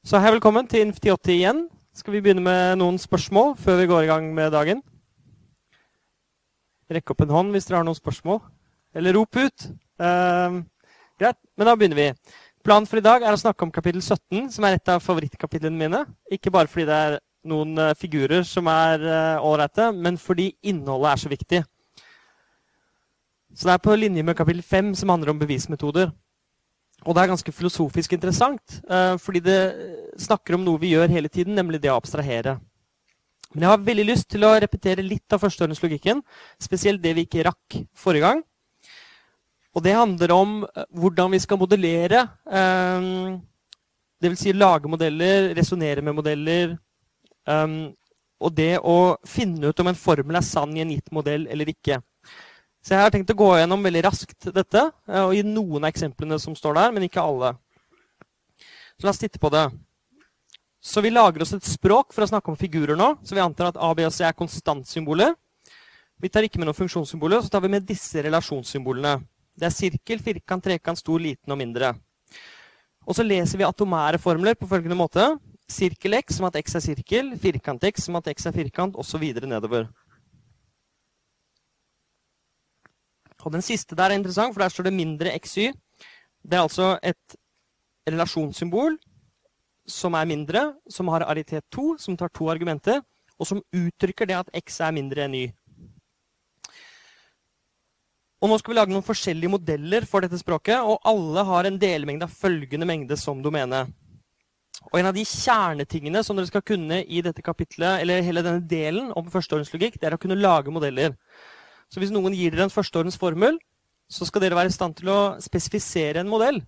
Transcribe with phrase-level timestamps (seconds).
[0.00, 1.58] Så hei, velkommen til Inf 1080 igjen.
[1.92, 4.78] Skal vi begynne med noen spørsmål før vi går i gang med dagen?
[6.88, 8.38] Rekk opp en hånd hvis dere har noen spørsmål.
[8.96, 9.66] Eller rop ut.
[10.00, 10.56] Eh,
[11.20, 12.06] greit, men da begynner vi.
[12.64, 15.82] Planen for i dag er å snakke om kapittel 17, som er et av favorittkapitlene
[15.82, 16.02] mine.
[16.32, 17.18] Ikke bare fordi det er
[17.52, 19.04] noen uh, figurer som er
[19.36, 21.62] ålreite, uh, men fordi innholdet er så viktig.
[23.52, 26.08] Så det er på linje med kapittel 5, som handler om bevismetoder.
[27.06, 29.60] Og det er ganske filosofisk interessant, uh, fordi det
[30.20, 32.58] snakker om noe vi gjør hele tiden, nemlig det å abstrahere.
[33.54, 36.20] Men jeg har veldig lyst til å repetere litt av førsteordenslogikken,
[36.60, 38.42] spesielt det vi ikke rakk forrige gang.
[39.74, 42.26] Og det handler om uh, hvordan vi skal modellere.
[42.44, 43.40] dvs.
[44.20, 46.76] det vil si lage modeller, resonnere med modeller.
[48.40, 51.72] Og det å finne ut om en formel er sann i en gitt modell eller
[51.72, 51.96] ikke.
[52.80, 55.90] Så jeg har tenkt å gå gjennom veldig raskt dette eh, og gi noen av
[55.90, 57.52] eksemplene som står der, men ikke alle.
[58.96, 59.66] Så la oss titte på det.
[60.80, 63.12] Så vi lager oss et språk for å snakke om figurer nå.
[63.24, 65.36] Så vi antar at A, B og C er konstantsymboler.
[66.20, 69.18] Vi tar ikke med noen funksjonssymboler, så tar vi med disse relasjonssymbolene.
[69.56, 71.94] Det er sirkel, firkant, trekant, stor, liten og mindre.
[73.08, 75.24] Og så leser vi atomære formler på følgende måte.
[75.70, 79.24] Sirkel x som at x er sirkel, firkant x som at x er firkant, osv.
[79.44, 79.88] nedover.
[83.44, 85.70] Og den siste der er interessant, for der står det mindre xy.
[86.42, 87.38] Det er altså et
[88.08, 88.98] relasjonssymbol
[89.90, 93.00] som er mindre, som har aritet 2, som tar to argumenter,
[93.40, 95.46] og som uttrykker det at x er mindre enn y.
[98.40, 101.80] Og Nå skal vi lage noen forskjellige modeller for dette språket, og alle har en
[101.80, 103.84] delmengde av følgende mengde som domene.
[104.88, 108.64] Og En av de kjernetingene som dere skal kunne i dette kapitlet, eller hele denne
[108.64, 111.18] delen om førsteordenslogikk, det er å kunne lage modeller.
[111.90, 113.58] Så hvis noen gir dere en førsteordens formel,
[114.10, 116.60] så skal dere være i stand til å spesifisere en modell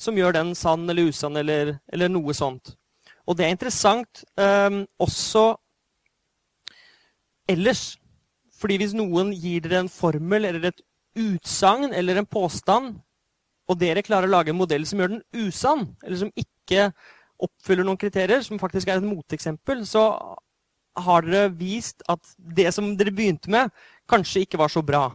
[0.00, 2.74] som gjør den sann eller usann eller, eller noe sånt.
[3.26, 5.46] Og det er interessant eh, også
[7.50, 7.96] ellers.
[8.56, 10.84] Fordi hvis noen gir dere en formel eller et
[11.16, 12.96] utsagn eller en påstand,
[13.66, 16.90] og dere klarer å lage en modell som gjør den usann, eller som ikke
[17.42, 20.06] oppfyller noen kriterier, som faktisk er et moteksempel, så
[20.96, 23.72] har dere vist at det som dere begynte med,
[24.10, 25.08] kanskje ikke var så bra.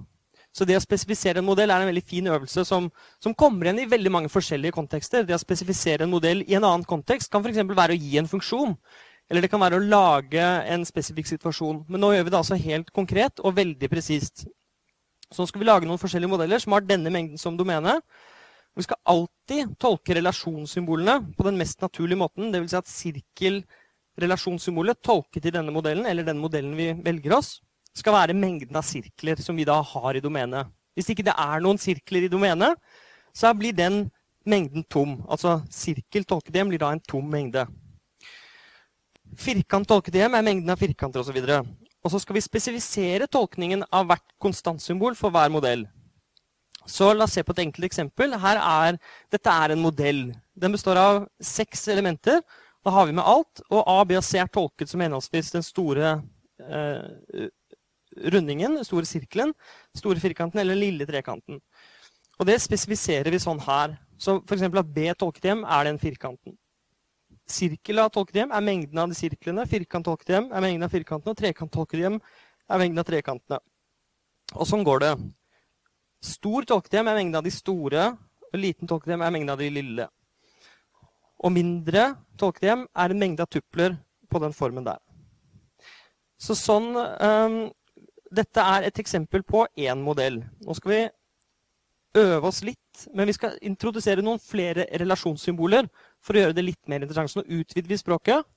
[0.52, 2.90] Så det å spesifisere en modell er en veldig fin øvelse som,
[3.24, 5.24] som kommer igjen i veldig mange forskjellige kontekster.
[5.24, 7.62] Det å spesifisere en modell i en annen kontekst kan f.eks.
[7.72, 8.76] være å gi en funksjon.
[9.32, 11.86] Eller det kan være å lage en spesifikk situasjon.
[11.88, 14.44] Men nå gjør vi det altså helt konkret og veldig presist.
[15.32, 18.02] Så nå skal vi lage noen forskjellige modeller som har denne mengden som domene.
[18.76, 22.52] Vi skal alltid tolke relasjonssymbolene på den mest naturlige måten.
[22.52, 22.76] Dvs.
[22.76, 27.64] Si at sirkelrelasjonssymbolet tolket i denne modellen, eller den modellen vi velger oss,
[27.98, 30.70] skal være mengden av sirkler som vi da har i domenet.
[30.96, 32.80] Hvis ikke det er noen sirkler i domenet,
[33.36, 34.06] så blir den
[34.48, 35.20] mengden tom.
[35.30, 37.66] Altså sirkel tolket hjem blir da en tom mengde.
[39.40, 41.38] Firkant tolket hjem er mengden av firkanter osv.
[41.40, 41.72] Og,
[42.04, 45.86] og så skal vi spesifisere tolkningen av hvert konstantsymbol for hver modell.
[46.90, 48.34] Så la oss se på et enkelt eksempel.
[48.42, 48.98] Her er,
[49.32, 50.26] dette er en modell.
[50.58, 52.42] Den består av seks elementer.
[52.82, 53.62] Da har vi med alt.
[53.70, 56.16] Og A, B og C er tolket som henholdsvis den store
[56.66, 57.48] eh,
[58.18, 59.54] rundingen, store sirkelen,
[59.98, 61.62] store firkanten eller lille trekanten.
[62.40, 63.96] Og det spesifiserer vi sånn her.
[64.22, 64.66] Så f.eks.
[64.66, 66.56] at B tolket hjem er den firkanten.
[67.52, 69.66] Sirkel av tolket hjem er mengden av de sirklene.
[69.70, 71.34] Firkant tolket hjem er mengden av firkantene.
[71.34, 73.62] Og trekant tolket hjem er mengden av trekantene.
[74.56, 75.12] Og sånn går det.
[76.22, 78.08] Stor tolket hjem er mengden av de store.
[78.52, 80.08] Og liten tolket hjem er mengden av de lille.
[81.42, 83.98] Og mindre tolket hjem er en mengde av tupler
[84.32, 85.02] på den formen der.
[86.42, 87.58] Så sånn um,
[88.32, 90.40] dette er et eksempel på én modell.
[90.64, 91.02] Nå skal vi
[92.22, 95.88] øve oss litt, men vi skal introdusere noen flere relasjonssymboler
[96.24, 97.32] for å gjøre det litt mer interessant.
[97.32, 98.48] Så nå utvider vi språket.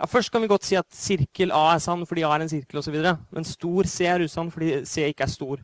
[0.00, 2.50] Ja, først kan vi godt si at sirkel A er sann fordi A er en
[2.50, 2.96] sirkel osv.
[3.34, 5.60] Men stor C er usann fordi C ikke er stor.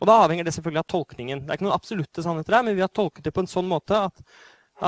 [0.00, 1.42] Og Da avhenger det selvfølgelig av tolkningen.
[1.42, 3.68] Det er ikke noen absolutte sannheter her, men vi har tolket det på en sånn
[3.68, 4.22] måte at,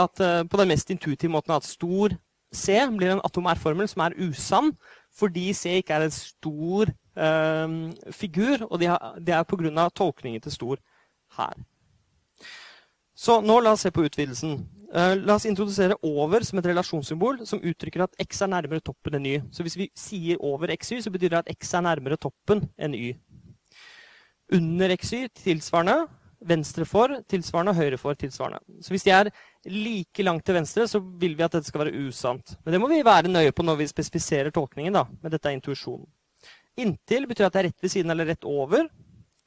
[0.05, 2.14] at uh, på den mest intuitive måten at stor
[2.52, 4.73] C blir en atomær formel som er usann,
[5.12, 7.75] fordi C ikke er en stor eh,
[8.11, 9.88] figur, og det, det er pga.
[9.88, 10.76] tolkningen til stor
[11.38, 11.55] her.
[13.14, 14.56] Så nå la oss se på utvidelsen.
[14.93, 19.17] Uh, la oss introdusere over som et relasjonssymbol som uttrykker at x er nærmere toppen
[19.17, 19.37] enn y.
[19.49, 22.97] Så hvis vi sier over xy, så betyr det at x er nærmere toppen enn
[22.97, 23.14] y.
[24.53, 26.03] Under xy tilsvarende
[26.49, 28.61] venstre for tilsvarende, og høyre for tilsvarende.
[28.83, 29.31] Så hvis de er
[29.71, 32.56] like langt til venstre, så vil vi at dette skal være usant.
[32.65, 34.93] Men det må vi være nøye på når vi spesifiserer tolkningen.
[34.93, 36.06] da, Men dette er intuisjonen.
[36.83, 38.89] Inntil betyr at det er rett ved siden eller rett over,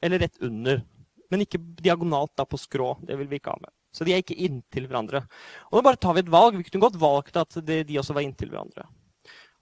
[0.02, 0.84] eller rett under.
[1.30, 2.94] Men ikke diagonalt da på skrå.
[3.02, 3.72] Det vil vi ikke ha med.
[3.92, 5.24] Så de er ikke inntil hverandre.
[5.70, 6.58] Og da bare tar vi et valg.
[6.58, 8.86] Vi kunne godt valgt at de også var inntil hverandre.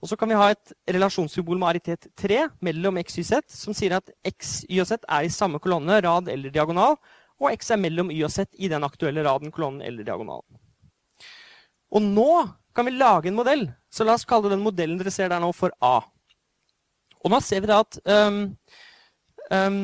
[0.03, 3.73] Og så kan vi ha et relasjonssymbol med aritet 3 mellom x, y, z, som
[3.73, 6.99] sier at x, y og z er i samme kolonne, rad eller diagonal,
[7.41, 10.59] og x er mellom y og z i den aktuelle raden, kolonnen eller diagonalen.
[11.95, 12.29] Og nå
[12.75, 13.67] kan vi lage en modell.
[13.91, 15.99] Så la oss kalle den modellen dere ser der nå, for A.
[17.23, 18.41] Og nå ser vi da at um,
[19.49, 19.79] um,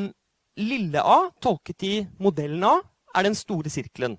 [0.59, 2.75] lille a, tolket i modellen A,
[3.15, 4.17] er den store sirkelen.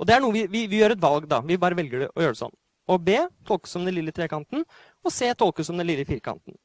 [0.00, 1.40] Og det er noe vi, vi, vi, gjør et valg, da.
[1.46, 2.56] Vi bare velger å gjøre det sånn.
[2.90, 3.16] Og B
[3.46, 4.64] tolkes som den lille trekanten,
[5.04, 6.56] og C tolkes som den lille firkanten.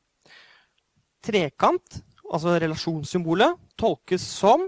[1.25, 4.65] Trekant, altså relasjonssymbolet, tolkes som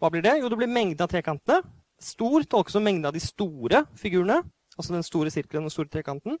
[0.00, 0.38] Hva blir det?
[0.40, 1.60] Jo, det blir mengden av trekantene.
[2.00, 4.40] Stor tolkes som mengden av de store figurene.
[4.78, 6.38] Altså den store sirkelen og den store trekanten.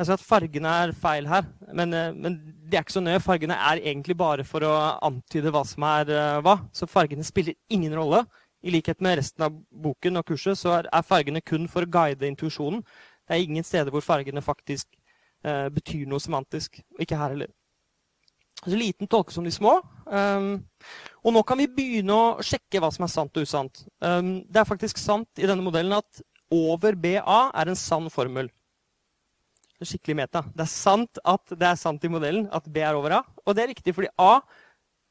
[0.00, 1.44] Jeg ser at fargene er feil her,
[1.76, 3.20] men, eh, men, det er ikke så nøye.
[3.20, 4.72] Fargene er egentlig bare for å
[5.04, 6.54] antyde hva som er uh, hva.
[6.72, 8.22] Så fargene spiller ingen rolle.
[8.64, 12.28] I likhet med resten av boken og kurset så er fargene kun for å guide
[12.28, 12.80] intuisjonen.
[13.28, 14.88] Det er ingen steder hvor fargene faktisk
[15.44, 16.80] eh, betyr noe semantisk.
[17.00, 17.52] Ikke her heller.
[18.60, 19.78] Så liten tolkes som de små.
[20.04, 20.58] Um,
[21.24, 23.84] og nå kan vi begynne å sjekke hva som er sant og usant.
[24.04, 28.50] Um, det er faktisk sant i denne modellen at over BA er en sann formel.
[29.80, 30.42] Skikkelig meta.
[30.52, 33.22] Det er sant at det er sant i modellen at B er over A.
[33.46, 34.42] Og det er riktig fordi A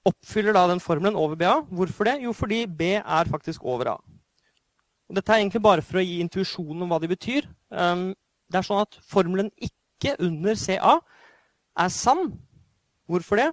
[0.10, 1.56] oppfyller da den formelen over BA.
[1.74, 2.19] Hvorfor det?
[2.24, 3.98] Jo, fordi B er faktisk over A.
[5.10, 7.50] Og dette er egentlig bare for å gi intuisjonen om hva de betyr.
[7.74, 8.12] Um,
[8.50, 11.00] det er sånn at formelen ikke under CA
[11.80, 12.30] er sann.
[13.10, 13.50] Hvorfor det?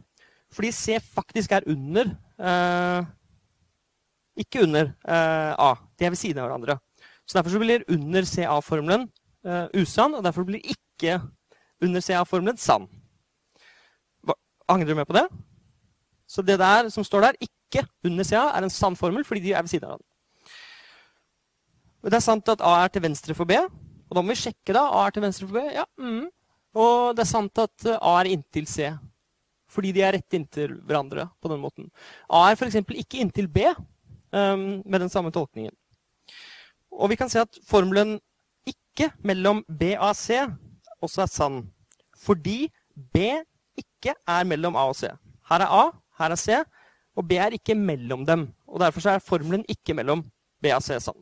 [0.53, 3.07] Fordi C faktisk er under eh,
[4.37, 5.75] Ikke under eh, A.
[5.99, 6.79] De er ved siden av hverandre.
[7.27, 9.09] Så Derfor så blir under CA-formelen
[9.47, 11.17] eh, usann, og derfor blir ikke
[11.83, 12.87] under CA-formelen sann.
[14.69, 15.27] Angrer du med på det?
[16.27, 19.53] Så det der som står der, ikke under CA, er en sann formel fordi de
[19.53, 20.13] er ved siden av hverandre.
[22.07, 23.57] Det er sant at A er til venstre for B.
[24.07, 24.85] Og da må vi sjekke da.
[24.95, 25.63] A er til venstre for B.
[25.75, 26.29] Ja, mm.
[26.79, 28.93] Og det er sant at A er inntil C.
[29.77, 31.91] Fordi de er rett inntil hverandre på den måten.
[32.33, 32.81] A er f.eks.
[32.81, 33.67] ikke inntil B
[34.33, 35.75] um, med den samme tolkningen.
[36.97, 38.17] Og vi kan se at formelen
[38.67, 40.41] ikke mellom B og C
[41.05, 41.61] også er sann.
[42.17, 43.29] Fordi B
[43.77, 45.11] ikke er mellom A og C.
[45.51, 45.85] Her er A,
[46.19, 46.63] her er C,
[47.17, 48.49] og B er ikke mellom dem.
[48.67, 50.25] Og Derfor er formelen ikke mellom
[50.63, 51.19] B og C sann.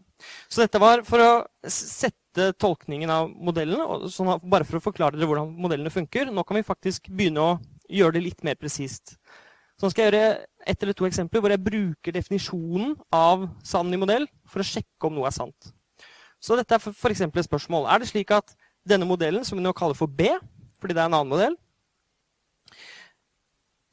[0.48, 1.30] Så dette var for å
[1.68, 6.30] sette tolkningen av modellene, sånn bare for å forklare dere hvordan modellene funker.
[6.30, 7.56] Nå kan vi faktisk begynne å
[7.90, 9.16] gjøre det litt mer presist.
[9.74, 10.26] Så nå skal jeg gjøre
[10.70, 15.08] ett eller to eksempler hvor jeg bruker definisjonen av sann i modell for å sjekke
[15.08, 15.72] om noe er sant.
[16.38, 17.24] Så dette er f.eks.
[17.24, 17.88] et spørsmål.
[17.90, 18.54] Er det slik at
[18.86, 20.28] denne modellen, som vi nå kaller for B,
[20.78, 21.56] fordi det er en annen modell,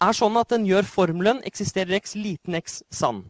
[0.02, 3.24] er sånn at den gjør formelen eksisterer x liten x sann.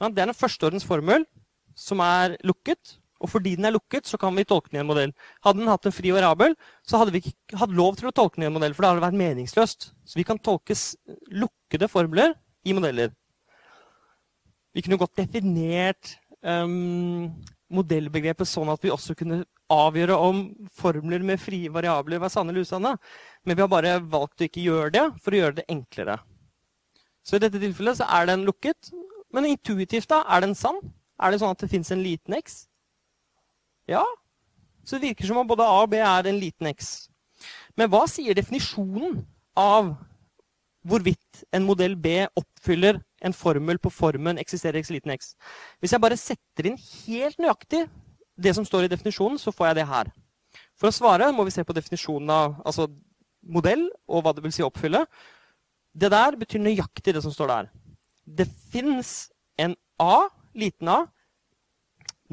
[0.00, 1.24] Det er en førsteordens formel
[1.78, 2.98] som er lukket.
[3.22, 5.12] Og fordi den er lukket, så kan vi tolke den i en modell.
[5.44, 8.38] Hadde den hatt en fri variabel, så hadde vi ikke hatt lov til å tolke
[8.38, 9.90] den i en modell, for det hadde vært meningsløst.
[10.04, 10.76] Så vi kan tolke
[11.32, 12.34] lukkede formler
[12.66, 13.14] i modeller.
[14.74, 17.30] Vi kunne godt definert um,
[17.74, 20.42] modellbegrepet sånn at vi også kunne avgjøre om
[20.74, 22.96] formler med frie variabler var sanne eller usanne.
[23.46, 26.18] Men vi har bare valgt å ikke gjøre det for å gjøre det enklere.
[27.24, 28.92] Så i dette tilfellet så er den lukket.
[29.34, 30.82] Men intuitivt, da, er den sann?
[31.22, 32.64] Er det sånn at det fins en liten x?
[33.90, 34.04] Ja.
[34.84, 37.08] Så det virker som om både A og B er en liten x.
[37.76, 39.22] Men hva sier definisjonen
[39.58, 39.94] av
[40.84, 45.32] hvorvidt en modell B oppfyller en formel på formen eksisterer x liten x.
[45.80, 47.86] Hvis jeg bare setter inn helt nøyaktig
[48.36, 50.10] det som står i definisjonen, så får jeg det her.
[50.76, 52.88] For å svare må vi se på definisjonen av altså
[53.44, 55.04] modell og hva det vil si oppfylle.
[55.94, 57.72] Det der betyr nøyaktig det som står der.
[58.24, 60.26] Det fins en A,
[60.58, 61.04] liten a,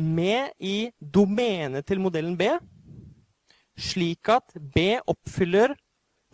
[0.02, 2.50] med i domenet til modellen B,
[3.78, 5.76] slik at B oppfyller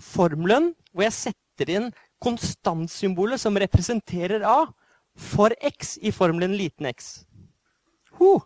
[0.02, 1.90] formelen hvor jeg setter inn
[2.24, 4.66] konstantsymbolet som representerer A,
[5.18, 7.26] for x i formelen liten x.
[8.20, 8.44] Huh.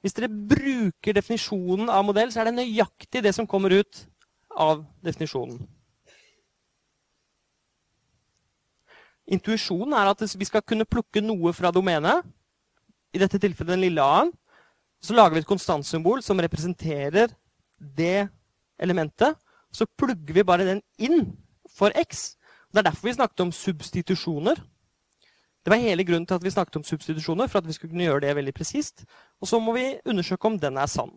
[0.00, 4.04] Hvis dere bruker definisjonen av modell, så er det nøyaktig det som kommer ut
[4.56, 5.58] av definisjonen.
[9.26, 12.24] Intuisjonen er at vi skal kunne plukke noe fra domenet,
[13.16, 14.30] i dette tilfellet den lille a-en.
[15.02, 17.32] Så lager vi et konstantsymbol som representerer
[17.78, 18.28] det
[18.80, 19.36] elementet.
[19.72, 21.32] Så plugger vi bare den inn
[21.76, 22.34] for x.
[22.72, 24.60] Det er derfor vi snakket om substitusjoner.
[25.64, 28.04] Det var hele grunnen til at vi snakket om substitusjoner, for at vi skulle kunne
[28.06, 29.04] gjøre det veldig presist.
[29.42, 31.10] Og så må vi undersøke om den er sann.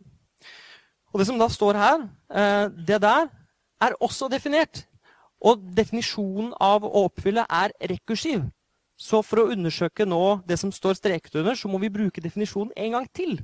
[1.13, 3.27] Og det som da står her, eh, det der,
[3.82, 4.88] er også definert.
[5.41, 8.41] Og definisjonen av å oppfylle er rekursiv.
[9.00, 12.74] Så for å undersøke nå det som står streket under, så må vi bruke definisjonen
[12.75, 13.38] en gang til.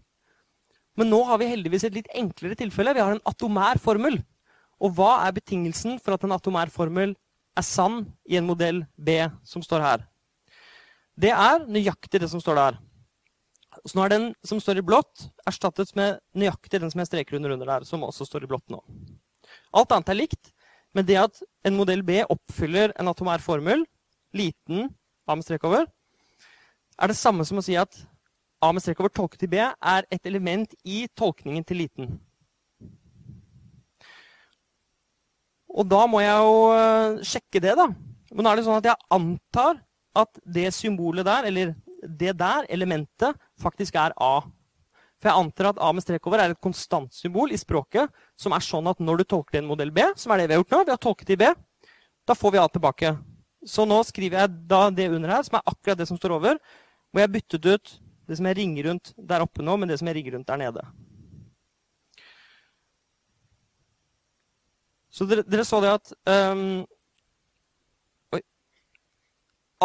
[1.00, 2.96] Men nå har vi heldigvis et litt enklere tilfelle.
[2.96, 4.20] Vi har en atomær formel.
[4.84, 7.16] Og hva er betingelsen for at en atomær formel
[7.56, 10.04] er sann i en modell B som står her?
[11.16, 12.82] Det er nøyaktig det som står der.
[13.88, 17.40] Så nå er den som står i blått, erstattet med nøyaktig den som jeg streker
[17.40, 18.82] under under der, som også står i blått nå.
[19.76, 20.52] Alt annet er likt,
[20.96, 23.84] men det at en modell B oppfyller en atomær formel,
[24.36, 24.90] liten
[25.26, 25.88] A med strek over,
[26.96, 27.98] er det samme som å si at
[28.64, 32.16] A med strek over tolket i B er et element i tolkningen til liten.
[35.76, 37.90] Og da må jeg jo eh, sjekke det, da.
[38.32, 39.82] Men nå er det sånn at jeg antar
[40.16, 41.74] at det symbolet der, eller
[42.06, 44.40] det der, elementet, faktisk er A.
[45.20, 48.56] For jeg antar at A med strek over er et konstant symbol i språket som
[48.56, 50.76] er sånn at når du tolker en modell B, som er det vi har gjort
[50.76, 51.52] nå, vi har tolket i B,
[52.26, 53.16] da får vi A tilbake.
[53.66, 56.60] Så nå skriver jeg da det under her, som er akkurat det som står over,
[57.12, 57.96] hvor jeg byttet ut
[58.26, 60.62] det som jeg ringer rundt der oppe nå, med det som jeg ringer rundt der
[60.62, 60.86] nede.
[65.16, 66.12] Så dere, dere så det at
[66.52, 66.82] um,
[68.36, 68.42] oi,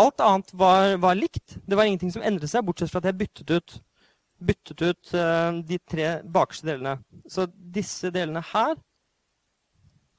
[0.01, 1.55] Alt annet var, var, likt.
[1.67, 3.77] Det var ingenting som endret seg, bortsett fra at jeg byttet ut,
[4.43, 6.97] byttet ut uh, de tre bakerste delene.
[7.31, 8.75] Så disse delene her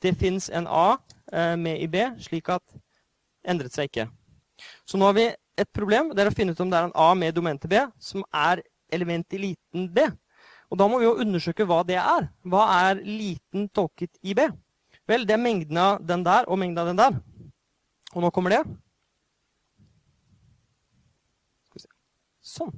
[0.01, 2.63] Det fins en A uh, med i B, slik at
[3.47, 4.07] endret seg ikke.
[4.85, 5.29] Så nå har vi
[5.61, 6.11] et problem.
[6.15, 8.63] Det er å finne ut om det er en A med domente B som er
[8.91, 10.05] element i liten b.
[10.71, 12.29] Og da må vi jo undersøke hva det er.
[12.47, 14.47] Hva er liten tolket i B?
[15.09, 17.19] Vel, det er mengden av den der og mengden av den der.
[18.15, 18.61] Og nå kommer det.
[22.41, 22.71] Sånn.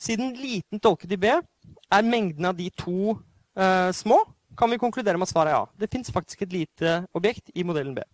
[0.00, 3.14] Siden liten tolket i B er mengden av de to
[3.58, 4.22] eh, små,
[4.56, 5.66] kan vi konkludere med at svaret er ja.
[5.78, 8.04] Det fins faktisk et lite objekt i modellen B.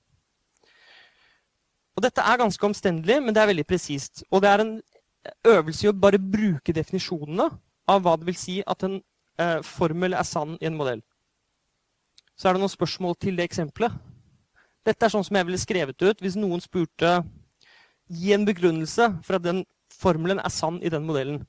[1.96, 4.24] Og Dette er ganske omstendelig, men det er veldig presist.
[4.30, 4.74] Og det er en
[5.48, 7.48] øvelse i å bare bruke definisjonene
[7.88, 8.98] av hva det vil si at en
[9.40, 11.00] eh, formel er sann i en modell.
[12.36, 13.96] Så er det noen spørsmål til det eksempelet.
[14.86, 17.18] Dette er sånn som jeg ville skrevet ut hvis noen spurte
[18.06, 21.40] Gi en begrunnelse for at den formelen er sann i den modellen.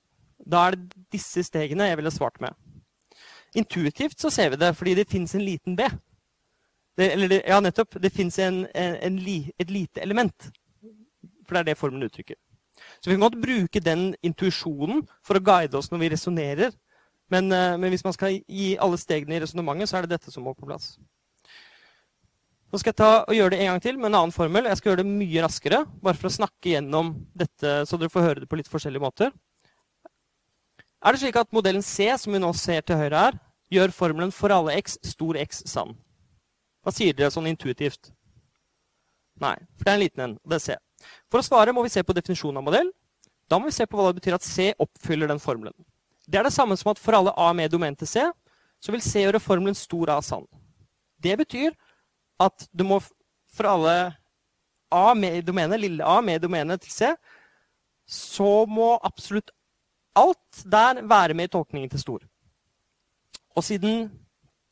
[0.41, 2.55] Da er det disse stegene jeg ville svart med.
[3.53, 5.85] Intuitivt så ser vi det, fordi det fins en liten B.
[6.97, 7.99] Det, eller ja, nettopp.
[8.01, 10.49] Det fins et lite element.
[11.45, 12.35] For det er det formelen uttrykker.
[13.01, 16.75] Så vi kan godt bruke den intuisjonen for å guide oss når vi resonnerer
[17.31, 20.31] men, eh, men, hvis man skal gi alle stegene i resonnementet, så er det dette
[20.31, 20.95] som må på plass.
[22.67, 24.67] Nå skal jeg ta og gjøre det en gang til med en annen formel.
[24.67, 28.25] Jeg skal gjøre det mye raskere, bare for å snakke gjennom dette, så dere får
[28.25, 29.31] høre det på litt forskjellige måter.
[31.03, 33.39] Er det slik at modellen C, som vi nå ser til høyre her,
[33.71, 35.95] gjør formelen for alle x stor x sann?
[36.87, 38.13] Hva sier dere sånn intuitivt?
[39.43, 40.35] Nei, for det er en liten en.
[40.47, 40.75] Det er C.
[41.27, 42.91] For å svare må vi se på definisjonen av modell.
[43.51, 45.75] Da må vi se på hva det betyr at C oppfyller den formelen.
[46.23, 48.23] Det er det samme som at for alle A med domen til C,
[48.79, 50.47] så vil C gjøre formelen stor A sann.
[51.19, 51.75] Det betyr
[52.39, 53.01] at du må
[53.51, 53.97] for alle
[54.87, 57.11] A med domene, lille A med domene til C,
[58.07, 59.51] så må absolutt
[60.15, 62.23] alt der være med i tolkningen til stor.
[63.59, 64.07] Og siden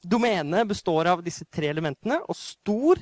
[0.05, 3.01] domenet består av disse tre elementene, og stor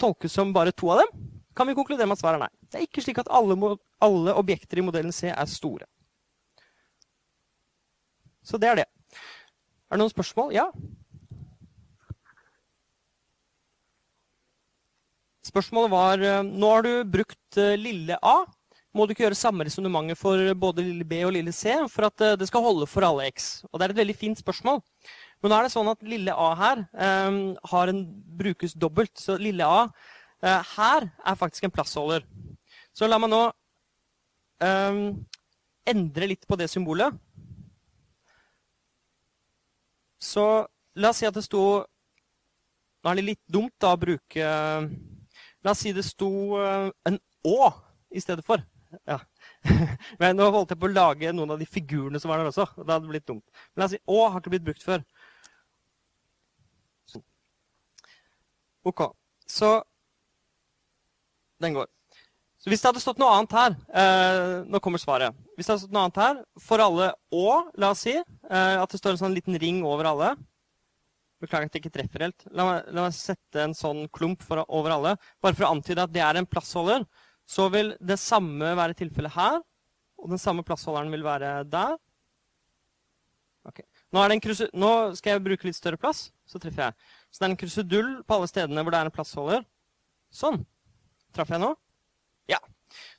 [0.00, 2.52] tolkes som bare to av dem, kan vi konkludere med at svaret er nei.
[2.72, 3.56] Det er ikke slik at alle,
[4.02, 5.86] alle objekter i modellen C er store.
[8.42, 8.88] Så det er det.
[9.92, 10.54] Er det noen spørsmål?
[10.56, 10.70] Ja?
[15.46, 18.36] Spørsmålet var eh, Nå har du brukt eh, lille a.
[18.96, 22.24] Må du ikke gjøre samme resonnementet for både lille b og lille c for at
[22.24, 23.62] eh, det skal holde for alle x?
[23.70, 24.80] Og Det er et veldig fint spørsmål.
[25.42, 26.84] Men nå er det sånn at lille a her
[27.26, 27.40] um,
[27.90, 28.02] en,
[28.38, 29.14] brukes dobbelt.
[29.18, 32.26] Så lille a uh, her er faktisk en plassholder.
[32.94, 33.42] Så la meg nå
[34.62, 35.02] um,
[35.88, 37.16] endre litt på det symbolet.
[40.22, 40.44] Så
[40.94, 41.82] la oss si at det sto
[43.02, 44.50] Nå er det litt dumt da å bruke
[45.62, 46.28] La oss si det sto
[46.62, 47.72] eh, en Å
[48.14, 48.62] i stedet for.
[49.08, 49.16] Ja.
[50.20, 52.66] Men nå holdt jeg på å lage noen av de figurene som var der også.
[52.76, 53.44] og Det hadde blitt dumt.
[53.72, 55.02] Men la oss si Å har ikke blitt brukt før.
[58.88, 59.02] OK.
[59.46, 59.74] Så
[61.62, 61.90] den går.
[62.62, 65.34] Så hvis det hadde stått noe annet her eh, Nå kommer svaret.
[65.56, 68.92] Hvis det hadde stått noe annet her, for alle og, la oss si, eh, at
[68.92, 70.34] det står en sånn liten ring over alle
[71.42, 72.44] Beklager at jeg ikke treffer helt.
[72.54, 75.16] La meg, la meg sette en sånn klump for, over alle.
[75.42, 77.02] Bare for å antyde at det er en plassholder.
[77.50, 79.58] Så vil det samme være tilfellet her.
[80.22, 81.96] Og den samme plassholderen vil være der.
[83.66, 83.82] Okay.
[84.14, 84.22] Nå,
[84.74, 87.10] nå, skal jeg bruke litt større plass, så treffer jeg.
[87.32, 89.64] Så det er en krusedull på alle stedene hvor det er en plassholder.
[90.32, 90.60] Sånn.
[91.32, 91.72] Traff jeg nå?
[92.50, 92.60] Ja.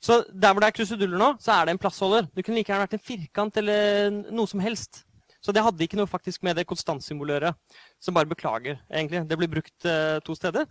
[0.02, 2.28] Så der hvor det er kruseduller nå, så er det en plassholder.
[2.30, 5.02] Det kunne like gjerne vært en firkant eller noe som helst.
[5.44, 7.52] Så det hadde ikke noe faktisk med det konstantsymbolet å gjøre.
[8.00, 9.24] Så bare beklager, egentlig.
[9.28, 10.64] Det blir brukt uh, to steder.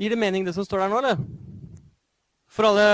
[0.00, 1.16] Gir det mening, det som står der nå, eller?
[2.50, 2.86] For alle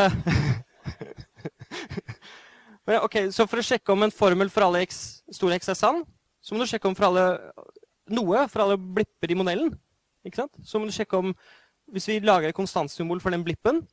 [3.07, 6.03] Ok, Så for å sjekke om en formel for alle x, store x er sann,
[6.43, 7.25] så må du sjekke om for alle
[8.13, 9.73] noe for alle blipper i modellen.
[10.27, 10.59] Ikke sant?
[10.67, 11.35] Så må du sjekke om
[11.87, 13.85] Hvis vi lager et konstantsymbol for den blippen,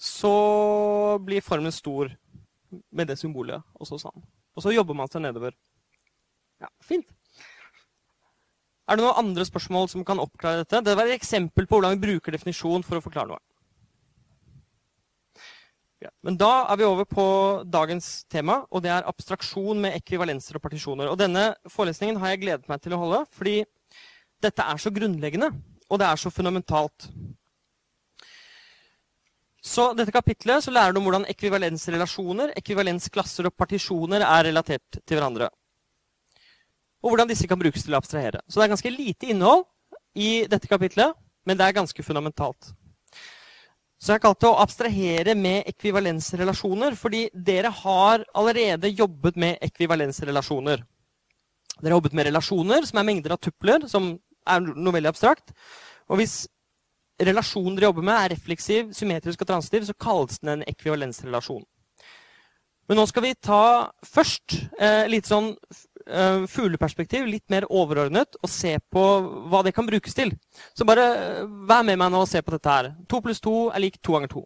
[0.00, 2.08] så blir formelen stor
[2.88, 4.22] med det symbolet også sånn.
[4.56, 5.52] Og så jobber man seg nedover.
[6.62, 7.12] Ja, fint.
[8.88, 10.80] Er det noen andre spørsmål som kan oppklare dette?
[10.88, 13.44] Det var et eksempel på hvordan vi bruker definisjon for å forklare noe.
[16.24, 17.26] Men da er vi over på
[17.68, 21.10] dagens tema, og det er abstraksjon med ekvivalenser og partisjoner.
[21.12, 23.60] Og denne forelesningen har jeg gledet meg til å holde, fordi
[24.42, 25.52] dette er så grunnleggende,
[25.88, 27.08] og det er så fundamentalt.
[29.62, 35.14] Så dette kapitlet så lærer du om hvordan ekvivalensrelasjoner, ekvivalensklasser og partisjoner er relatert til
[35.18, 35.52] hverandre.
[37.02, 38.42] Og hvordan disse kan brukes til å abstrahere.
[38.48, 39.68] Så det er ganske lite innhold
[40.18, 41.14] i dette kapitlet,
[41.46, 42.72] men det er ganske fundamentalt.
[44.02, 49.60] Så jeg kalte kalt det å abstrahere med ekvivalensrelasjoner, fordi dere har allerede jobbet med
[49.62, 50.82] ekvivalensrelasjoner.
[51.76, 54.16] Dere har jobbet med relasjoner, som er mengder av tupler, som
[54.50, 55.54] er noe veldig abstrakt.
[56.10, 56.40] Og hvis
[57.22, 61.62] relasjonen dere jobber med, er refleksiv, symmetrisk og transitiv, så kalles den en ekvivalensrelasjon.
[62.90, 63.62] Men nå skal vi ta
[64.02, 65.52] først eh, litt sånn
[66.50, 69.02] fugleperspektiv, litt mer overordnet, og se på
[69.50, 70.34] hva det kan brukes til.
[70.76, 71.06] Så bare
[71.42, 72.92] uh, vær med meg nå og se på dette her.
[73.10, 74.44] 2 pluss 2 er lik 2 ganger 2.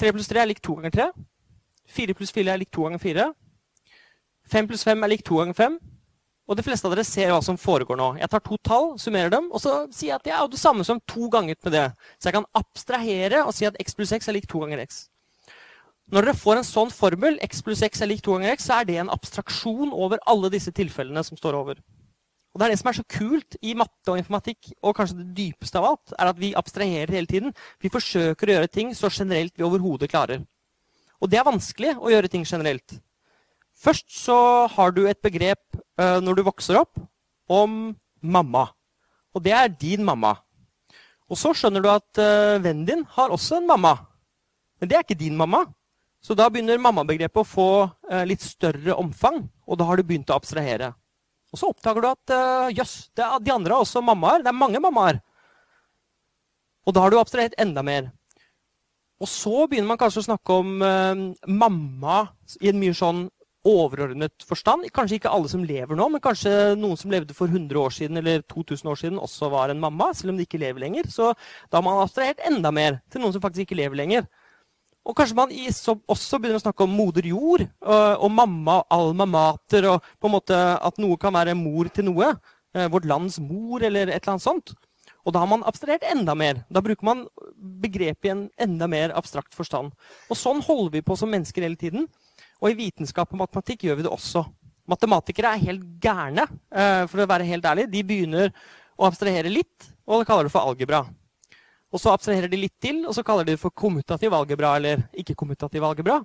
[0.00, 1.08] 3 pluss 3 er lik 2 ganger 3.
[2.00, 3.30] 4 pluss 4 er lik 2 ganger 4.
[4.50, 5.80] 5 pluss 5 er lik 2 ganger 5.
[6.50, 8.08] Og de fleste av dere ser hva som foregår nå.
[8.18, 10.86] Jeg tar to tall, summerer dem, og så sier jeg at det er det samme
[10.86, 11.86] som to ganger med det.
[12.18, 15.04] Så jeg kan abstrahere og si at x pluss x er lik 2 ganger x.
[16.10, 18.80] Når dere får en sånn formel, x pluss x er lik 2 ganger x, så
[18.80, 21.78] er det en abstraksjon over alle disse tilfellene som står over.
[22.50, 25.28] Og Det er det som er så kult i matte og informatikk, og kanskje det
[25.36, 27.54] dypeste av alt, er at vi abstraherer hele tiden.
[27.78, 30.42] Vi forsøker å gjøre ting så generelt vi overhodet klarer.
[31.22, 32.98] Og det er vanskelig å gjøre ting generelt.
[33.78, 35.62] Først så har du et begrep
[36.00, 36.98] uh, når du vokser opp,
[37.46, 38.66] om mamma.
[39.30, 40.34] Og det er din mamma.
[41.30, 43.94] Og så skjønner du at uh, vennen din har også en mamma.
[44.80, 45.68] Men det er ikke din mamma.
[46.20, 47.70] Så da begynner mammabegrepet å få
[48.10, 50.92] eh, litt større omfang, og da har du begynt å abstrahere.
[51.50, 52.32] Og så oppdager du at
[52.76, 54.44] jøss, jøss, de andre har også mammaer.
[54.44, 55.18] Det er mange mammaer.
[56.86, 58.12] Og da har du abstrahert enda mer.
[59.20, 62.22] Og så begynner man kanskje å snakke om eh, mamma
[62.60, 63.26] i en mye sånn
[63.68, 64.86] overordnet forstand.
[64.96, 68.16] Kanskje ikke alle som lever nå, men kanskje noen som levde for 100 år siden
[68.16, 71.10] eller 2000 år siden, også var en mamma, selv om de ikke lever lenger.
[71.12, 71.34] Så
[71.68, 74.24] da har man abstrahert enda mer til noen som faktisk ikke lever lenger.
[75.08, 79.88] Og kanskje man også begynner å snakke om moder jord og, og mamma, alma mater,
[79.88, 82.34] og på en måte at noe kan være mor til noe.
[82.76, 84.74] Eh, vårt lands mor, eller et eller annet sånt.
[85.26, 86.62] Og da har man abstrahert enda mer.
[86.72, 87.24] Da bruker man
[87.82, 89.92] begrepet i en enda mer abstrakt forstand.
[90.30, 92.06] Og sånn holder vi på som mennesker hele tiden.
[92.60, 94.44] Og i vitenskap og matematikk gjør vi det også.
[94.90, 97.90] Matematikere er helt gærne, eh, for å være helt ærlig.
[97.90, 98.52] De begynner
[98.98, 101.04] å abstrahere litt, og kaller det for algebra.
[101.90, 105.02] Og så abstraherer de litt til, og så kaller de det for kommutativ algebra eller
[105.18, 106.20] ikke-kommutativ algebra.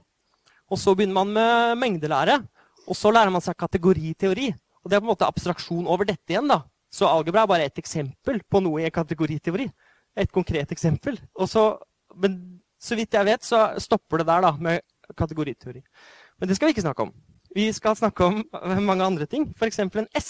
[0.69, 2.37] Og så begynner man med mengdelære,
[2.85, 4.51] og så lærer man seg kategoriteori.
[4.83, 6.47] Og det er på en måte abstraksjon over dette igjen.
[6.49, 6.61] da.
[6.93, 9.65] Så algebra er bare et eksempel på noe i kategoriteori.
[10.21, 11.17] Et konkret eksempel.
[11.49, 11.65] Så,
[12.15, 12.37] men
[12.79, 14.85] så vidt jeg vet, så stopper det der da, med
[15.17, 15.81] kategoriteori.
[16.39, 17.11] Men det skal vi ikke snakke om.
[17.55, 18.43] Vi skal snakke om
[18.83, 19.79] mange andre ting, f.eks.
[19.79, 20.29] en S.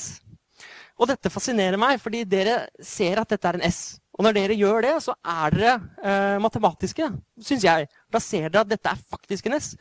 [0.95, 3.97] Og dette fascinerer meg, fordi dere ser at dette er en S.
[4.15, 7.07] Og når dere gjør det, så er dere eh, matematiske,
[7.43, 7.87] syns jeg.
[8.11, 9.73] Da ser dere at dette er faktisk en S.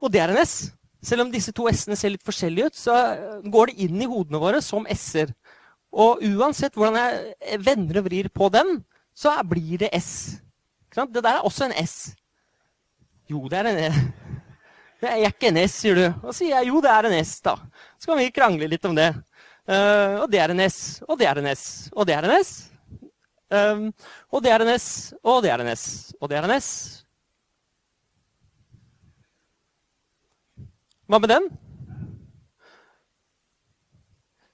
[0.00, 0.70] Og det er en S.
[1.04, 4.08] Selv om disse to S-ene ser litt forskjellige ut, så eh, går det inn i
[4.08, 5.34] hodene våre som S-er.
[5.90, 8.78] Og uansett hvordan jeg vender og vrir på den,
[9.16, 10.40] så blir det S.
[10.90, 12.14] Det der er også en S.
[13.30, 14.00] Jo, det er en S.
[15.00, 16.26] Det er ikke en S, sier du.
[16.28, 17.54] Og sier jeg jo, det er en S, da.
[17.96, 19.06] Så kan vi krangle litt om det.
[19.64, 21.62] Uh, og det er en S, og det er en S,
[21.94, 22.69] og det er en S.
[23.50, 23.88] Um,
[24.30, 24.88] og det er en S,
[25.26, 26.70] og det er en S, og det er en S.
[31.10, 31.48] Hva med den?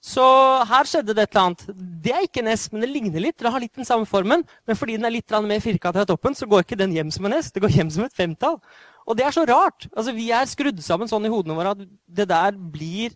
[0.06, 0.24] Så
[0.70, 1.64] her skjedde det et eller annet.
[2.04, 3.36] Det er ikke en S, men det ligner litt.
[3.42, 6.36] Det har litt den samme formen, men fordi den er litt mer firkantet av toppen,
[6.38, 7.50] så går ikke den hjem som en S.
[7.52, 8.60] Det går hjem som et femtall.
[9.04, 9.88] Og det er så rart.
[9.92, 13.12] Altså, Vi er skrudd sammen sånn i hodene våre at det der blir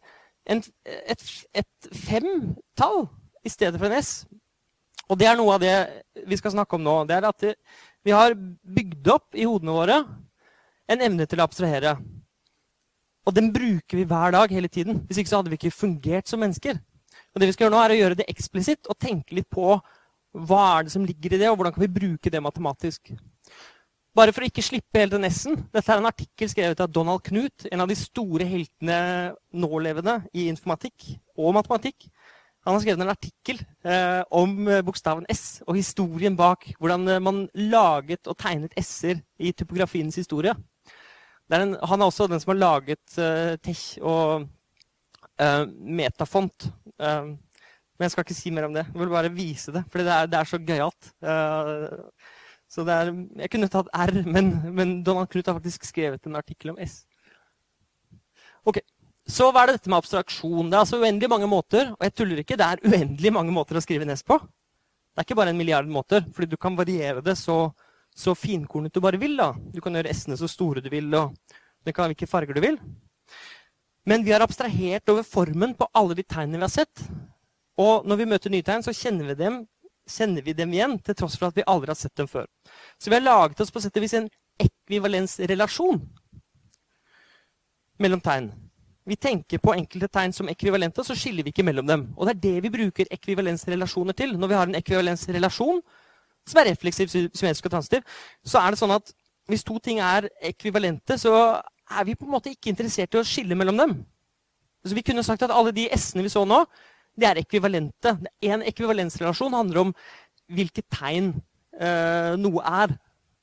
[0.51, 3.07] en, et, et femtall
[3.47, 4.27] i stedet for en S.
[5.11, 5.75] Og det er noe av det
[6.31, 6.97] vi skal snakke om nå.
[7.09, 7.47] Det er at
[8.01, 9.97] Vi har bygd opp i hodene våre
[10.91, 11.97] en evne til å abstrahere.
[13.29, 15.03] Og den bruker vi hver dag hele tiden.
[15.07, 16.79] Hvis ikke så hadde vi ikke fungert som mennesker.
[17.35, 19.77] Og det vi skal gjøre nå, er å gjøre det eksplisitt og tenke litt på
[20.31, 23.13] hva er det som ligger i det, og hvordan kan vi bruke det matematisk.
[24.17, 25.59] Bare for å ikke slippe hele den S-en.
[25.71, 28.99] Dette er en artikkel skrevet av Donald Knut, en av de store heltene
[29.55, 32.09] nålevende i informatikk og matematikk.
[32.67, 37.23] Han har skrevet en artikkel eh, om eh, bokstaven S og historien bak hvordan eh,
[37.25, 40.53] man laget og tegnet S-er i typografiens historie.
[41.51, 44.45] Er en, han er også den som har laget eh, Tech og
[45.41, 46.69] eh, Metafont.
[47.01, 48.85] Eh, men jeg skal ikke si mer om det.
[48.93, 51.11] Jeg vil bare vise det, for det er, det er så gøyalt.
[52.71, 56.79] så jeg kunne tatt R, men, men Donald Knut har faktisk skrevet en artikkel om
[56.81, 57.03] S.
[58.65, 58.81] Ok,
[59.33, 60.71] så hva er det dette med abstraksjon?
[60.71, 61.93] Det er altså uendelig mange måter.
[61.97, 64.39] Og jeg tuller ikke, det er uendelig mange måter å skrive NES på.
[64.41, 67.59] Det er ikke bare en milliard måter, fordi du kan variere det så,
[68.17, 69.37] så finkornet du bare vil.
[69.39, 69.53] da.
[69.75, 71.35] Du kan gjøre S-ene så store du vil, og
[71.85, 72.79] det kan hvilke farger du vil.
[74.09, 77.05] Men vi har abstrahert over formen på alle de tegnene vi har sett.
[77.81, 79.61] Og når vi møter nye tegn, så kjenner vi dem,
[80.11, 82.49] kjenner vi dem igjen, til tross for at vi aldri har sett dem før.
[82.99, 86.01] Så vi har laget oss på sett og vis en ekvivalensrelasjon
[88.01, 88.51] mellom tegn.
[89.11, 92.05] Vi tenker på enkelte tegn som ekvivalente, så skiller vi ikke mellom dem.
[92.15, 94.37] Og det er det vi bruker ekvivalensrelasjoner til.
[94.39, 95.81] Når vi har en ekvivalensrelasjon
[96.47, 98.07] som er refleksiv, symmetrisk og transitiv,
[98.47, 99.11] så er det sånn at
[99.51, 101.35] hvis to ting er ekvivalente, så
[101.91, 103.97] er vi på en måte ikke interessert i å skille mellom dem.
[104.87, 106.63] Så vi kunne sagt at alle de s-ene vi så nå,
[107.19, 108.15] de er ekvivalente.
[108.47, 109.95] En ekvivalensrelasjon handler om
[110.55, 112.95] hvilket tegn øh, noe er.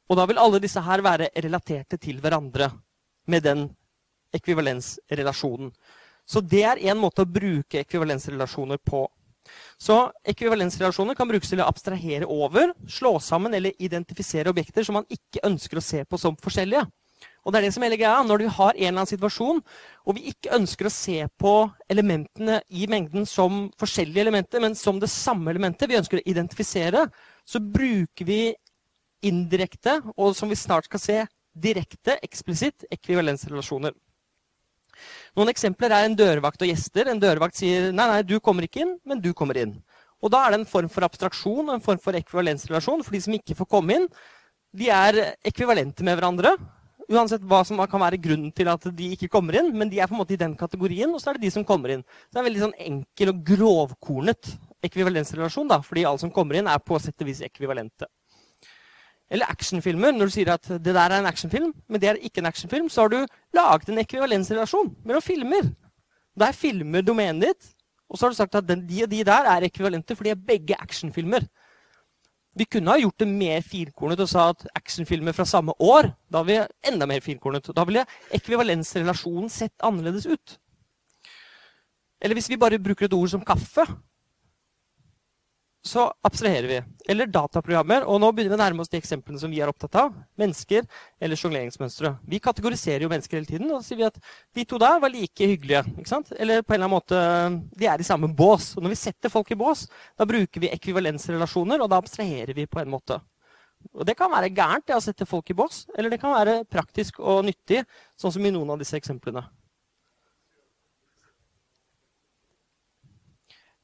[0.08, 2.72] Og da vil alle disse her være relaterte til hverandre
[3.28, 3.68] med den
[4.36, 5.72] ekvivalensrelasjonen.
[6.28, 9.06] Så det er én måte å bruke ekvivalensrelasjoner på.
[9.80, 9.96] Så
[10.28, 15.46] ekvivalensrelasjoner kan brukes til å abstrahere over, slå sammen eller identifisere objekter som man ikke
[15.48, 16.84] ønsker å se på som forskjellige.
[17.48, 18.20] Og det er det som hele greia.
[18.28, 19.62] Når du har en eller annen situasjon
[20.04, 21.54] og vi ikke ønsker å se på
[21.90, 27.06] elementene i mengden som forskjellige elementer, men som det samme elementet, vi ønsker å identifisere,
[27.48, 28.42] så bruker vi
[29.26, 31.22] indirekte, og som vi snart skal se,
[31.58, 33.96] direkte, eksplisitt, ekvivalensrelasjoner.
[35.38, 37.12] Noen eksempler er en dørvakt og gjester.
[37.12, 39.78] En dørvakt sier nei, nei, du kommer ikke inn, men du kommer inn.
[40.24, 43.04] Og Da er det en form for abstraksjon og en form for ekvivalensrelasjon.
[43.06, 44.10] For de som ikke får komme inn,
[44.74, 46.56] de er ekvivalente med hverandre.
[47.08, 49.70] Uansett hva som kan være grunnen til at de ikke kommer inn.
[49.78, 51.66] Men de er på en måte i den kategorien, og så er det de som
[51.68, 52.04] kommer inn.
[52.28, 55.70] Så det er en veldig sånn enkel og grovkornet ekvivalensrelasjon.
[55.70, 58.10] da, Fordi alle som kommer inn, er på sett og vis ekvivalente.
[59.30, 60.14] Eller actionfilmer.
[60.16, 62.90] Når du sier at det der er en actionfilm, men det er ikke en actionfilm,
[62.90, 63.20] så har du
[63.56, 65.72] laget en ekvivalensrelasjon mellom filmer.
[66.38, 67.72] Der filmer domenet ditt,
[68.08, 70.46] og så har du sagt at de og de der er ekvivalente, for de er
[70.48, 71.44] begge actionfilmer.
[72.58, 76.42] Vi kunne ha gjort det mer firkornet og sa at actionfilmer fra samme år Da
[76.44, 76.58] vi
[76.90, 77.70] enda mer firkornet.
[77.76, 80.58] Da ville ekvivalensrelasjonen sett annerledes ut.
[82.22, 83.86] Eller hvis vi bare bruker et ord som kaffe,
[85.90, 86.78] så abstraherer vi.
[87.12, 88.06] Eller dataprogrammer.
[88.08, 90.16] Og nå begynner vi å nærme oss de eksemplene som vi er opptatt av.
[90.40, 90.86] Mennesker
[91.24, 92.14] eller sjongleringsmønstre.
[92.28, 93.72] Vi kategoriserer jo mennesker hele tiden.
[93.72, 94.20] Og så sier vi at
[94.58, 95.84] de to der var like hyggelige.
[95.96, 96.34] ikke sant?
[96.38, 98.74] Eller på en eller annen måte De er i samme bås.
[98.78, 99.88] Og når vi setter folk i bås,
[100.20, 103.20] da bruker vi ekvivalensrelasjoner, og da abstraherer vi på en måte.
[103.94, 105.86] Og det kan være gærent, det å sette folk i bås.
[105.98, 107.84] Eller det kan være praktisk og nyttig,
[108.20, 109.46] sånn som i noen av disse eksemplene.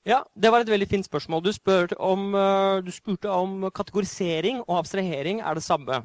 [0.03, 1.43] Ja, Det var et veldig fint spørsmål.
[1.43, 1.51] Du,
[1.97, 6.03] om, eh, du, spurte om kategorisering og abstrahering er det samme.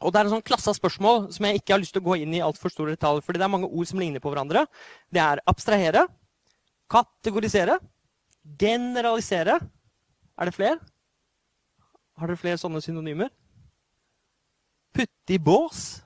[0.00, 2.08] Og Det er en sånn klasse av spørsmål som jeg ikke har lyst til å
[2.08, 3.22] gå inn i altfor store detaljer.
[3.22, 4.66] fordi det er mange ord som ligner på hverandre.
[5.12, 6.06] Det er abstrahere,
[6.88, 7.78] kategorisere,
[8.58, 9.60] generalisere.
[10.38, 10.78] Er det flere?
[12.16, 13.28] Har dere flere sånne synonymer?
[14.94, 16.00] Putte i bås.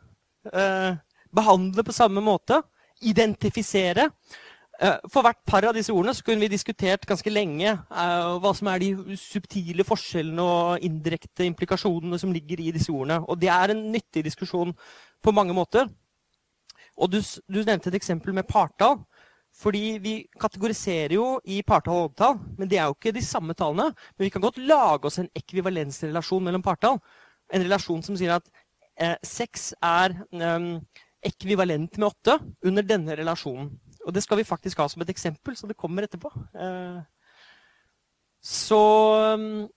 [0.53, 0.97] Eh,
[1.33, 2.63] behandle på samme måte.
[3.01, 4.11] Identifisere.
[4.83, 8.51] Eh, for hvert par av disse ordene så kunne vi diskutert ganske lenge uh, hva
[8.57, 13.21] som er de subtile forskjellene og indirekte implikasjonene som ligger i disse ordene.
[13.31, 14.75] Og det er en nyttig diskusjon
[15.23, 15.87] på mange måter.
[16.99, 19.05] Og du, du nevnte et eksempel med partall.
[19.63, 23.53] Fordi vi kategoriserer jo i partall og oddetall, men det er jo ikke de samme
[23.55, 23.93] tallene.
[24.17, 26.97] Men vi kan godt lage oss en ekvivalensrelasjon mellom partall.
[27.53, 28.49] En relasjon som sier at
[28.97, 30.67] eh, 6 er eh,
[31.29, 32.39] ekvivalent med 8
[32.71, 33.69] under denne relasjonen.
[34.07, 36.33] Og det skal vi faktisk ha som et eksempel, så det kommer etterpå.
[36.59, 37.03] Eh,
[38.43, 38.83] så
[39.39, 39.69] mm,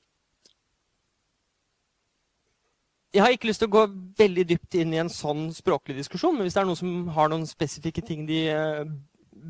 [3.16, 3.82] Jeg har ikke lyst til å gå
[4.20, 7.30] veldig dypt inn i en sånn språklig diskusjon, men hvis det er noen som har
[7.32, 8.82] noen spesifikke ting de eh,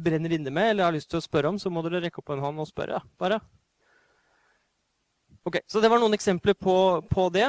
[0.06, 2.30] brenner inne med, eller har lyst til å spørre om, så må dere rekke opp
[2.36, 3.00] en hånd og spørre.
[3.18, 3.40] bare.
[5.50, 6.76] Ok, Så det var noen eksempler på,
[7.10, 7.48] på det.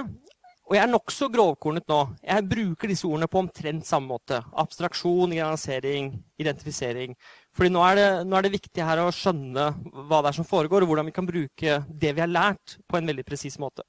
[0.66, 1.98] Og jeg er nokså grovkornet nå.
[2.26, 4.40] Jeg bruker disse ordene på omtrent samme måte.
[4.58, 6.08] Abstraksjon, generalisering,
[6.42, 7.12] identifisering.
[7.54, 9.68] Fordi nå er, det, nå er det viktig her å skjønne
[10.08, 12.98] hva det er som foregår, og hvordan vi kan bruke det vi har lært, på
[12.98, 13.86] en veldig presis måte.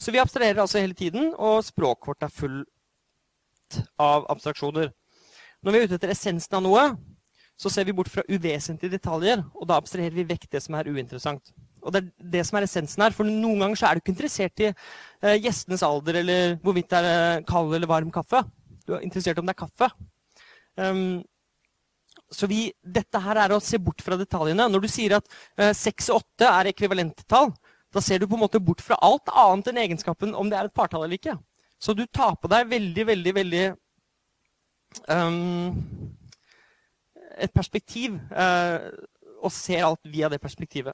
[0.00, 4.90] Så vi abstraherer altså hele tiden, og språket vårt er fullt av abstraksjoner.
[5.62, 6.84] Når vi er ute etter essensen av noe,
[7.58, 10.90] så ser vi bort fra uvesentlige detaljer, og da abstraherer vi vekk det som er
[10.90, 11.54] uinteressant.
[11.88, 13.16] Og det er det som er essensen her.
[13.16, 17.00] For noen ganger så er du ikke interessert i eh, gjestenes alder eller hvorvidt det
[17.00, 18.44] er kald eller varm kaffe.
[18.84, 19.90] Du er interessert om det er kaffe.
[20.78, 21.18] Um,
[22.30, 24.68] så vi, dette her er å se bort fra detaljene.
[24.68, 27.54] Når du sier at eh, 6 og 8 er ekvivalenttall,
[27.94, 30.68] da ser du på en måte bort fra alt annet enn egenskapen om det er
[30.68, 31.38] et partall eller ikke.
[31.80, 33.64] Så du tar på deg veldig, veldig, veldig
[35.08, 35.70] um,
[37.38, 38.90] et perspektiv, uh,
[39.38, 40.92] og ser alt via det perspektivet.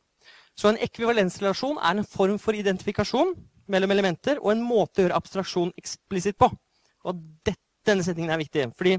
[0.58, 3.34] Så en ekvivalensrelasjon er en form for identifikasjon
[3.70, 6.50] mellom elementer og en måte å gjøre abstraksjon eksplisitt på.
[7.08, 8.68] Og det, denne setningen er viktig.
[8.78, 8.98] fordi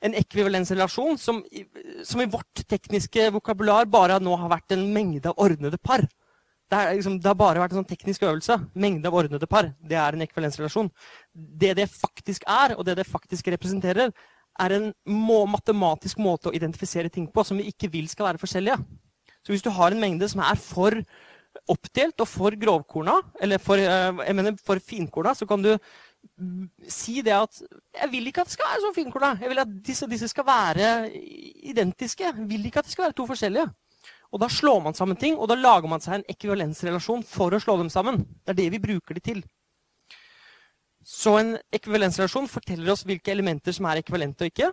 [0.00, 1.40] en ekvivalensrelasjon som,
[2.06, 6.04] som, i vårt tekniske vokabular bare nå har vært en mengde av ordnede par.
[6.68, 8.58] Det, liksom, det, har bare vært en sånn teknisk øvelse.
[8.78, 9.72] Mengde av ordnede par.
[9.80, 10.90] Det er en ekvivalensrelasjon.
[11.32, 14.12] Det det faktisk er, og det det faktisk representerer,
[14.58, 18.42] er en må, matematisk måte å identifisere ting på som vi ikke vil skal være
[18.42, 18.78] forskjellige.
[19.48, 20.92] Så hvis du har en mengde som er for
[21.72, 25.78] oppdelt og for grovkorna, eller for, eh, mener for finkorna, så kan du
[26.86, 27.62] si det at
[27.96, 29.38] jeg vil ikke at det skal være så finkorna.
[29.40, 31.10] Jeg vil at disse, disse skal være
[31.64, 32.24] identiske.
[32.24, 33.70] Jeg vil ikke at de skal være to forskjellige.
[34.32, 37.60] Og Da slår man sammen ting, og da lager man seg en ekvivalensrelasjon for å
[37.60, 38.26] slå dem sammen.
[38.44, 39.42] Det er det vi bruker de til.
[41.02, 44.72] Så en ekvivalensrelasjon forteller oss hvilke elementer som er ekvivalente og ikke.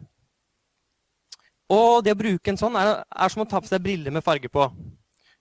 [1.73, 4.25] Og det å bruke en sånn er, er som å ta på seg briller med
[4.25, 4.67] farge på.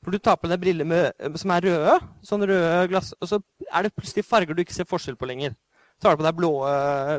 [0.05, 3.39] For du tar på deg briller med, som er røde, sånn røde glass, og så
[3.71, 5.55] er det plutselig farger du ikke ser forskjell på lenger.
[6.01, 6.51] Tar du på deg blå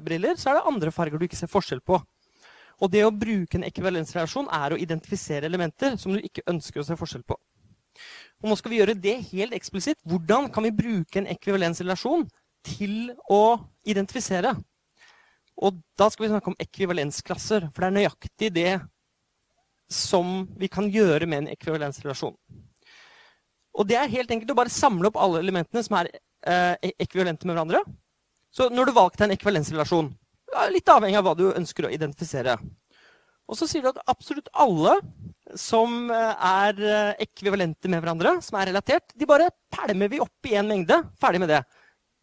[0.06, 1.98] briller, så er det andre farger du ikke ser forskjell på.
[2.84, 6.86] Og det å bruke en ekvivalensrelasjon er å identifisere elementer som du ikke ønsker å
[6.86, 7.38] se forskjell på.
[8.44, 10.02] Og nå skal vi gjøre det helt eksplisitt.
[10.06, 12.28] Hvordan kan vi bruke en ekvivalensrelasjon
[12.68, 14.52] til å identifisere?
[15.56, 18.72] Og da skal vi snakke om ekvivalensklasser, for det er nøyaktig det
[19.92, 22.36] som vi kan gjøre med en ekvivalensrelasjon.
[23.76, 26.10] Og det er helt enkelt å bare samle opp alle elementene som er
[26.48, 27.84] eh, ekvivalente med hverandre.
[28.56, 30.14] Så når du valgte en ekvivalensrelasjon,
[30.72, 32.56] litt avhengig av hva du ønsker å identifisere,
[33.46, 34.96] og så sier du at absolutt alle
[35.60, 40.50] som eh, er eh, ekvivalente med hverandre, som er relatert, de bare pælmer vi opp
[40.50, 40.98] i en mengde.
[41.22, 41.62] Ferdig med det.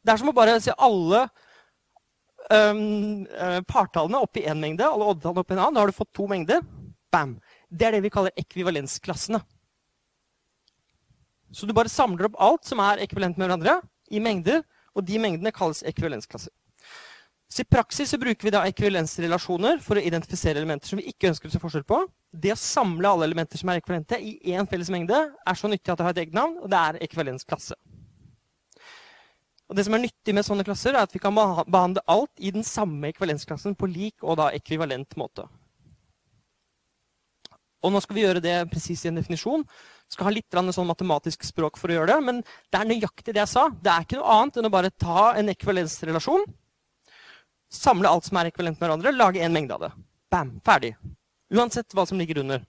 [0.02, 1.26] Det er som å bare si alle
[2.50, 3.22] um,
[3.70, 5.76] partallene opp i én mengde, alle oddetallene opp i en annen.
[5.76, 6.64] Da har du fått to mengder.
[7.12, 7.36] Bam.
[7.72, 9.40] Det er det vi kaller ekvivalensklassene.
[11.52, 13.78] Så du bare samler opp alt som er ekvivalent med hverandre,
[14.12, 14.60] i mengder,
[14.92, 16.52] og de mengdene kalles ekvivalensklasser.
[17.52, 21.28] Så I praksis så bruker vi da ekvivalensrelasjoner for å identifisere elementer som vi ikke
[21.28, 21.98] ønsker å se forskjell på.
[22.32, 25.92] Det å samle alle elementer som er ekvivalente i én felles mengde, er så nyttig
[25.92, 27.76] at det har et eget navn, og det er ekvivalensklasse.
[29.68, 32.52] Og det som er nyttig med sånne klasser, er at vi kan behandle alt i
[32.52, 35.44] den samme ekvivalensklassen på lik og da ekvivalent måte.
[37.82, 39.64] Og nå skal vi gjøre det presis i en definisjon.
[40.12, 43.42] Skal ha litt sånn matematisk språk for å gjøre det, men det er nøyaktig det
[43.42, 43.68] jeg sa.
[43.72, 46.46] Det er ikke noe annet enn å bare ta en ekvivalensrelasjon,
[47.72, 49.92] samle alt som er ekvivalent med hverandre, lage en mengde av det.
[50.32, 50.92] Bam, ferdig.
[51.52, 52.62] Uansett hva som ligger under.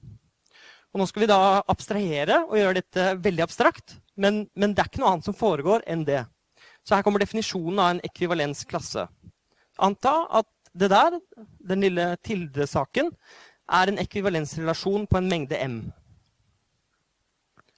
[0.93, 1.39] Og nå skal vi da
[1.71, 5.86] abstrahere og gjøre dette veldig abstrakt, men, men det er ikke noe annet som foregår
[5.89, 6.21] enn det.
[6.86, 9.08] Så her kommer definisjonen av en ekvivalensklasse.
[9.84, 11.17] Anta at det der,
[11.62, 13.12] den lille tildesaken,
[13.71, 15.78] er en ekvivalensrelasjon på en mengde m.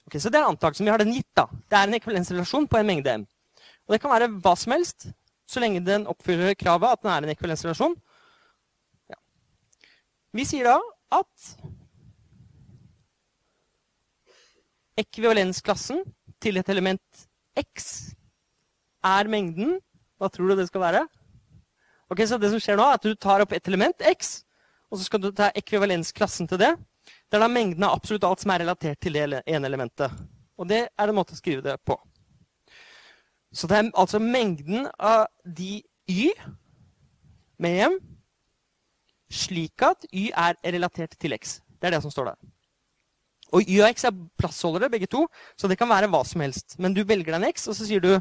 [0.07, 0.85] Okay, så Det er antakelsen.
[0.85, 1.35] Vi har den gitt.
[1.35, 1.45] da.
[1.69, 3.27] Det er en ekvivalensrelasjon på en mengde m.
[3.87, 5.07] Og Det kan være hva som helst,
[5.47, 7.95] så lenge den oppfyller kravet at den er en ekvivalensrelasjon.
[9.09, 9.15] Ja.
[10.33, 10.79] Vi sier da
[11.11, 11.55] at
[14.97, 16.03] ekvivalensklassen
[16.41, 18.15] til et element x
[19.03, 19.79] er mengden
[20.17, 21.07] Hva tror du det skal være?
[22.09, 24.44] Ok, så det som skjer nå er at Du tar opp et element, x,
[24.95, 26.71] og så skal du ta ekvivalensklassen til det.
[27.27, 30.13] Det er da mengden av absolutt alt som er relatert til det ene elementet.
[30.55, 31.97] Og det er en måte å skrive det på.
[33.55, 36.31] Så det er altså mengden av de y
[37.59, 37.99] med hjem,
[39.31, 41.59] slik at y er relatert til x.
[41.75, 42.39] Det er det som står der.
[43.55, 45.25] Og y og x er plassholdere, begge to,
[45.59, 46.79] så det kan være hva som helst.
[46.79, 48.13] Men du velger deg en x, og så sier du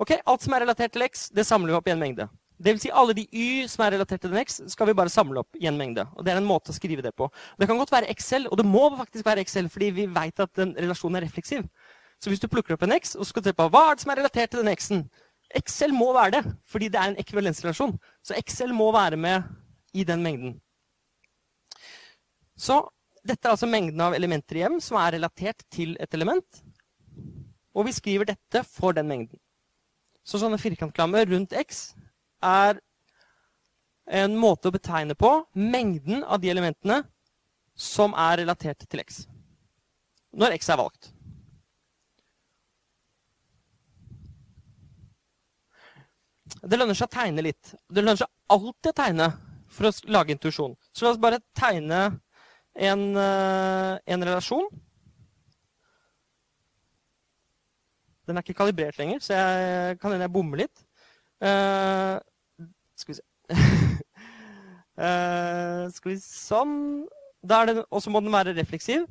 [0.00, 2.28] ok, alt som er relatert til x, det samler vi opp i en mengde.
[2.62, 5.10] Det vil si alle de y som er relatert til den x, skal vi bare
[5.10, 6.04] samle opp i en mengde.
[6.14, 7.26] Og Det er en måte å skrive det på.
[7.58, 10.54] Det kan godt være Excel, og det må faktisk være Excel, fordi vi vet at
[10.54, 11.66] den relasjonen er refleksiv.
[12.22, 14.12] Så hvis du plukker opp en x og skal se på hva er det som
[14.14, 15.06] er relatert til den x-en,
[15.58, 17.96] Excel må være det, fordi det er en ekvivalensrelasjon.
[18.24, 19.42] Så Excel må være med
[19.92, 20.54] i den mengden.
[22.56, 22.78] Så
[23.26, 26.62] dette er altså mengden av elementer i M som er relatert til et element.
[27.74, 29.40] Og vi skriver dette for den mengden.
[30.22, 31.90] Så sånne firkantklammer rundt X
[32.42, 32.80] er
[34.12, 37.02] en måte å betegne på mengden av de elementene
[37.78, 39.24] som er relatert til X.
[40.32, 41.12] Når X er valgt.
[46.62, 47.72] Det lønner seg å tegne litt.
[47.88, 49.28] Det lønner seg alltid å tegne
[49.72, 50.76] for å lage intuisjon.
[50.92, 52.02] Så la oss bare tegne
[52.74, 54.68] en, eh, en, relasjon.
[58.26, 60.84] Den er ikke kalibrert lenger, så jeg kan hende jeg bommer litt.
[63.02, 63.24] Skal vi se
[64.98, 66.76] uh, Skal vi sånn.
[67.42, 69.08] Og så må den være refleksiv.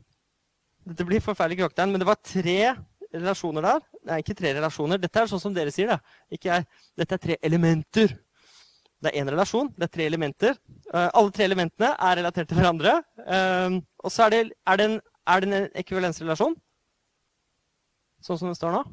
[0.88, 2.74] Dette blir forferdelig kråketegn, men det var tre
[3.12, 3.84] relasjoner der.
[4.08, 5.00] Nei, ikke tre relasjoner.
[5.02, 5.92] Dette er sånn som dere sier.
[5.92, 6.40] det.
[6.42, 6.66] Jeg,
[6.98, 8.16] dette er tre elementer.
[9.02, 9.70] Det er én relasjon.
[9.76, 10.58] Det er tre elementer.
[10.94, 12.98] Uh, alle tre elementene er relatert til hverandre.
[13.26, 16.58] Uh, og så er det, er, det en, er det, en, ekvivalensrelasjon,
[18.26, 18.84] sånn som det står nå.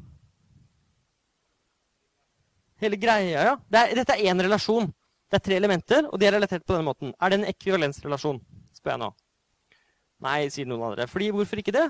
[2.79, 3.55] Hele greia, ja.
[3.67, 4.87] Det er, dette er én relasjon.
[5.29, 7.11] Det er tre elementer, og de er relatert på denne måten.
[7.19, 8.39] Er det en ekvivalensrelasjon?
[8.79, 9.09] spør jeg nå.
[10.23, 11.07] Nei, sier noen andre.
[11.11, 11.85] Fordi, hvorfor ikke det?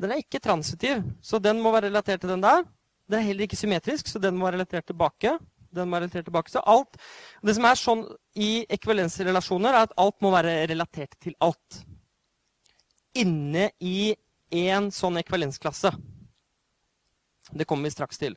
[0.00, 2.64] Den er ikke transitiv, så den må være relatert til den der.
[3.08, 5.36] Den er heller ikke symmetrisk, så den må være relatert tilbake.
[5.72, 6.52] Den må være relatert tilbake.
[6.52, 7.00] Så alt,
[7.42, 11.82] Det som er sånn i ekvivalensrelasjoner, er at alt må være relatert til alt.
[13.16, 14.12] Inne i
[14.52, 15.92] én sånn ekvivalensklasse.
[17.52, 18.36] Det kommer vi straks til.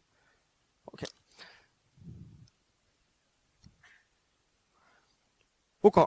[5.82, 6.04] Ok.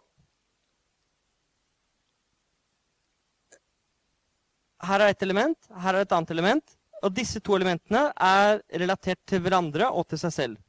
[4.86, 6.76] her er et element, her er et annet element.
[7.02, 10.60] Og disse to elementene er relatert til hverandre og til seg selv.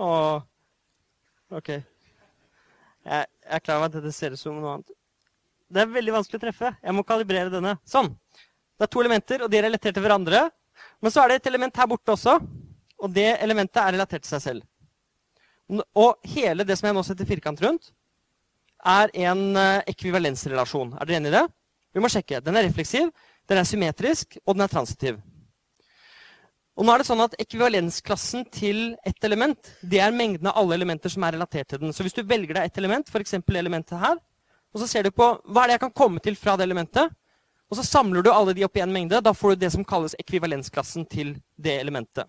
[0.00, 0.40] Åh,
[1.52, 1.68] OK.
[1.68, 4.96] Jeg, er klar over at dette ser ut som noe annet.
[5.72, 6.72] Det er veldig vanskelig å treffe.
[6.80, 7.76] Jeg må kalibrere denne.
[7.88, 8.08] Sånn.
[8.32, 10.46] Det er to elementer, og de er relatert til hverandre.
[11.04, 12.38] Men så er det et element her borte også,
[13.02, 14.68] og det elementet er relatert til seg selv.
[15.98, 17.90] Og hele det som jeg nå setter firkant rundt,
[18.82, 20.96] er en eh, ekvivalensrelasjon.
[20.98, 21.44] Er dere enig i det?
[21.94, 22.40] Vi må sjekke.
[22.42, 23.12] Den er refleksiv,
[23.48, 25.20] den er symmetrisk, og den er transitiv.
[26.72, 30.78] Og nå er det sånn at Ekvivalensklassen til ett element det er mengden av alle
[30.78, 31.92] elementer som er relatert til den.
[31.92, 33.36] Så hvis du velger deg ett element, f.eks.
[33.44, 34.16] elementet her,
[34.72, 37.12] og så ser du på hva er det jeg kan komme til fra det elementet,
[37.68, 39.84] og så samler du alle de opp i en mengde, da får du det som
[39.84, 42.28] kalles ekvivalensklassen til det elementet.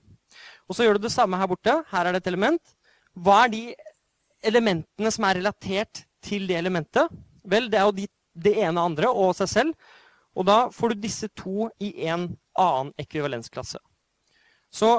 [0.67, 1.75] Og så gjør du det samme her borte.
[1.91, 2.75] Her er det et element.
[3.13, 3.63] Hva er de
[4.43, 7.11] elementene som er relatert til det elementet?
[7.43, 9.89] Vel, det er jo de, det ene andre og seg selv.
[10.33, 13.81] Og da får du disse to i en annen ekvivalensklasse.
[14.73, 14.95] Så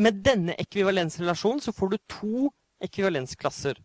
[0.00, 2.50] med denne ekvivalensrelasjonen så får du to
[2.84, 3.80] ekvivalensklasser.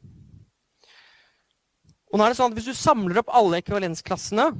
[2.12, 4.52] Og nå er det sånn at Hvis du samler opp alle ekvivalensklassene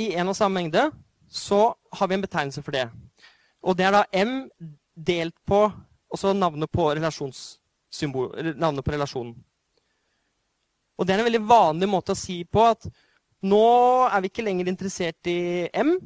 [0.00, 0.86] i en og samme mengde,
[1.28, 2.86] så har vi en betegnelse for det.
[3.64, 4.44] Og det er da M
[4.94, 5.64] delt på
[6.14, 9.34] også navnet på navnet på relasjonen.
[10.94, 12.86] Og det er en veldig vanlig måte å si på at
[13.44, 13.64] nå
[14.06, 15.96] er vi ikke lenger interessert i M.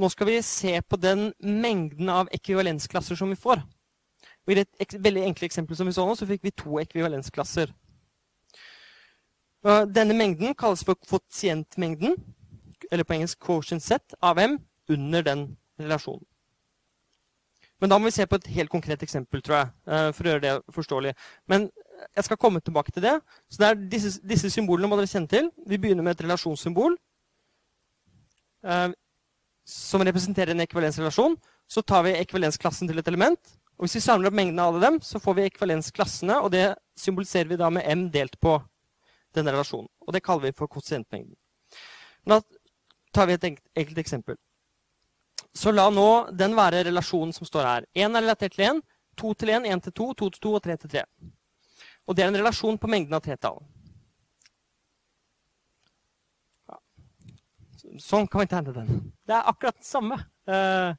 [0.00, 3.62] Nå skal vi se på den mengden av ekvivalensklasser som vi får.
[4.46, 7.70] Og I et veldig enkelt eksempel som vi så nå, så fikk vi to ekvivalensklasser.
[9.92, 12.16] Denne mengden kalles for kvotientmengden,
[12.90, 15.46] eller på engelsk quotient set, av M under den
[15.78, 16.24] relasjonen.
[17.80, 20.34] Men da må vi se på et helt konkret eksempel, tror jeg, eh, for å
[20.34, 21.14] gjøre det forståelig.
[21.48, 21.70] Men
[22.16, 23.14] jeg skal komme tilbake til det.
[23.48, 25.50] Så det disse, disse symbolene må dere kjenne til.
[25.68, 26.96] Vi begynner med et relasjonssymbol
[28.64, 28.90] eh,
[29.64, 31.38] som representerer en ekvivalensrelasjon.
[31.70, 33.56] Så tar vi ekvivalensklassen til et element.
[33.78, 36.66] Og hvis vi samler opp mengden av alle dem, så får vi ekvivalensklassene, og det
[37.00, 38.58] symboliserer vi da med m delt på
[39.32, 39.88] denne relasjonen.
[40.04, 41.32] Og det kaller vi for kvotientmengden.
[42.28, 42.42] Da
[43.14, 44.36] tar vi et enkelt eksempel.
[45.56, 47.86] Så la nå den være relasjonen som står her.
[47.94, 48.80] 1 er relatert til 1,
[49.18, 51.04] 2 til 1, 1 til 2, 2 til 2 og 3 til 3.
[52.06, 53.60] Og det er en relasjon på mengden av tretall.
[57.98, 58.88] Sånn kan vi tegne den.
[59.26, 60.20] Det er akkurat det samme.
[60.46, 60.94] Uh,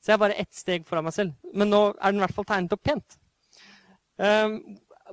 [0.00, 1.34] så jeg er bare ett steg foran meg selv.
[1.56, 3.16] Men nå er den i hvert fall tegnet opp pent.
[4.20, 4.60] Uh,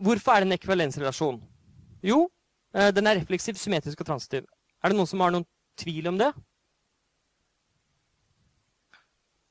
[0.03, 1.39] hvorfor er det en ekvivalensrelasjon?
[2.05, 2.25] Jo,
[2.75, 4.47] uh, den er refleksiv, symmetrisk og transitiv.
[4.81, 5.47] Er det noen som har noen
[5.79, 6.33] tvil om det?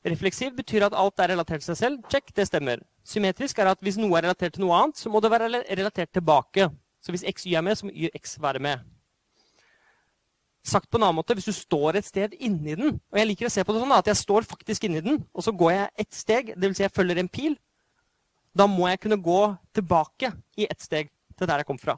[0.06, 2.04] Refleksiv betyr at alt er relatert til seg selv.
[2.08, 2.80] Check, det stemmer.
[3.04, 6.12] Symmetrisk er at hvis noe er relatert til noe annet, så må det være relatert
[6.16, 6.70] tilbake.
[7.04, 8.80] Så hvis x y er med, så må y x være med.
[10.64, 13.48] Sagt på en annen måte, Hvis du står et sted inni den og Jeg liker
[13.48, 15.90] å se på det sånn at jeg står faktisk inni den, og så går jeg
[16.04, 16.76] ett steg, dvs.
[16.76, 17.56] Si jeg følger en pil.
[18.56, 19.40] Da må jeg kunne gå
[19.76, 21.96] tilbake i ett steg til der jeg kom fra.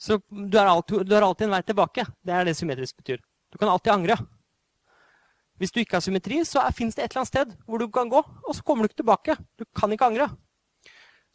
[0.00, 2.04] Så du har alltid, du har alltid en vei tilbake.
[2.24, 3.20] Det er det symmetrisk betyr.
[3.52, 4.16] Du kan alltid angre.
[5.60, 8.08] Hvis du ikke har symmetri, så fins det et eller annet sted hvor du kan
[8.08, 9.36] gå, og så kommer du ikke tilbake.
[9.60, 10.30] Du kan ikke angre.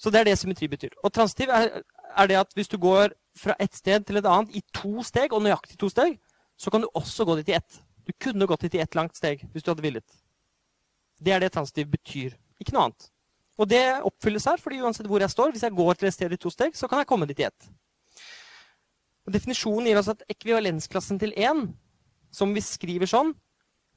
[0.02, 0.96] Så det er det symmetri betyr.
[1.06, 1.84] Og transitiv er,
[2.18, 5.34] er det at hvis du går fra et sted til et annet i to steg,
[5.34, 6.18] og nøyaktig to steg,
[6.58, 7.78] så kan du også gå dit i ett.
[8.06, 10.18] Du kunne gått dit i ett langt steg hvis du hadde villet.
[11.22, 12.34] Det er det transitiv betyr.
[12.60, 13.10] Ikke noe annet.
[13.62, 16.34] Og det oppfylles her, fordi uansett hvor jeg står, hvis jeg går til et sted
[16.34, 17.70] i to steg, så kan jeg komme dit i ett.
[19.26, 21.68] Og definisjonen gir oss at ekvivalensklassen til 1,
[22.36, 23.32] som vi skriver sånn,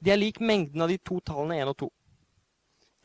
[0.03, 1.89] det er lik mengden av de to tallene 1 og 2.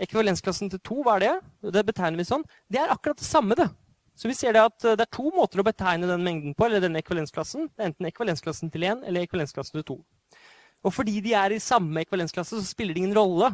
[0.05, 1.35] Ekvivalensklassen til 2, hva er det?
[1.75, 2.45] Det betegner vi sånn.
[2.71, 3.69] Det er akkurat det samme, det.
[4.15, 6.67] Så vi ser det at eh, det er to måter å betegne den mengden på,
[6.67, 7.69] eller denne ekvivalensklassen.
[7.71, 9.97] Det er enten ekvivalensklassen til 1 eller ekvivalensklassen til 2.
[10.85, 13.51] Og fordi de er i samme ekvivalensklasse, så spiller det ingen rolle.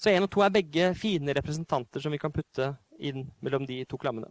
[0.00, 3.82] Så 1 og 2 er begge fine representanter som vi kan putte inn mellom de
[3.88, 4.30] to klammene.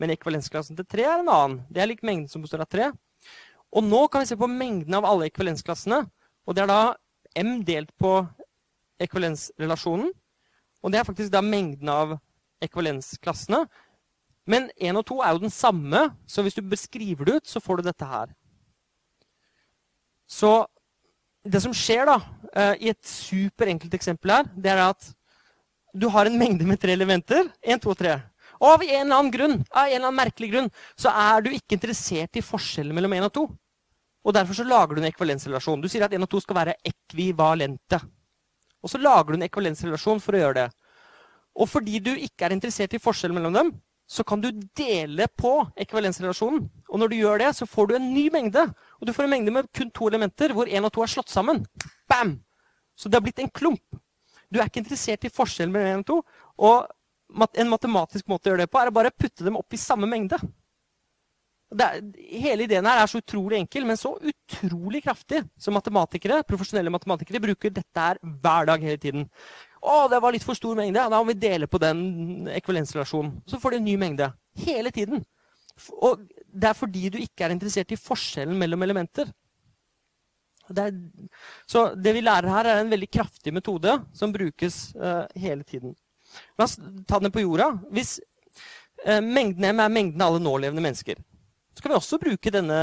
[0.00, 1.60] Men ekvivalensklassen til 3 er en annen.
[1.70, 2.90] Det er lik mengden som består av 3.
[3.70, 6.02] Og nå kan vi se på mengden av alle ekvivalensklassene.
[6.48, 6.82] Og det er da
[7.38, 8.18] m delt på
[9.00, 10.10] ekvivalensrelasjonen.
[10.80, 12.16] Og det er faktisk da mengden av
[12.64, 13.64] ekvivalensklassene.
[14.50, 17.62] Men 1 og 2 er jo den samme, så hvis du beskriver det ut, så
[17.62, 18.32] får du dette her.
[20.30, 20.64] Så
[21.44, 22.18] det som skjer da,
[22.54, 25.12] eh, i et superenkelt eksempel her, det er at
[25.94, 27.48] du har en mengde med tre elementer.
[27.62, 28.20] 1, 2 og 3.
[28.60, 30.68] Og av en eller annen grunn, av en eller annen merkelig grunn
[30.98, 33.44] så er du ikke interessert i forskjellen mellom 1 og 2.
[34.24, 35.80] Og Derfor så lager du en ekvivalensrelasjon.
[35.80, 38.00] Du sier at 1 og 2 skal være ekvivalente.
[38.84, 40.66] Og så lager du en ekvivalensrelasjon for å gjøre det.
[41.60, 43.72] Og fordi du ikke er interessert i forskjellen mellom dem,
[44.10, 46.64] så kan du dele på ekvivalensrelasjonen.
[46.90, 48.64] Og når du gjør det, så får du en ny mengde.
[48.98, 51.30] Og du får en mengde med kun to elementer, hvor én og to er slått
[51.30, 51.62] sammen.
[52.10, 52.40] Bam!
[52.98, 54.00] Så det har blitt en klump.
[54.50, 56.18] Du er ikke interessert i forskjellen mellom én og to.
[56.58, 59.78] Og en matematisk måte å gjøre det på er å bare putte dem opp i
[59.78, 60.40] samme mengde.
[61.70, 65.44] Er, hele ideen her er så utrolig enkel, men så utrolig kraftig.
[65.58, 69.28] Så matematikere, profesjonelle matematikere bruker dette her hver dag hele tiden.
[69.80, 71.00] Å, det var litt for stor mengde.
[71.00, 73.38] Da må vi dele på den ekvivalensrelasjonen.
[73.48, 74.32] Så får du en ny mengde.
[74.66, 75.22] Hele tiden.
[76.02, 79.30] Og det er fordi du ikke er interessert i forskjellen mellom elementer.
[80.70, 80.98] Det er,
[81.66, 85.96] så det vi lærer her, er en veldig kraftig metode som brukes uh, hele tiden.
[86.58, 86.76] La oss
[87.08, 87.72] ta den på jorda.
[87.90, 88.18] Hvis
[89.06, 91.18] uh, mengden M er mengden av alle nålevende mennesker,
[91.80, 92.78] så kan vi også bruke denne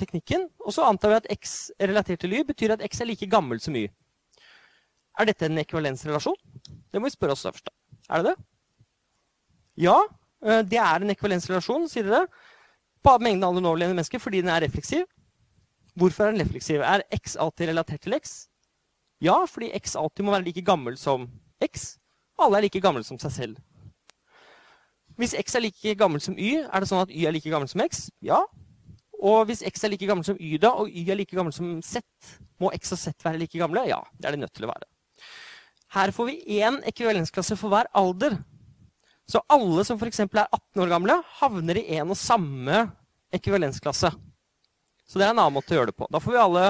[0.00, 0.46] teknikken.
[0.64, 3.58] Og så antar vi at x relatert til y betyr at x er like gammel
[3.60, 3.90] som y.
[5.20, 6.38] Er dette en ekvivalensrelasjon?
[6.64, 7.68] Det må vi spørre oss først.
[8.08, 8.46] Er det det?
[9.84, 9.98] Ja,
[10.46, 12.22] eh, det er en ekvivalensrelasjon, sier dere.
[13.04, 15.04] På mengden av nålevende mennesker fordi den er refleksiv.
[15.92, 16.80] Hvorfor er den refleksiv?
[16.80, 18.46] Er x alltid relatert til x?
[19.20, 21.28] Ja, fordi x alltid må være like gammel som
[21.60, 21.98] x.
[22.40, 23.60] Alle er like gamle som seg selv.
[25.20, 27.68] Hvis x er like gammel som y, er det sånn at y er like gammel
[27.70, 28.06] som x?
[28.24, 28.40] Ja.
[29.22, 31.76] Og hvis x er like gammel som y, da, og y er like gammel som
[31.84, 32.00] z,
[32.62, 33.84] må x og z være like gamle?
[33.90, 34.88] Ja, det er de nødt til å være.
[35.92, 38.38] Her får vi én ekvivalensklasse for hver alder.
[39.28, 40.24] Så alle som f.eks.
[40.24, 42.86] er 18 år gamle, havner i én og samme
[43.32, 44.10] ekvivalensklasse.
[45.08, 46.08] Så det er en annen måte å gjøre det på.
[46.10, 46.64] Da får vi alle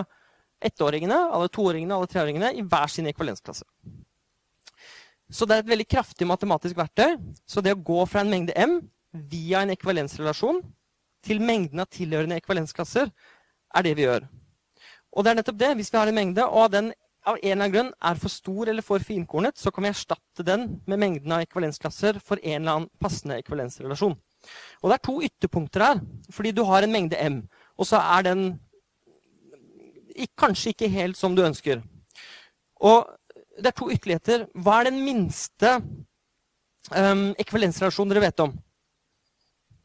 [0.63, 3.65] ettåringene, alle toåringene alle treåringene i hver sin ekvivalensklasse.
[5.33, 7.17] Så det er et veldig kraftig matematisk verktøy.
[7.49, 8.81] Så det å gå fra en mengde m
[9.33, 10.61] via en ekvivalensrelasjon
[11.25, 13.11] til mengden av tilhørende ekvivalensklasser,
[13.73, 14.27] er det vi gjør.
[15.13, 15.71] Og det er nettopp det.
[15.79, 16.91] Hvis vi har en mengde, og den
[17.23, 20.45] av en eller annen grunn er for stor eller for finkornet, så kan vi erstatte
[20.47, 24.17] den med mengden av ekvivalensklasser for en eller annen passende ekvivalensrelasjon.
[24.83, 26.03] Og det er to ytterpunkter her,
[26.35, 27.43] fordi du har en mengde m,
[27.79, 28.47] og så er den
[30.39, 31.85] kanskje ikke helt som du ønsker.
[32.83, 33.07] Og
[33.59, 34.47] det er to ytterligheter.
[34.55, 35.77] Hva er den minste
[36.93, 38.55] um, ekvivalensrelasjonen dere vet om?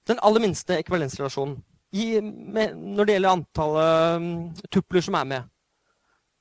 [0.08, 1.60] Den aller minste ekvivalensrelasjonen
[1.92, 4.28] med, når det gjelder antallet um,
[4.72, 5.54] tupler som er med.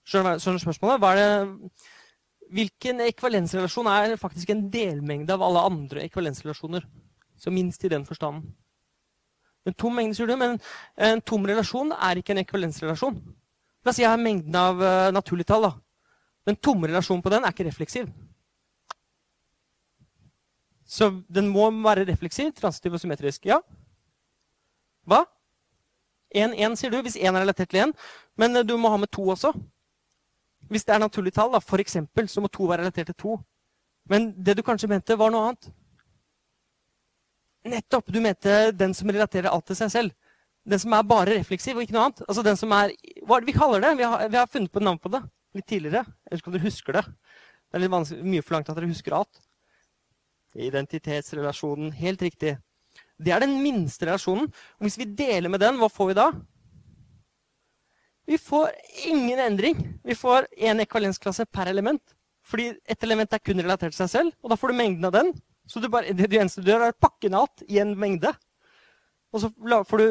[0.07, 1.07] Skjønner du spørsmålet?
[1.19, 1.87] Det,
[2.55, 6.87] hvilken ekvivalensrelasjon er faktisk en delmengde av alle andre ekvivalensrelasjoner?
[7.37, 8.47] Så minst i den forstanden.
[9.67, 10.61] En tom mengde, sier du, men
[11.03, 13.19] en tom relasjon er ikke en ekvivalensrelasjon.
[13.83, 15.67] La oss si jeg har mengden av uh, naturlige tall.
[15.67, 15.73] da.
[16.47, 18.11] Den tomme relasjonen på den er ikke refleksiv.
[20.87, 23.49] Så den må være refleksiv, transitiv og symmetrisk.
[23.51, 23.59] Ja?
[25.07, 25.25] Hva?
[26.37, 27.97] 1, sier du, hvis 1 er relatert til 1.
[28.39, 29.51] Men uh, du må ha med to også.
[30.71, 33.37] Hvis det er naturlig tall, da, for eksempel, så må to være relatert til to.
[34.11, 35.71] Men det du kanskje mente, var noe annet.
[37.67, 38.13] Nettopp!
[38.15, 40.15] Du mente den som relaterer alt til seg selv.
[40.67, 42.23] den som er bare refleksiv og ikke noe annet.
[42.29, 43.97] Altså den som er, Hva er det vi kaller det?
[43.99, 45.23] Vi har, vi har funnet på et navn på det
[45.59, 46.05] litt tidligere.
[46.27, 47.05] Jeg ikke om dere husker det.
[47.67, 49.41] Det er litt mye forlangt at dere husker alt.
[50.57, 51.93] Identitetsrelasjonen.
[51.99, 52.57] Helt riktig.
[53.17, 54.49] Det er den minste relasjonen.
[54.79, 56.31] Og hvis vi deler med den, hva får vi da?
[58.27, 58.73] Vi får
[59.07, 59.83] ingen endring.
[60.05, 62.03] Vi får én ekvalensklasse per element.
[62.47, 65.15] Fordi et element er kun relatert til seg selv, og da får du mengden av
[65.17, 65.33] den.
[65.67, 67.97] Så du bare, det, det eneste du gjør, er å pakke ned alt i en
[67.99, 68.31] mengde.
[69.35, 69.51] Og så
[69.91, 70.07] får du,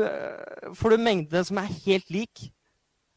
[0.75, 2.49] får du mengde som er helt lik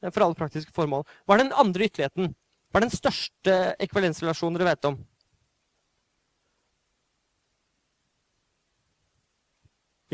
[0.07, 1.05] for alle praktiske formål.
[1.27, 2.35] Hva er den andre ytterligheten?
[2.69, 4.99] Hva er den største ekvivalensrelasjonen dere vet om?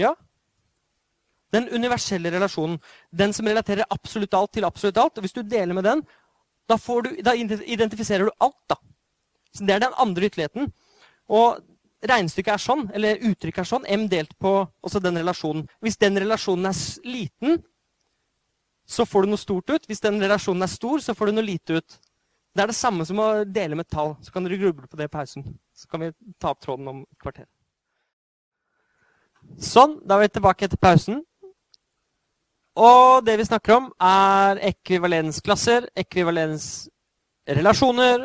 [0.01, 0.15] Ja?
[1.55, 2.81] Den universelle relasjonen.
[3.11, 5.19] Den som relaterer absolutt alt til absolutt alt.
[5.19, 6.03] Og hvis du deler med den,
[6.71, 8.59] da, du, da identifiserer du alt.
[8.71, 8.81] da.
[9.55, 10.73] Så Det er den andre ytterligheten.
[11.29, 11.61] Og
[12.05, 15.65] regnestykket er sånn, eller uttrykket er sånn, m delt på også den relasjonen.
[15.81, 17.63] Hvis den relasjonen er liten,
[18.87, 19.87] så får du noe stort ut.
[19.89, 21.91] Hvis den relasjonen er stor, så får du noe lite ut.
[22.55, 24.11] Det er det samme som å dele med tall.
[24.23, 25.43] Så kan dere gruble på det i pausen.
[25.75, 26.09] Så kan vi
[26.39, 27.47] ta opp tråden om et kvarter.
[29.61, 31.17] Sånn, da er vi tilbake etter pausen.
[32.75, 38.19] Og det vi snakker om, er ekvivalensklasser, ekvivalensrelasjoner,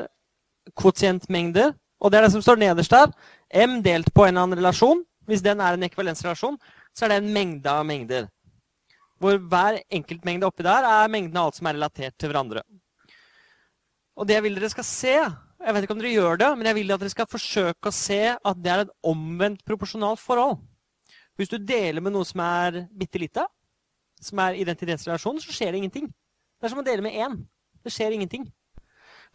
[0.78, 1.70] kvotientmengder.
[1.99, 3.07] Og det er det som står nederst der.
[3.49, 4.99] M delt på en eller annen relasjon.
[5.30, 6.57] Hvis den er en ekvivalensrelasjon,
[6.97, 8.24] så er det en mengde av mengder.
[9.20, 12.64] Hvor hver enkeltmengde oppi der er mengden av alt som er relatert til hverandre.
[14.20, 15.16] Og det jeg vil dere skal se
[15.60, 17.96] Jeg vet ikke om dere gjør det, men jeg vil at dere skal forsøke å
[17.96, 20.56] se at det er et omvendt proporsjonalt forhold.
[21.36, 23.44] Hvis du deler med noe som er bitte lite,
[24.24, 26.08] som er identitetsrelasjon, så skjer det ingenting.
[26.08, 27.36] Det er som å dele med én.
[27.84, 28.48] Det skjer ingenting.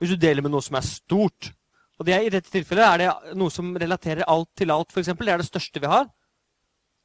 [0.01, 1.53] Hvis du deler med noe som er stort,
[2.01, 5.12] og det er, i dette tilfellet er det noe som relaterer alt til alt, f.eks.,
[5.12, 6.09] det er det største vi har,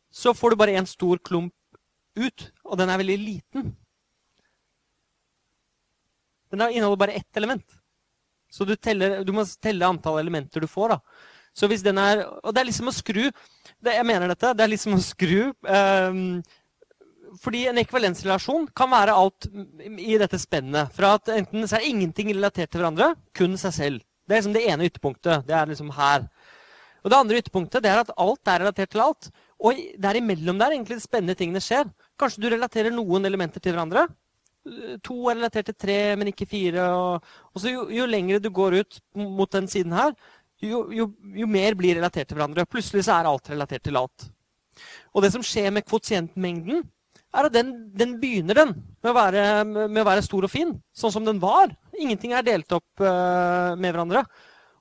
[0.10, 1.54] så får du bare en stor klump
[2.20, 3.74] ut, og den er veldig liten.
[6.50, 7.66] Den inneholder bare ett element.
[8.50, 10.96] Så du, teller, du må telle antall elementer du får.
[10.96, 11.00] da.
[11.54, 14.54] Så hvis den er, Og det er liksom å skru det, Jeg mener dette.
[14.54, 16.42] Det er liksom å skru um,
[17.38, 19.46] fordi en ekvivalensrelasjon kan være alt
[20.02, 20.90] i dette spennet.
[20.96, 24.06] Fra at enten så er ingenting relatert til hverandre, kun seg selv.
[24.26, 25.46] Det er liksom det ene ytterpunktet.
[25.46, 26.26] Det er liksom her.
[27.04, 29.30] Og det andre ytterpunktet det er at alt er relatert til alt.
[29.62, 31.86] Og derimellom der egentlig de spennende tingene skjer.
[32.20, 34.08] Kanskje du relaterer noen elementer til hverandre.
[35.06, 36.90] To er relatert til tre, men ikke fire.
[37.00, 40.14] Og, og så jo, jo lengre du går ut mot den siden her,
[40.60, 41.08] jo, jo,
[41.40, 42.68] jo, mer blir relatert til hverandre.
[42.68, 44.28] Plutselig så er alt relatert til alt.
[45.16, 46.84] Og det som skjer med kvotientmengden,
[47.30, 50.74] er at den, den begynner den med å, være, med å, være, stor og fin,
[50.98, 51.72] sånn som den var.
[52.00, 54.24] Ingenting er delt opp uh, med hverandre.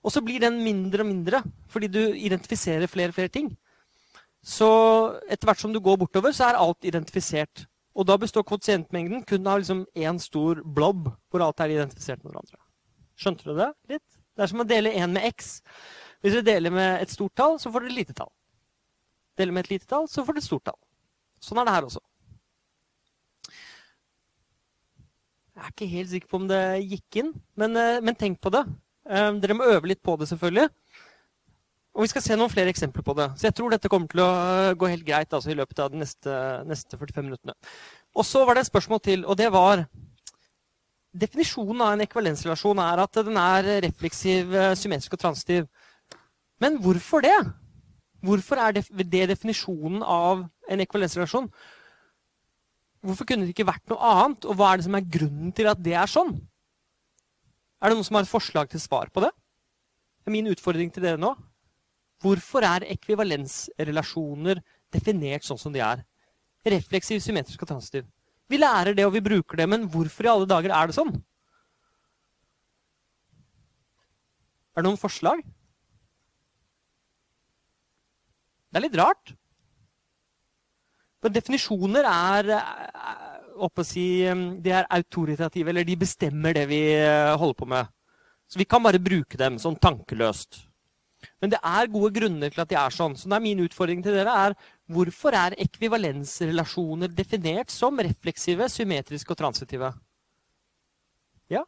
[0.03, 3.51] Og så blir den mindre og mindre fordi du identifiserer flere og flere ting.
[4.49, 4.69] Så
[5.29, 7.67] etter hvert som du går bortover, så er alt identifisert.
[7.99, 9.85] Og da består kvotientmengden kun av liksom
[10.23, 12.61] stor blob hvor alt er identifisert med hverandre.
[13.19, 14.07] Skjønte du det litt?
[14.39, 15.59] Det er som å dele én med x.
[16.23, 18.31] Hvis du deler med et stort tall, så får du et lite tall.
[19.39, 20.79] Deler med et lite tall, så får du et stort tall.
[21.43, 22.03] Sånn er det her også.
[25.59, 28.51] Jeg er ikke helt sikker på om det gikk inn, men, eh, men tenk på
[28.55, 28.63] det.
[29.11, 30.69] Eh, dere må øve litt på det, selvfølgelig.
[31.99, 33.27] Og vi skal se noen flere eksempler på det.
[33.35, 35.91] Så jeg tror dette kommer til å eh, gå helt greit altså, i løpet av
[35.91, 36.35] de neste,
[36.71, 37.57] neste 45 minuttene.
[38.15, 39.89] Og så var det et spørsmål til, og det var
[41.19, 45.65] Definisjonen av en ekvivalensrelasjon er at den er refleksiv, symmetrisk og transitiv.
[46.63, 47.35] Men hvorfor det?
[48.23, 48.85] Hvorfor er det,
[49.33, 51.49] definisjonen av en ekvivalensrelasjon?
[53.03, 54.47] Hvorfor kunne det ikke vært noe annet?
[54.47, 56.37] Og hva er det som er grunnen til at det er sånn?
[57.81, 59.33] Er det noen som har et forslag til svar på det?
[60.21, 61.33] Det er min utfordring til dere nå.
[62.23, 64.61] Hvorfor er ekvivalensrelasjoner
[64.95, 66.03] definert sånn som de er?
[66.66, 68.09] Refleksiv, symmetrisk og transitiv.
[68.49, 71.12] Vi lærer det, og vi bruker det, men hvorfor i alle dager er det sånn?
[74.73, 75.43] Er det noen forslag?
[78.69, 79.35] Det er litt rart.
[81.19, 82.51] For definisjoner er,
[83.59, 84.07] å si,
[84.62, 87.91] de er autoritative, eller de bestemmer det vi eh, holder på med.
[88.49, 90.68] Så vi kan bare bruke dem sånn tankeløst.
[91.43, 93.16] Men det er gode grunner til at de er sånn.
[93.19, 94.55] Så det er min utfordring til dere er
[94.91, 99.91] hvorfor er ekvivalensrelasjoner definert som refleksive, symmetriske og transitive?
[101.53, 101.64] Ja?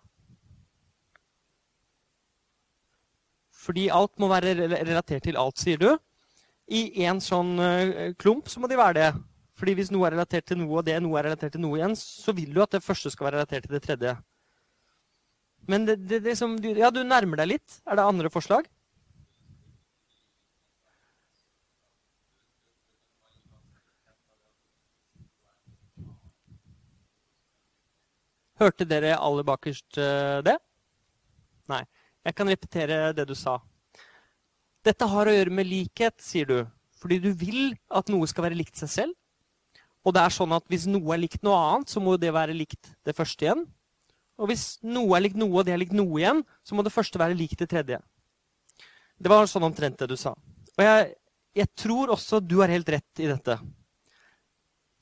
[3.60, 5.90] Fordi alt må være relatert til alt, sier du.
[6.70, 9.10] I en sånn eh, klump så må de være det.
[9.60, 11.96] Fordi hvis noe er relatert til noe, og det noe er relatert til noe igjen,
[11.98, 14.14] så vil du at det første skal være relatert til det tredje.
[15.68, 17.80] Men det, det, det som, ja, du nærmer deg litt.
[17.84, 18.70] Er det andre forslag?
[28.60, 30.58] Hørte dere aller bakerst uh, det?
[31.70, 31.82] Nei.
[32.26, 33.56] Jeg kan repetere det du sa.
[34.84, 36.58] Dette har å gjøre med likhet, sier du.
[37.00, 39.16] Fordi du vil at noe skal være likt seg selv.
[40.04, 42.56] Og det er sånn at hvis noe er likt noe annet, så må det være
[42.56, 43.64] likt det første igjen.
[44.40, 46.92] Og hvis noe er likt noe, og det er likt noe igjen, så må det
[46.92, 47.98] første være likt det tredje.
[49.20, 50.32] Det var sånn omtrent det du sa.
[50.78, 51.10] Og jeg,
[51.60, 53.58] jeg tror også du har helt rett i dette.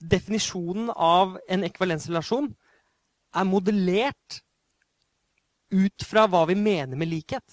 [0.02, 2.50] Definisjonen av en ekvivalensrelasjon
[3.36, 4.40] er modellert
[5.74, 7.44] ut fra hva vi mener med likhet.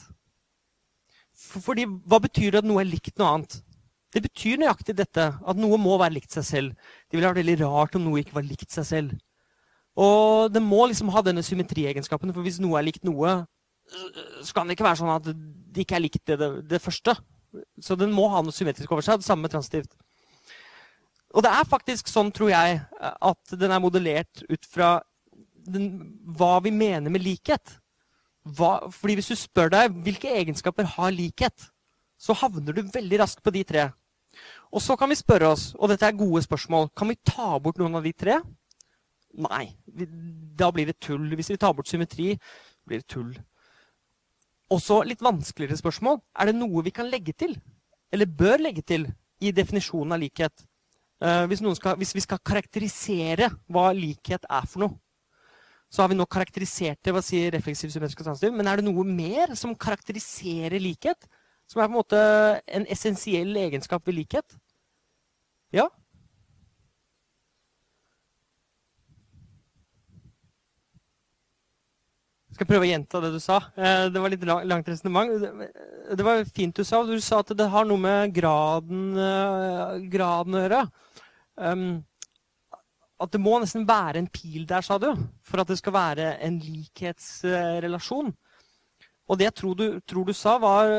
[1.35, 3.57] Fordi, Hva betyr det at noe er likt noe annet?
[4.15, 6.91] Det betyr nøyaktig dette, at noe må være likt seg selv.
[7.09, 9.17] Det ville vært veldig rart om noe ikke var likt seg selv.
[9.99, 13.41] Og det må liksom ha denne symmetriegenskapen, for hvis noe er likt noe,
[14.41, 17.17] så kan det ikke være sånn at det ikke er likt det, det, det første.
[17.83, 19.19] Så den må ha noe symmetrisk over seg.
[19.19, 19.91] Det samme transitivt.
[21.35, 24.97] Og det er faktisk sånn, tror jeg, at den er modellert ut fra
[25.65, 25.89] den,
[26.37, 27.77] hva vi mener med likhet.
[28.45, 31.69] Hva, fordi hvis du spør deg hvilke egenskaper har likhet,
[32.21, 33.87] så havner du veldig raskt på de tre.
[34.75, 37.79] Og så kan vi spørre oss, og dette er gode spørsmål, kan vi ta bort
[37.79, 38.39] noen av de tre?
[39.35, 39.65] Nei.
[40.55, 41.27] Da blir det tull.
[41.35, 42.35] Hvis vi tar bort symmetri,
[42.87, 43.33] blir det tull.
[44.71, 46.21] Også litt vanskeligere spørsmål.
[46.39, 47.55] Er det noe vi kan legge til,
[48.13, 49.09] eller bør legge til,
[49.43, 50.63] i definisjonen av likhet?
[51.23, 54.97] Uh, hvis, skal, hvis, vi skal karakterisere hva likhet er for noe,
[55.95, 58.51] så har vi nå karakterisert det ved å si refleksiv symmetrisk og.
[58.51, 61.27] Men er det noe mer som karakteriserer likhet?
[61.71, 62.23] Som er på en måte
[62.67, 64.57] en essensiell egenskap ved likhet?
[65.73, 65.87] Ja?
[72.51, 73.61] Jeg skal prøve å gjenta det du sa.
[73.75, 75.31] Eh, det var litt langt resonnement.
[76.15, 77.01] Det var fint du sa.
[77.07, 80.83] Du sa at det har noe med graden, eh, graden å gjøre.
[81.55, 81.83] Um,
[83.21, 85.11] at det må nesten være en pil der, sa du,
[85.45, 88.33] for at det skal være en likhetsrelasjon.
[89.25, 90.91] Og det jeg tror du, tror du sa, var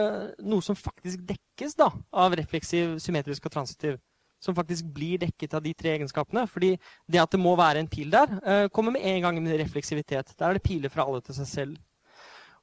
[0.42, 4.00] noe som faktisk dekkes da, av refleksiv, symmetrisk og transitiv
[4.42, 6.46] som faktisk blir dekket av de tre egenskapene.
[6.50, 6.74] Fordi
[7.08, 10.34] det at det må være en pil der, eh, kommer med en gang med refleksivitet.
[10.38, 11.76] Der er det piler fra alle til seg selv.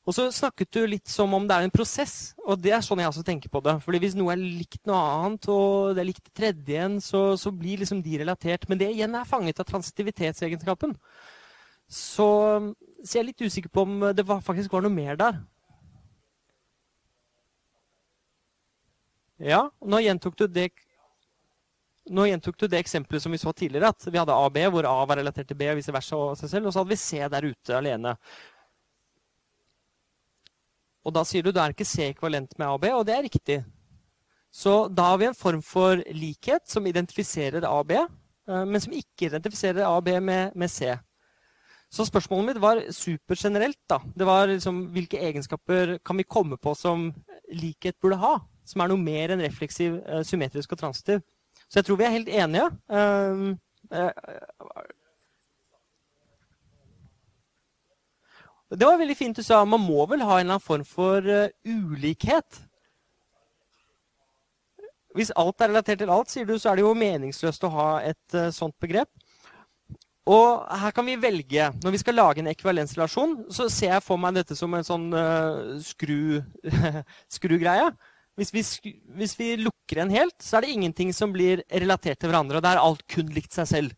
[0.04, 3.00] Og så snakket du litt som om det er en prosess, og det er sånn
[3.00, 3.78] jeg også tenker på det.
[3.86, 7.22] Fordi hvis noe er likt noe annet, og det er likt det tredje igjen, så,
[7.40, 8.68] så blir liksom de relatert.
[8.68, 10.98] Men det igjen er fanget av transitivitetsegenskapen.
[11.88, 12.28] Så,
[13.00, 15.40] så jeg er litt usikker på om det var, faktisk var noe mer der.
[19.44, 20.70] Ja, nå gjentok det
[22.12, 24.84] nå gjentok du det eksempelet som vi så tidligere, at vi hadde A B, hvor
[24.84, 27.00] A var relatert til B, og vice versa, og seg selv, og så hadde vi
[27.00, 28.12] C der ute alene.
[31.04, 33.16] Og da sier du da er ikke C ekvalent med A og B, og det
[33.16, 33.60] er riktig.
[34.54, 38.82] Så da har vi en form for likhet som identifiserer A og B, eh, men
[38.82, 40.94] som ikke identifiserer A og B med, med C.
[41.94, 43.78] Så spørsmålet mitt var supergenerelt.
[43.90, 44.00] da.
[44.18, 47.12] Det var liksom, Hvilke egenskaper kan vi komme på som
[47.54, 48.40] likhet burde ha?
[48.66, 51.22] Som er noe mer enn refleksiv, eh, symmetrisk og transitiv.
[51.70, 52.66] Så jeg tror vi er helt enige.
[52.90, 53.60] Um,
[53.92, 54.10] uh,
[58.80, 59.64] det var veldig fint du sa.
[59.66, 62.62] Man må vel ha en eller annen form for uh, ulikhet.
[65.14, 67.90] Hvis alt er relatert til alt, sier du, så er det jo meningsløst å ha
[68.06, 69.12] et uh, sånt begrep.
[70.24, 71.68] Og her kan vi velge.
[71.84, 75.10] Når vi skal lage en ekvivalensrelasjon, så ser jeg for meg dette som en sånn
[75.12, 76.40] uh, skru,
[77.38, 77.92] skrugreie.
[78.40, 78.64] Hvis vi,
[79.20, 82.58] hvis vi, lukker en helt, så er det ingenting som blir relatert til hverandre.
[82.58, 83.98] og det er alt kun likt seg selv.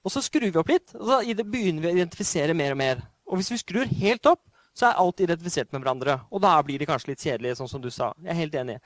[0.00, 3.02] Og så skrur vi opp litt, og så begynner vi å identifisere mer og mer.
[3.30, 4.42] Og hvis vi skrur helt opp,
[4.76, 6.18] så er alt identifisert med hverandre.
[6.30, 8.12] Og da blir de kanskje litt kjedelige, sånn som du sa.
[8.22, 8.78] Jeg er helt enig.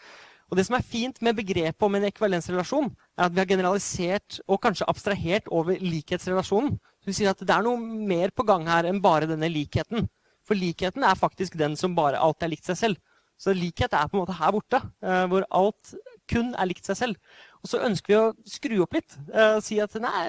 [0.52, 4.40] Og det som er fint med begrepet om en ekvivalensrelasjon, er at vi har generalisert
[4.44, 6.76] og kanskje abstrahert over likhetsrelasjonen.
[7.00, 10.08] Så vi sier at det er noe mer på gang her enn bare denne likheten.
[10.44, 13.00] For likheten er faktisk den som bare alt er likt seg selv.
[13.40, 15.94] Så likhet er på en måte her borte, eh, hvor alt
[16.30, 17.40] kun er likt seg selv.
[17.64, 19.16] Og så ønsker vi å skru opp litt.
[19.32, 20.24] Uh, si at nei,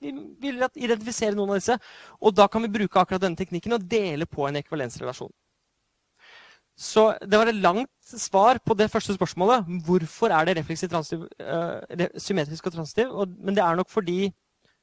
[0.00, 1.76] vi vil identifisere noen av disse.
[2.24, 5.32] Og da kan vi bruke akkurat denne teknikken og dele på en ekvivalensrelasjon.
[6.80, 9.68] Så det var et langt svar på det første spørsmålet.
[9.84, 13.10] Hvorfor er det refleksiv transitiv, uh, symmetrisk og transitiv?
[13.12, 14.30] Og, men det er nok fordi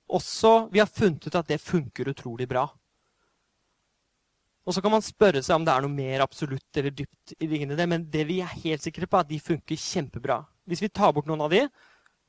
[0.08, 2.68] også vi har funnet ut at det funker utrolig bra.
[4.68, 7.48] Og så kan man spørre seg om det er noe mer absolutt eller dypt i
[7.48, 10.41] det, men det vi er helt sikre på, er at de funker kjempebra.
[10.68, 11.63] Hvis vi tar bort noen av de,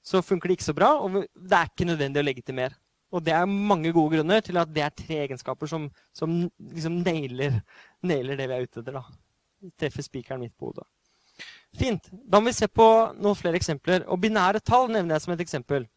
[0.04, 2.76] så funker det ikke så bra, og det er ikke nødvendig å legge til mer.
[3.12, 7.00] Og det er mange gode grunner til at det er tre egenskaper som, som liksom
[7.00, 7.62] nailer,
[8.04, 8.98] nailer, det vi er ute etter.
[9.00, 9.72] da.
[9.80, 10.86] Treffer spikeren midt på hodet.
[11.78, 12.10] Fint.
[12.12, 12.84] Da må vi se på
[13.16, 14.04] noen flere eksempler.
[14.12, 15.88] Og binære tall nevner jeg som et eksempel.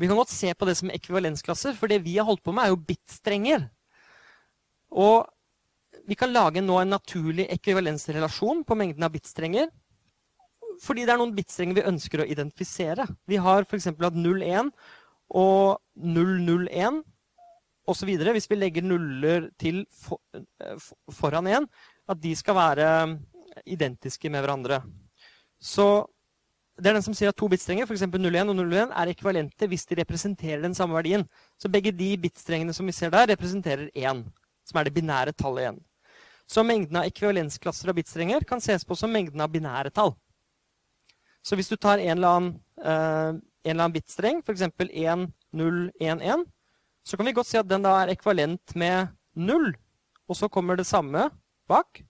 [0.00, 2.64] Vi kan godt se på det som ekvivalensklasser, for det vi har holdt på med,
[2.64, 3.66] er jo bit-strenger.
[4.90, 5.28] Og
[6.08, 9.68] vi kan lage nå en naturlig ekvivalensrelasjon på mengden av bitstrenger.
[10.80, 13.06] Fordi det er noen bitstrenger vi ønsker å identifisere.
[13.28, 13.90] Vi har f.eks.
[13.90, 14.70] hatt 01
[15.36, 17.02] og 001
[17.90, 18.14] osv.
[18.32, 20.22] Hvis vi legger nuller til for,
[21.12, 21.68] foran 1,
[22.10, 22.88] at de skal være
[23.68, 24.80] identiske med hverandre.
[25.60, 26.06] Så
[26.80, 28.06] det er den som sier at to bitstrenger, f.eks.
[28.08, 31.26] 01 og 01, er ekvivalente hvis de representerer den samme verdien.
[31.60, 34.24] Så begge de bitstrengene som vi ser der, representerer 1,
[34.64, 35.82] som er det binære tallet 1.
[36.50, 40.16] Så mengden av ekvivalensklasser av bitstrenger kan ses på som mengden av binære tall.
[41.42, 44.62] Så hvis du tar en eller annen, uh, en eller annen bitstreng, f.eks.
[44.62, 46.44] 1011,
[47.04, 49.70] så kan vi godt si at den da er ekvivalent med 0.
[50.30, 51.28] Og så kommer det samme
[51.70, 52.02] bak,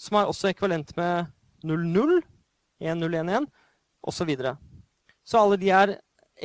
[0.00, 1.32] som er også ekvivalent med
[1.66, 2.22] 00,
[2.78, 3.48] 1011,
[4.06, 4.30] osv.
[4.38, 4.54] Så,
[5.26, 5.96] så alle de er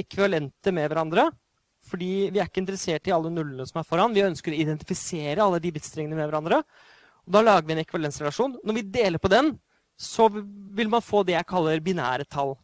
[0.02, 1.30] ekvivalente med hverandre.
[1.84, 4.16] Fordi vi er ikke interessert i alle nullene som er foran.
[4.16, 6.62] Vi ønsker å identifisere alle de bitstrengene med hverandre.
[7.28, 8.58] Og da lager vi en ekvivalensrelasjon.
[8.64, 9.54] Når vi deler på den,
[10.00, 12.56] så vil man få det jeg kaller binære tall.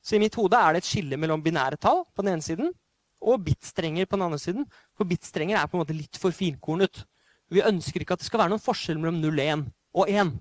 [0.00, 2.70] Så i mitt hode er det et skille mellom binære tall på den ene siden
[3.20, 4.68] og bitstrenger på den andre siden.
[4.96, 7.02] For bitstrenger er på en måte litt for finkornet.
[7.52, 9.66] Vi ønsker ikke at det skal være noen forskjell mellom 0,1
[9.98, 10.38] og 1.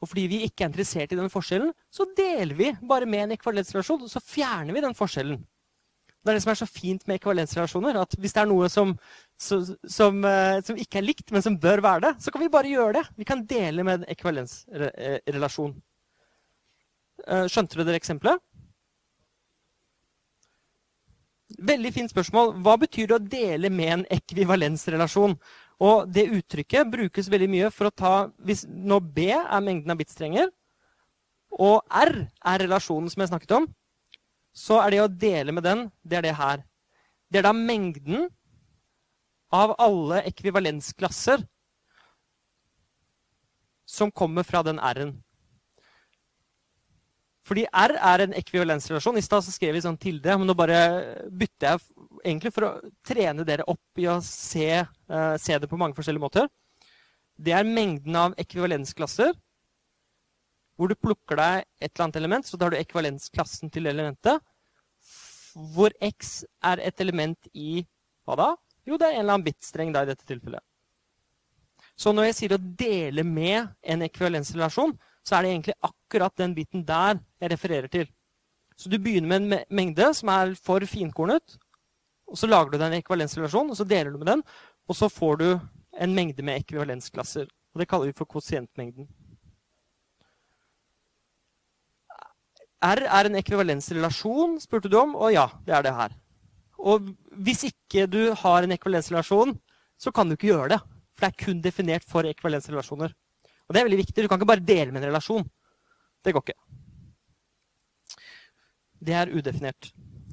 [0.00, 3.34] Og fordi vi ikke er interessert i den forskjellen, så deler vi bare med en
[3.36, 5.38] ekvivalensrelasjon, og så fjerner vi den forskjellen.
[6.24, 7.98] Det er det som er så fint med ekvivalensrelasjoner.
[8.00, 8.94] at Hvis det er noe som,
[9.36, 12.48] som, som, eh, som, ikke er likt, men som bør være det, så kan vi
[12.48, 13.04] bare gjøre det.
[13.20, 15.74] Vi kan dele med en ekvivalensrelasjon.
[17.28, 18.40] Eh, skjønte du det eksempelet?
[21.60, 22.56] Veldig fint spørsmål.
[22.64, 25.36] Hva betyr det å dele med en ekvivalensrelasjon?
[25.84, 28.14] Og det uttrykket brukes veldig mye for å ta
[28.46, 30.48] hvis, Når B er mengden av bitstrenger,
[31.54, 33.68] og R er relasjonen som jeg snakket om,
[34.54, 36.62] så er det å dele med den, det er det her.
[37.28, 38.28] Det er da mengden
[39.54, 41.42] av alle ekvivalensklasser
[43.84, 45.14] som kommer fra den R-en.
[47.44, 49.18] Fordi R er en ekvivalensrelasjon.
[49.20, 50.78] I stad skrev vi sånn tilde, men nå bare
[51.28, 55.78] bytter jeg egentlig for å trene dere opp i å se, uh, se det på
[55.80, 56.48] mange forskjellige måter.
[57.36, 59.34] Det er mengden av ekvivalensklasser
[60.74, 64.42] hvor du plukker deg et eller annet element, så tar du ekvivalensklassen til elementet.
[65.74, 67.84] Hvor x er et element i
[68.26, 68.48] hva da?
[68.84, 70.62] Jo, det er en eller annen bitstreng da i dette tilfellet.
[71.94, 76.54] Så når jeg sier å dele med en ekvivalensrelasjon, så er det egentlig akkurat den
[76.56, 78.08] biten der jeg refererer til.
[78.76, 81.54] Så du begynner med en mengde som er for finkornet,
[82.26, 84.42] og så lager du deg en ekvivalensrelasjon, og så deler du med den,
[84.90, 85.48] og så får du
[86.02, 87.46] en mengde med ekvivalensklasser.
[87.46, 89.06] Og det kaller vi for kvosientmengden.
[92.84, 96.16] R er en ekvivalensrelasjon, spurte du om, og ja, det er det her.
[96.84, 97.08] Og
[97.46, 99.54] hvis ikke du har en ekvivalensrelasjon,
[99.96, 100.80] så kan du ikke gjøre det.
[101.14, 103.14] For det er kun definert for ekvivalensrelasjoner.
[103.64, 104.24] Og det er veldig viktig.
[104.24, 105.46] Du kan ikke bare dele med en relasjon.
[106.24, 106.58] Det går ikke.
[109.04, 109.92] Det er udefinert.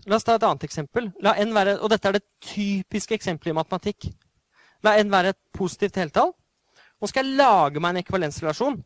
[0.10, 1.12] La oss ta et annet eksempel.
[1.24, 4.10] La n være, og dette er det typiske eksempelet i matematikk.
[4.84, 6.34] La n være et positivt heltall.
[7.02, 8.82] Nå skal jeg lage meg en ekvivalensrelasjon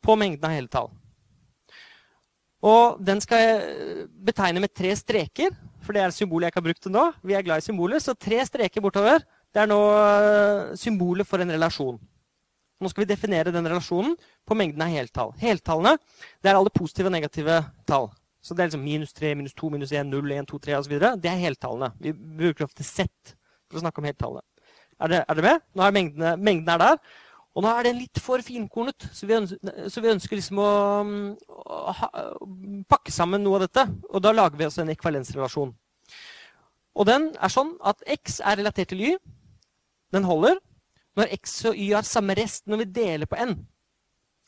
[0.00, 0.90] på mengden av heltall.
[2.66, 6.68] Og den skal jeg betegne med tre streker, for det er symbolet jeg ikke har
[6.68, 7.04] brukt til nå.
[7.24, 9.24] Vi er glad i symboler, så tre streker bortover.
[9.50, 11.96] Det er nå eh, symbolet for en relasjon.
[12.80, 14.14] Nå skal vi definere den relasjonen
[14.48, 15.32] på mengden av heltall.
[15.40, 15.96] Heltallene
[16.40, 17.58] det er alle positive og negative
[17.88, 18.08] tall.
[18.40, 20.94] Så det er liksom minus 3, minus 2, minus 1, 0, 1, 2, 3 osv.
[21.20, 21.90] Det er heltallene.
[22.00, 23.10] Vi bruker ofte Z
[23.68, 24.46] for å snakke om heltallene.
[25.00, 25.62] Er, det, med?
[25.76, 26.98] Nå er mengdene, mengden er der.
[27.50, 30.70] Og nå er den litt for finkornet, så vi ønsker, så vi ønsker liksom å,
[31.50, 32.10] å, ha,
[32.90, 33.86] pakke sammen noe av dette.
[34.12, 35.72] Og da lager vi også en ekvalensrelasjon.
[36.94, 39.12] Og den er sånn at x er relatert til y.
[40.14, 40.58] Den holder
[41.18, 43.56] når x og y har samme rest når vi deler på n.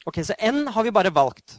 [0.07, 1.59] Ok, Så n har vi bare valgt.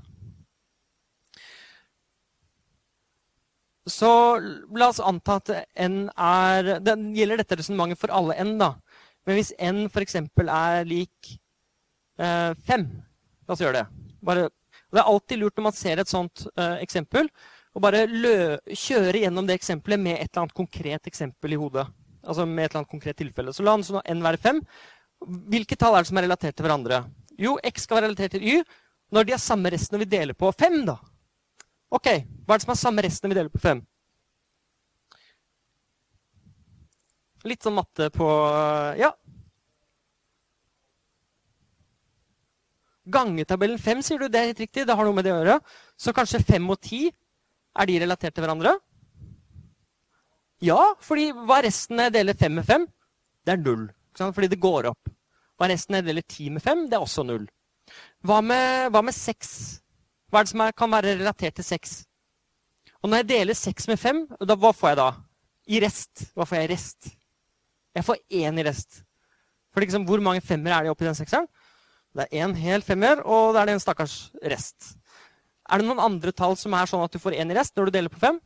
[3.87, 4.39] Så
[4.71, 8.77] la oss anta at n er Den Gjelder dette resonnementet for alle n, da?
[9.27, 10.17] Men hvis n f.eks.
[10.19, 11.33] er lik
[12.19, 12.85] eh, 5
[13.43, 14.07] La oss gjøre det.
[14.23, 14.47] Bare,
[14.93, 17.27] det er alltid lurt når man ser et sånt eh, eksempel,
[17.75, 21.83] å bare lø, kjøre gjennom det eksempelet med et eller annet konkret eksempel i hodet.
[22.23, 23.51] Altså med et eller annet konkret tilfelle.
[23.51, 24.61] Så la n være 5.
[25.51, 27.01] Hvilke tall er det som er relatert til hverandre?
[27.39, 28.61] Jo, x skal være relatert til y
[29.13, 30.79] når de har samme resten når vi deler på 5.
[30.87, 30.97] da.
[31.93, 32.07] Ok,
[32.45, 33.83] Hva er det som er samme resten når vi deler på 5?
[37.43, 38.27] Litt sånn matte på
[38.99, 39.11] Ja.
[43.03, 44.29] Gangetabellen 5, sier du.
[44.29, 44.85] Det er helt riktig.
[44.87, 45.59] Det har noe med det å gjøre.
[45.99, 47.11] Så kanskje 5 og 10
[47.75, 48.77] er de relatert til hverandre?
[50.63, 52.87] Ja, fordi hva er resten når jeg deler 5 med 5?
[53.43, 53.89] Det er null.
[54.15, 55.11] Fordi det går opp.
[55.57, 56.85] Hva er resten når jeg deler 10 med 5?
[56.87, 57.49] Det er også null.
[58.23, 59.51] Hva med, hva med 6?
[60.31, 61.97] Hva er det som er, kan være relatert til 6?
[63.03, 65.09] Og når jeg deler 6 med 5, da, hva får jeg da?
[65.67, 66.23] I rest.
[66.37, 67.11] Hva får jeg i rest?
[67.93, 69.03] Jeg får én i rest.
[69.73, 71.47] For liksom, hvor mange femmer er det oppi den sekseren?
[72.13, 74.93] Det er én hel femmer, og det er det en stakkars rest.
[75.69, 77.89] Er det noen andre tall som er sånn at du får én i rest når
[77.89, 78.37] du deler på 5?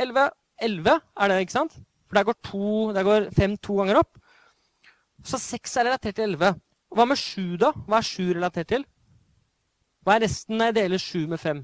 [0.00, 0.30] 11.
[0.62, 1.76] 11 er det, ikke sant?
[2.08, 4.16] For der går, to, der går fem to ganger opp.
[5.24, 6.60] Så seks er relatert til 11.
[6.94, 7.72] Hva med sju, da?
[7.88, 8.84] Hva er sju relatert til?
[10.04, 11.62] Hva er resten når jeg deler sju med fem?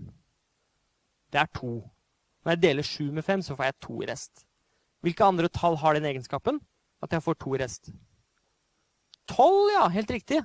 [1.31, 1.75] Det er to.
[2.45, 4.47] Når jeg deler sju med fem, så får jeg to i rest.
[5.05, 6.61] Hvilke andre tall har den egenskapen?
[7.01, 7.93] At jeg får to rest.
[9.31, 9.87] 12, ja.
[9.95, 10.43] Helt riktig.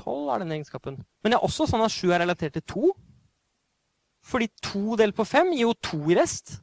[0.00, 0.98] 12 har den egenskapen.
[1.22, 2.92] Men det er også sånn at 7 er relatert til 2.
[4.22, 6.58] Fordi 2 delt på 5 gir jo 2 i rest.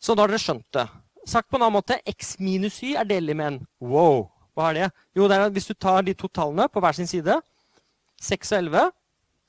[0.00, 0.86] Så da har dere skjønt det.
[1.26, 3.58] Sagt på en annen måte, x minus y er delelig med en.
[3.82, 4.88] Wow, hva er det?
[5.18, 7.34] Jo, det er at hvis du tar de to tallene på hver sin side,
[8.22, 8.84] 6 og 11,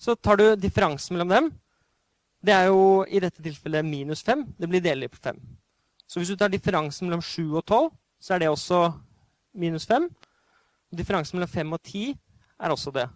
[0.01, 1.51] så tar du differansen mellom dem.
[2.47, 4.45] Det er jo i dette tilfellet minus 5.
[4.55, 5.39] Det blir delelig på 5.
[6.07, 7.89] Så hvis du tar differansen mellom 7 og 12,
[8.23, 8.85] så er det også
[9.59, 10.07] minus 5.
[10.95, 12.13] Differansen mellom 5 og 10
[12.63, 13.09] er også det.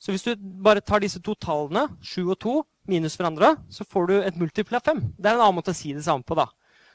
[0.00, 0.32] Så hvis du
[0.64, 2.54] bare tar disse to tallene, 7 og 2,
[2.88, 5.04] minus hverandre, så får du et multiple av 5.
[5.18, 6.38] Det er en annen måte å si det samme på.
[6.40, 6.48] da.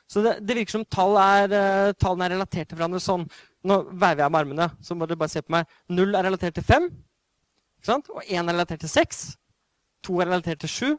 [0.10, 3.30] Så det, det virker som tall er, uh, tallene er relatert til hverandre sånn.
[3.66, 5.70] Nå veiver jeg med armene, så må dere bare se på meg.
[5.94, 6.90] 0 er relatert til 5,
[7.94, 9.26] og 1 er relatert til 6.
[10.06, 10.96] 2 er relatert til 7.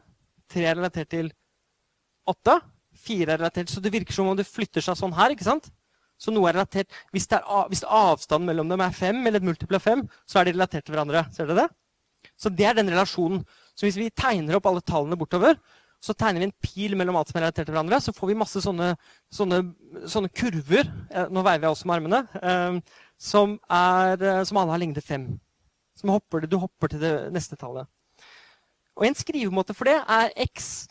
[0.53, 1.31] 3 er relatert til
[2.27, 2.59] 8.
[3.07, 5.33] 4 er relatert Så det virker som om det flytter seg sånn her.
[5.33, 5.69] ikke sant?
[6.17, 6.93] Så noe er relatert.
[7.13, 10.47] Hvis, er, hvis avstanden mellom dem er fem, eller et multiple av fem, så er
[10.47, 11.27] de relatert til hverandre.
[11.33, 11.67] Ser dere det?
[12.37, 13.43] Så det er den relasjonen.
[13.77, 15.59] Så hvis vi tegner opp alle tallene bortover,
[16.03, 18.37] så tegner vi en pil mellom alt som er relatert til hverandre, så får vi
[18.37, 18.91] masse sånne,
[19.33, 19.61] sånne,
[20.09, 22.19] sånne kurver eh, Nå veiver jeg også med armene.
[22.37, 25.29] Eh, som, er, eh, som, alle har lengde fem.
[25.97, 27.89] Som hopper, du hopper til det neste tallet.
[28.97, 30.87] Og en skrivemåte for det er x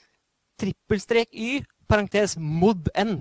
[0.60, 3.18] trippelstrek y parentes mod n.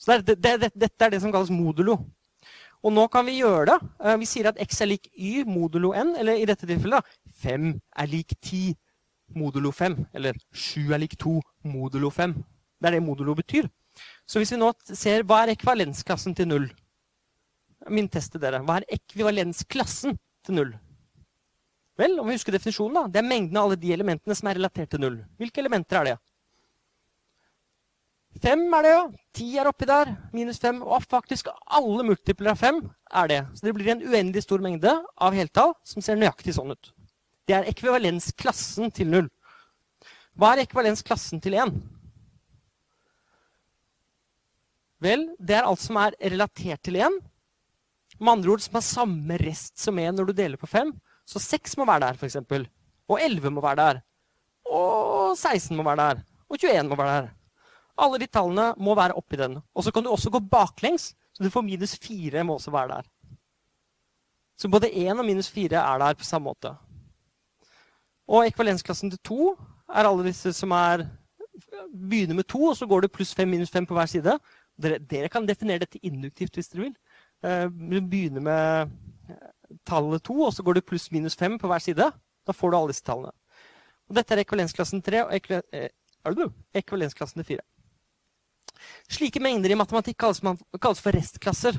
[0.00, 1.98] Så det, det, det, Dette er det som kalles modulo.
[2.82, 3.90] Og nå kan vi gjøre det.
[4.02, 7.06] Eh, vi sier at x er lik y modulo n, eller i dette tilfellet
[7.44, 7.68] 5
[8.02, 8.72] er lik 10
[9.38, 10.00] modulo 5.
[10.16, 11.36] Eller 7 er lik 2
[11.70, 12.34] modulo 5.
[12.82, 13.68] Det er det modulo betyr.
[14.26, 16.70] Så hvis vi nå ser hva er ekvivalensklassen til 0
[17.90, 18.60] Min test til dere.
[18.62, 20.14] Hva er ekvivalensklassen
[20.46, 20.68] til 0?
[22.00, 23.08] Vel, om vi husker definisjonen, da.
[23.12, 25.18] Det er mengden av alle de elementene som er relatert til null.
[25.40, 26.14] Hvilke elementer er det?
[28.40, 29.02] Fem er det, jo.
[29.36, 30.14] Ti er oppi der.
[30.32, 30.80] Minus fem.
[30.82, 32.80] Og faktisk alle multipler av fem
[33.12, 33.40] er det.
[33.54, 36.92] Så det blir en uendelig stor mengde av heltall som ser nøyaktig sånn ut.
[37.46, 39.28] Det er ekvivalensklassen til null.
[40.38, 41.74] Hva er ekvivalensklassen til én?
[45.02, 47.20] Vel, det er alt som er relatert til én.
[48.22, 50.94] Med andre ord som har samme rest som én når du deler på fem.
[51.26, 52.36] Så 6 må være der, f.eks.
[53.08, 54.00] Og elleve må være der.
[54.72, 56.22] Og 16 må være der.
[56.48, 57.32] Og 21 må være der.
[58.02, 59.58] Alle de tallene må være oppi den.
[59.74, 62.88] Og så kan du også gå baklengs, så du får minus 4 må også være
[62.88, 63.10] der.
[64.58, 66.74] Så både 1 og minus 4 er der på samme måte.
[68.28, 69.50] Og ekvalensklassen til 2
[69.92, 71.06] er alle disse som er
[71.92, 74.38] begynner med 2, og så går det pluss 5 minus 5 på hver side.
[74.82, 76.94] Dere, dere kan definere dette induktivt hvis dere vil.
[77.42, 78.92] Du begynner med
[79.88, 82.08] tallet 2, og så går du pluss minus 5 på hver side.
[82.46, 83.34] Da får du alle disse tallene.
[84.10, 85.90] Og dette er ekvivalensklassen 3 og eh,
[86.82, 87.62] ekvivalensklassen 4.
[89.12, 90.42] Slike mengder i matematikk kalles,
[90.80, 91.78] kalles for restklasser.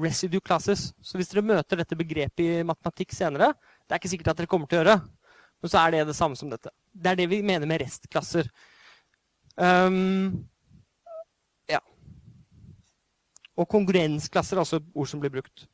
[0.00, 0.90] Residue classes.
[1.04, 3.52] Så hvis dere møter dette begrepet i matematikk senere,
[3.86, 5.00] det er ikke sikkert at dere kommer til å gjøre,
[5.62, 6.72] men så er det det samme som dette.
[6.92, 8.48] Det er det vi mener med restklasser.
[9.56, 10.46] Um,
[11.70, 11.82] ja.
[13.54, 15.68] Og kongruensklasser er også ord som blir brukt.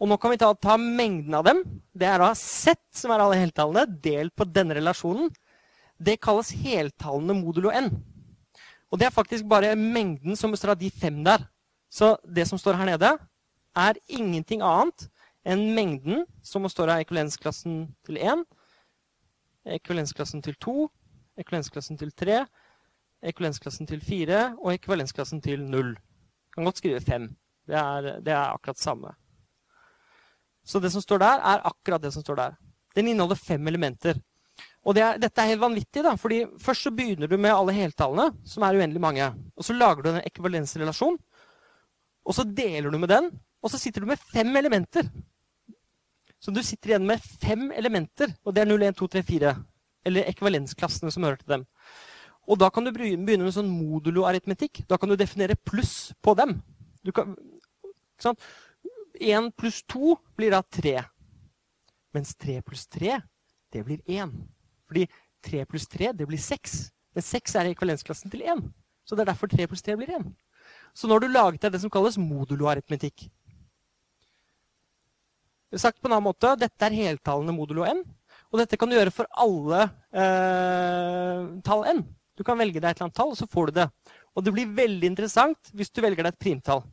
[0.00, 1.62] Og nå kan vi ta, ta mengden av dem.
[1.94, 5.30] Det er da Z, som er alle heltallene, delt på denne relasjonen.
[5.98, 7.90] Det kalles heltallene modulo n.
[8.92, 11.46] Og det er faktisk bare mengden som består av de fem der.
[11.90, 13.10] Så det som står her nede,
[13.74, 15.08] er ingenting annet
[15.44, 18.44] enn mengden som består av ekvivalensklassen til 1,
[19.76, 20.74] ekvivalensklassen til 2,
[21.42, 22.38] ekvivalensklassen til 3,
[23.30, 25.94] ekvivalensklassen til 4 og ekvivalensklassen til 0.
[25.94, 27.28] Du kan godt skrive 5.
[27.66, 29.14] Det er, det er akkurat samme.
[30.64, 32.56] Så det som står der, er akkurat det som står der.
[32.96, 34.18] Den inneholder fem elementer.
[34.84, 37.72] Og det er, dette er helt vanvittig, da, fordi først så begynner du med alle
[37.76, 39.28] heltallene, som er uendelig mange.
[39.56, 41.16] Og så lager du en ekvivalensrelasjon,
[42.24, 43.30] og så deler du med den,
[43.64, 45.08] og så sitter du med fem elementer.
[46.40, 49.54] Så du sitter igjen med fem elementer, og det er 0, 1, 2, 3, 4.
[50.04, 51.64] Eller ekvivalensklassene som hører til dem.
[52.44, 54.82] Og da kan du begynne med sånn modulo-aritmetikk.
[54.88, 56.58] Da kan du definere pluss på dem.
[57.16, 57.32] Kan?
[59.20, 61.02] 1 pluss 2 blir da 3.
[62.14, 63.20] Mens 3 pluss 3,
[63.72, 64.32] det blir 1.
[64.88, 65.06] Fordi
[65.44, 66.74] 3 pluss 3, det blir 6.
[67.14, 68.64] Men 6 er ekvalensklassen til 1.
[69.04, 70.26] Så det er derfor 3 pluss 3 blir 1.
[70.94, 73.26] Så nå har du laget deg det som kalles moduloaritmetikk.
[75.74, 78.04] Sagt på en annen måte, dette er heltallene modulo n.
[78.52, 82.04] Og dette kan du gjøre for alle eh, tall n.
[82.38, 83.88] Du kan velge deg et eller annet tall, og så får du det.
[84.34, 86.84] Og det blir veldig interessant hvis du velger deg et primtall.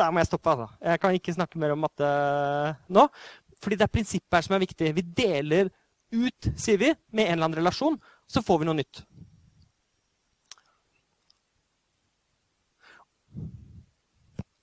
[0.00, 0.50] Der må jeg stoppe.
[0.50, 0.68] altså.
[0.80, 2.08] Jeg kan ikke snakke mer om matte
[2.88, 3.06] nå.
[3.60, 4.94] Fordi det er prinsippet her som er viktig.
[4.96, 5.68] Vi deler
[6.16, 7.98] ut, sier vi, med en eller annen relasjon.
[8.30, 9.02] Så får vi noe nytt.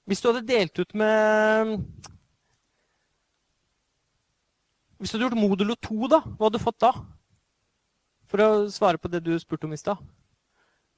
[0.08, 1.74] Hvis du hadde delt ut med
[4.98, 6.94] Hvis du hadde gjort modulo 2, da, hva hadde du fått da?
[8.32, 10.00] For å svare på det du spurte om i stad.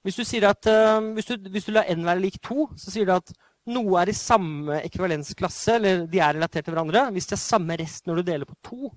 [0.08, 2.94] Hvis du, sier at, uh, hvis, du, hvis du lar n være lik 2, så
[2.94, 3.34] sier du at
[3.72, 7.78] noe er i samme ekvivalensklasse, eller de er relatert til hverandre, hvis det er samme
[7.80, 8.92] rest når du deler på to.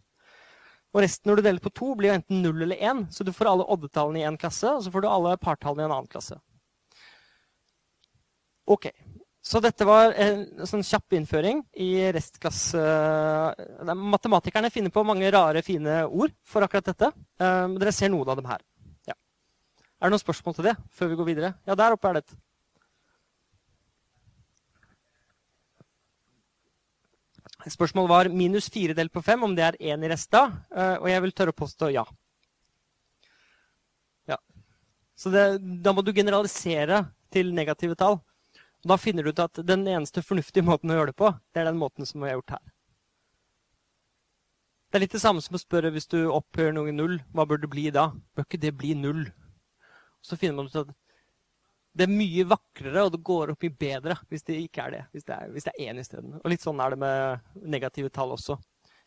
[0.93, 3.07] Og resten når du deler på to, blir enten null eller én.
[3.13, 5.89] Så du får alle oddetallene i én klasse, og så får du alle partallene i
[5.89, 6.37] en annen klasse.
[8.73, 8.91] Ok,
[9.43, 12.83] så dette var en sånn kjapp innføring i restklasse.
[13.89, 17.11] Matematikerne finner på mange rare, fine ord for akkurat dette.
[17.43, 18.63] Um, dere ser noen av dem her.
[19.09, 19.17] Ja.
[19.99, 21.55] Er det noen spørsmål til det før vi går videre?
[21.67, 22.37] Ja, der oppe er det et.
[27.71, 30.43] Spørsmålet var minus 4 delt på 5, om det er 1 i resta.
[30.75, 32.05] Uh, og jeg vil tørre å påstå ja.
[34.31, 34.39] ja.
[35.15, 35.45] Så det,
[35.85, 38.19] da må du generalisere til negative tall.
[38.83, 41.63] Og da finner du ut at den eneste fornuftige måten å gjøre det på, det
[41.63, 42.65] er den måten som vi har gjort her.
[44.91, 47.63] Det er litt det samme som å spørre hvis du opphører noe null, hva bør
[47.63, 48.11] det bli da?
[48.37, 49.23] Bør ikke det bli null?
[50.21, 50.91] Så finner man ut at
[51.93, 55.03] det er mye vakrere, og det går opp mye bedre hvis det ikke er det.
[55.13, 56.37] Hvis det er, hvis det er én isteden.
[56.41, 58.57] Og litt sånn er det med negative tall også.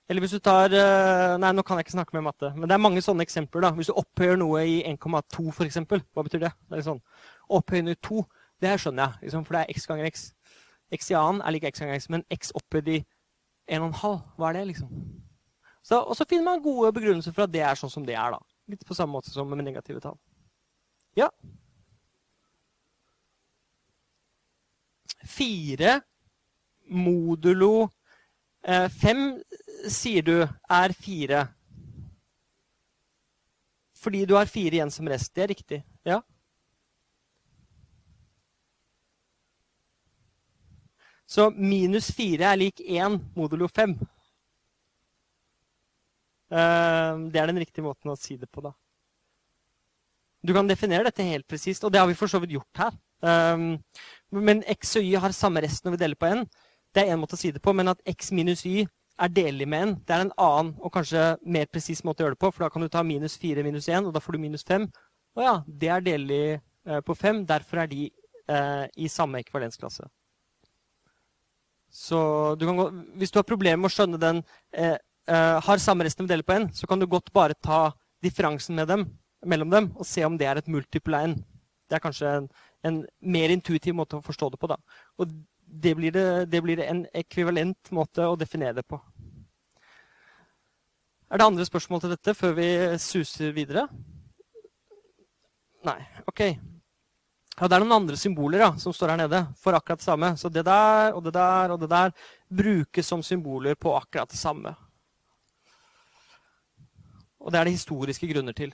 [0.05, 2.51] Eller hvis du tar eh, Nei, nå kan jeg ikke snakke med matte.
[2.53, 3.65] Men det er mange sånne eksempler.
[3.65, 3.71] da.
[3.73, 6.51] Hvis du opphøyer noe i 1,2 f.eks., hva betyr det?
[6.69, 7.01] Det er sånn.
[7.57, 8.21] Opphøyende i 2
[8.61, 10.29] det her skjønner jeg, liksom, for det er x ganger x.
[10.95, 12.99] X i annen er like x ganger x, men x opphøyd i
[13.75, 14.91] 1,5, hva er det, liksom?
[15.86, 18.33] Så, og så finner man gode begrunnelser for at det er sånn som det er.
[18.33, 18.39] da.
[18.71, 20.15] Litt på samme måte som med negative tall.
[21.19, 21.27] Ja.
[25.26, 25.99] Fire
[26.86, 27.89] modulo
[28.63, 29.28] eh, Fem,
[29.89, 31.47] sier du, er fire.
[33.97, 35.34] Fordi du har fire igjen som rest.
[35.34, 35.82] Det er riktig.
[36.05, 36.21] Ja.
[41.26, 43.95] Så minus 4 er lik 1 modulo 5.
[46.53, 48.71] Eh, det er den riktige måten å si det på, da.
[50.45, 52.93] Du kan definere dette helt presist, og det har vi for så vidt gjort her.
[53.26, 53.65] Eh,
[54.36, 56.45] men x og y har samme rest når vi deler på n.
[56.95, 58.86] Det er én måte å si det på, men at x minus y
[59.21, 62.36] er delelig med n, det er en annen og kanskje mer presis måte å gjøre
[62.36, 62.51] det på.
[62.51, 64.89] For da kan du ta minus 4 minus 1, og da får du minus 5.
[65.36, 67.45] Å ja, det er delelig eh, på 5.
[67.49, 68.11] Derfor er de
[68.45, 70.03] i samme ekvivalensklasse.
[71.95, 72.19] Så
[72.59, 74.41] du gå, hvis du har problemer med å skjønne den
[74.76, 74.97] eh,
[75.32, 77.93] eh, har samme resten av deler på n, så kan du godt bare ta
[78.26, 79.05] differansen dem,
[79.47, 81.38] mellom dem og se om det er et multiple n.
[81.88, 82.49] Det er kanskje en,
[82.86, 84.69] en, mer intuitiv måte å forstå det på.
[84.71, 84.77] Da.
[85.19, 85.31] Og
[85.65, 88.99] det blir, det, det blir en ekvivalent måte å definere det på.
[91.31, 92.69] Er det andre spørsmål til dette før vi
[93.01, 93.88] suser videre?
[95.86, 95.99] Nei.
[96.29, 96.41] OK.
[97.55, 100.33] Ja, Det er noen andre symboler ja, som står her nede for akkurat det samme.
[100.38, 102.11] Så det der og det der og det der
[102.49, 104.75] brukes som symboler på akkurat det samme.
[107.39, 108.73] Og det er det historiske grunner til.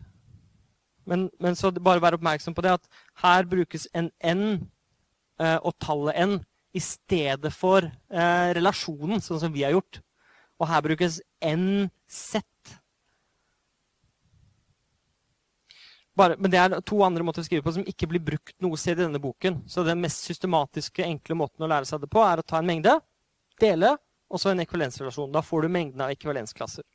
[1.09, 4.43] Men, men så bare vær oppmerksom på det at her brukes en n
[5.41, 6.37] eh, og tallet n
[6.71, 9.99] i stedet for eh, relasjonen, sånn som vi har gjort.
[10.61, 12.43] Og her brukes nz.
[16.15, 18.77] Bare, men det er to andre måter å skrive på som ikke blir brukt noe
[18.79, 19.63] sted i denne boken.
[19.71, 22.67] Så den mest systematiske, enkle måten å lære seg det på, er å ta en
[22.67, 22.97] mengde,
[23.61, 23.95] dele,
[24.31, 25.31] og så en ekvivalensrelasjon.
[25.33, 26.85] Da får du mengden av ekvivalensklasser.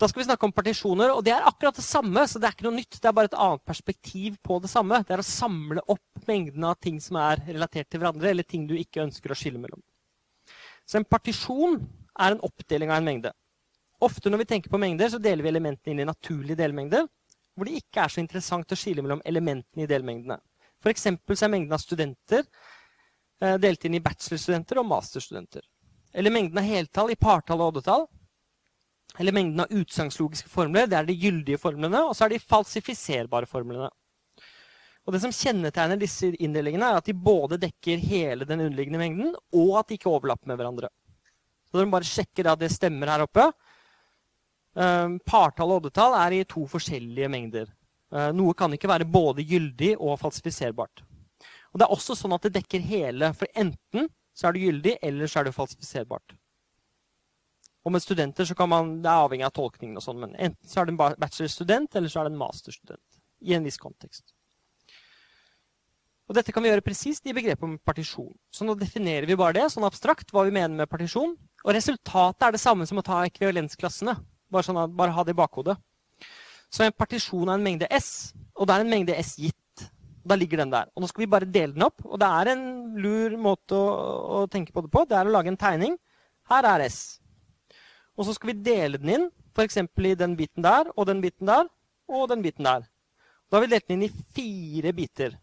[0.00, 2.26] Da skal vi snakke om partisjoner, og det er akkurat det samme.
[2.26, 4.98] så Det er ikke noe nytt, det er bare et annet perspektiv på det samme.
[5.06, 8.66] Det er å samle opp mengden av ting som er relatert til hverandre, eller ting
[8.66, 9.82] du ikke ønsker å skille mellom.
[10.84, 11.78] Så en partisjon
[12.18, 13.32] er en oppdeling av en mengde.
[14.02, 17.06] Ofte når vi tenker på mengder, så deler vi elementene inn i naturlige delmengder
[17.54, 20.40] hvor det ikke er så interessant å skille mellom elementene i delmengdene.
[20.82, 21.06] F.eks.
[21.06, 25.62] så er mengden av studenter eh, delt inn i bachelorstudenter og masterstudenter.
[26.12, 28.08] Eller mengden av heltall i partall og oddetall.
[29.18, 30.88] Eller mengden av utsagnslogiske formler.
[30.90, 32.00] Det er de gyldige formlene.
[32.08, 33.90] Og så er de falsifiserbare formlene.
[35.04, 39.34] Og det som kjennetegner disse inndelingene, er at de både dekker hele den underliggende mengden,
[39.52, 40.88] og at de ikke overlapper med hverandre.
[41.68, 43.50] Så dere må bare sjekke at det stemmer her oppe.
[44.74, 47.68] Uh, partall og oddetall er i to forskjellige mengder.
[48.14, 51.04] Uh, noe kan ikke være både gyldig og falsifiserbart.
[51.74, 54.96] Og det er også sånn at det dekker hele, for enten så er det gyldig,
[55.04, 56.36] eller så er det falsifiserbart.
[57.84, 60.68] Og med studenter så kan man, Det er avhengig av tolkningen, og sånn, men enten
[60.68, 63.20] så er det en bachelorstudent, eller så er det en masterstudent.
[63.44, 64.32] I en viss kontekst.
[66.24, 68.32] Og Dette kan vi gjøre presist i begrepet om partisjon.
[68.48, 71.34] Så nå definerer vi bare det, sånn abstrakt, hva vi mener med partisjon.
[71.64, 74.16] Og resultatet er det samme som å ta ekvivalensklassene.
[74.48, 75.76] Bare, sånn bare ha det i bakhodet.
[76.72, 79.84] Så en partisjon er en mengde S, og det er en mengde S gitt.
[80.24, 80.88] Da ligger den der.
[80.96, 82.00] Og nå skal vi bare dele den opp.
[82.08, 82.64] Og det er en
[82.96, 83.84] lur måte å,
[84.40, 85.04] å tenke på det på.
[85.04, 85.98] Det er å lage en tegning.
[86.48, 87.20] Her er S.
[88.14, 89.80] Og så skal vi dele den inn, f.eks.
[89.82, 91.66] i den biten der og den biten der
[92.08, 92.84] og den biten der.
[93.50, 95.38] Da har vi delt den inn i fire biter.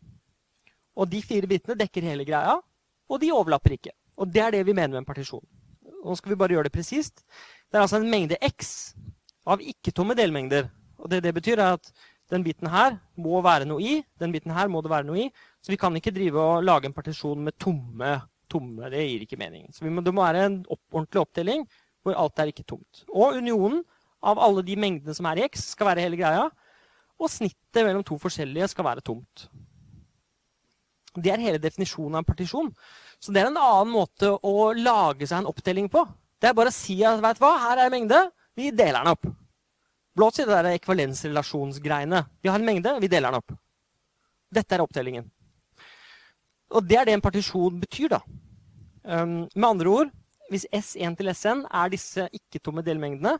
[0.96, 2.58] Og de fire bitene dekker hele greia,
[3.12, 3.94] og de overlapper ikke.
[4.20, 5.44] Og det er det vi mener med en partisjon.
[6.02, 7.24] Nå skal vi bare gjøre det presist.
[7.70, 8.94] Det er altså en mengde x
[9.48, 10.70] av ikke-tomme delmengder.
[11.02, 11.92] Og det det betyr, er at
[12.32, 14.02] den biten her må være noe i.
[14.20, 15.30] Den biten her må det være noe i.
[15.62, 18.20] Så vi kan ikke drive og lage en partisjon med tomme.
[18.52, 19.70] tomme det gir ikke mening.
[19.72, 21.62] Så må, det må være en opp, ordentlig oppdeling
[22.02, 23.04] hvor alt er ikke tomt.
[23.10, 23.82] Og unionen
[24.22, 26.48] av alle de mengdene som er i x, skal være hele greia.
[27.22, 29.48] Og snittet mellom to forskjellige skal være tomt.
[31.12, 32.70] Det er hele definisjonen av en partisjon.
[33.22, 36.06] Så det er en annen måte å lage seg en oppdeling på.
[36.42, 38.22] Det er bare å si at vet hva, her er en mengde,
[38.58, 39.28] vi deler den opp.
[40.18, 42.24] Blått i det der ekvalensrelasjonsgreiene.
[42.42, 43.54] Vi har en mengde, vi deler den opp.
[44.52, 45.28] Dette er oppdelingen.
[46.72, 48.22] Og det er det en partisjon betyr, da.
[49.04, 50.12] Med andre ord,
[50.52, 53.38] hvis S1 til Sn er disse ikke-tomme delmengdene,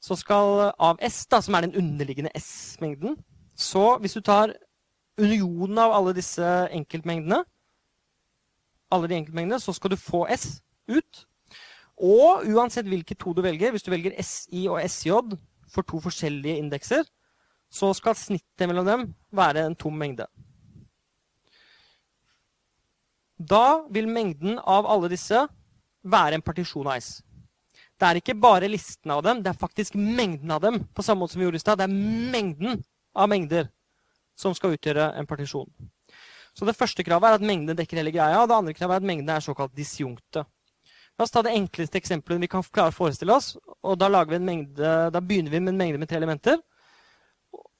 [0.00, 3.18] så skal av S, da, som er den underliggende S-mengden
[3.56, 4.54] Så hvis du tar
[5.20, 7.42] unionen av alle disse enkeltmengdene,
[8.90, 11.26] alle de enkeltmengdene, så skal du få S ut.
[12.00, 15.36] Og uansett hvilke to du velger, hvis du velger SI og SJ
[15.68, 17.04] for to forskjellige indekser,
[17.70, 20.26] så skal snittet mellom dem være en tom mengde.
[23.38, 25.46] Da vil mengden av alle disse
[26.02, 27.20] være en partisjon av S.
[28.00, 30.78] Det er ikke bare listen av dem, det er faktisk mengden av dem.
[30.96, 31.76] På samme måte som vi gjorde i sted.
[31.78, 32.80] Det er mengden
[33.14, 33.68] av mengder
[34.38, 35.68] som skal utgjøre en partisjon.
[36.56, 39.02] Så Det første kravet er at mengden dekker hele greia, og det andre kravet er
[39.02, 40.44] at mengdene er såkalt disjunkte.
[41.18, 43.56] La oss ta det enkleste eksempelet vi kan klare å forestille oss.
[43.84, 46.56] og Da, mengde, da begynner vi med en mengde med tre elementer.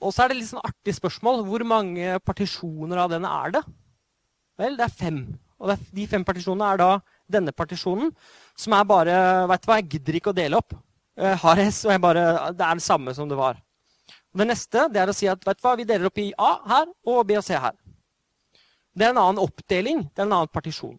[0.00, 1.44] Og så er det litt sånn artig spørsmål.
[1.48, 3.62] Hvor mange partisjoner av den er det?
[4.60, 5.38] Vel, det er fem.
[5.60, 6.90] Og de fem partisjonene er da
[7.32, 8.12] denne partisjonen,
[8.58, 9.16] som er bare
[9.50, 10.74] Vet du hva, jeg gidder ikke å dele opp.
[11.20, 12.24] Jeg har S, og jeg bare,
[12.56, 13.58] det er det samme som det var.
[14.30, 16.50] Det neste det er å si at vet du hva, vi deler opp i A
[16.70, 17.74] her og B og C her.
[18.94, 20.04] Det er en annen oppdeling.
[20.10, 20.98] Det er en annen partisjon.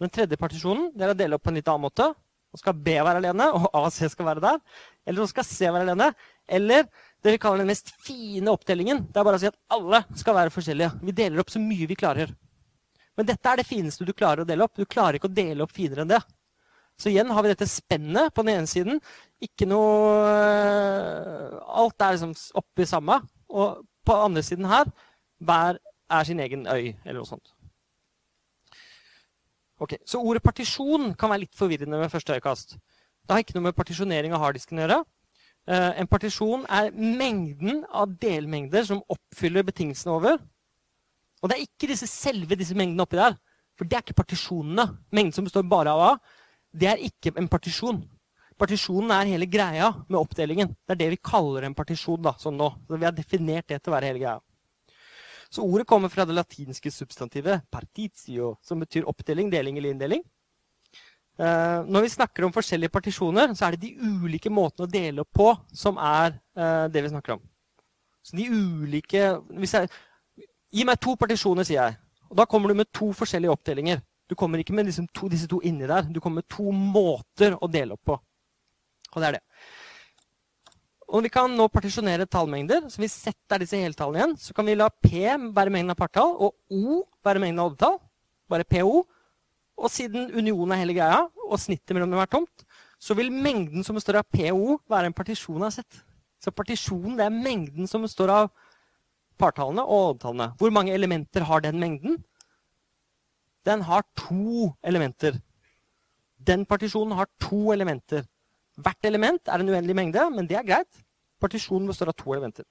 [0.00, 2.08] Den tredje partisjonen det er å dele opp på en litt annen måte.
[2.52, 4.60] Nå skal B være alene, og A og C skal være der.
[5.04, 6.10] Eller nå skal C være alene.
[6.48, 6.86] Eller
[7.24, 9.04] det vi kaller den mest fine oppdelingen.
[9.10, 10.92] Det er bare å si at alle skal være forskjellige.
[11.04, 12.32] Vi deler opp så mye vi klarer.
[13.16, 14.76] Men dette er det fineste du klarer å dele opp.
[14.76, 16.20] Du klarer ikke å dele opp finere enn det.
[17.00, 19.00] Så igjen har vi dette spennet på den ene siden.
[19.44, 23.20] Ikke noe eh, Alt er liksom oppi samme.
[23.52, 24.88] Og på andre siden her
[25.44, 25.80] hver
[26.10, 27.52] er sin egen øy, eller noe sånt.
[29.80, 32.76] Ok, Så ordet partisjon kan være litt forvirrende ved første øyekast.
[33.26, 34.98] Det har ikke noe med partisjonering av harddisken å gjøre.
[35.66, 40.38] Uh, en partisjon er mengden av delmengder som oppfyller betingelsene over.
[41.42, 43.36] Og det er ikke disse selve disse mengdene oppi der.
[43.76, 44.86] For det er ikke partisjonene.
[45.12, 46.12] Mengden som består bare av A,
[46.72, 48.00] det er ikke en partisjon.
[48.56, 50.72] Partisjonen er hele greia med oppdelingen.
[50.86, 52.22] Det er det vi kaller en partisjon.
[52.22, 52.70] da, sånn nå.
[52.88, 54.40] Så Vi har definert det til å være hele greia.
[55.50, 60.24] Så ordet kommer fra det latinske substantivet partitio, som betyr oppdeling, deling eller inndeling.
[61.36, 65.20] Uh, når vi snakker om forskjellige partisjoner, så er det de ulike måtene å dele
[65.20, 67.42] opp på som er uh, det vi snakker om.
[68.24, 69.90] Så de ulike jeg,
[70.76, 71.96] Gi meg to partisjoner, sier jeg.
[72.28, 74.02] Og da kommer du med to forskjellige oppdelinger.
[74.28, 76.08] Du kommer ikke med liksom to, disse to inni der.
[76.10, 78.16] Du kommer med to måter å dele opp på.
[79.14, 79.44] Og det er det.
[81.06, 82.90] Og vi kan nå partisjonere tallmengder.
[82.90, 84.36] Så vi setter disse heltallene igjen.
[84.42, 88.00] Så kan vi la P være mengden av partall og O være mengden av oddetall.
[88.50, 89.04] Bare PO.
[89.76, 92.62] Og siden unionen er hele greia, og snittet mellom dem er tomt,
[92.96, 95.98] så vil mengden som består av PO, være en partisjon av sett.
[96.40, 98.48] Så partisjonen er mengden som består av
[99.38, 100.52] partallene og oddetallene.
[100.58, 102.16] Hvor mange elementer har den mengden?
[103.66, 105.38] den har to elementer.
[106.46, 108.26] Den partisjonen har to elementer.
[108.76, 111.02] Hvert element er en uendelig mengde, men det er greit.
[111.40, 112.66] Partisjonen består av to elementer.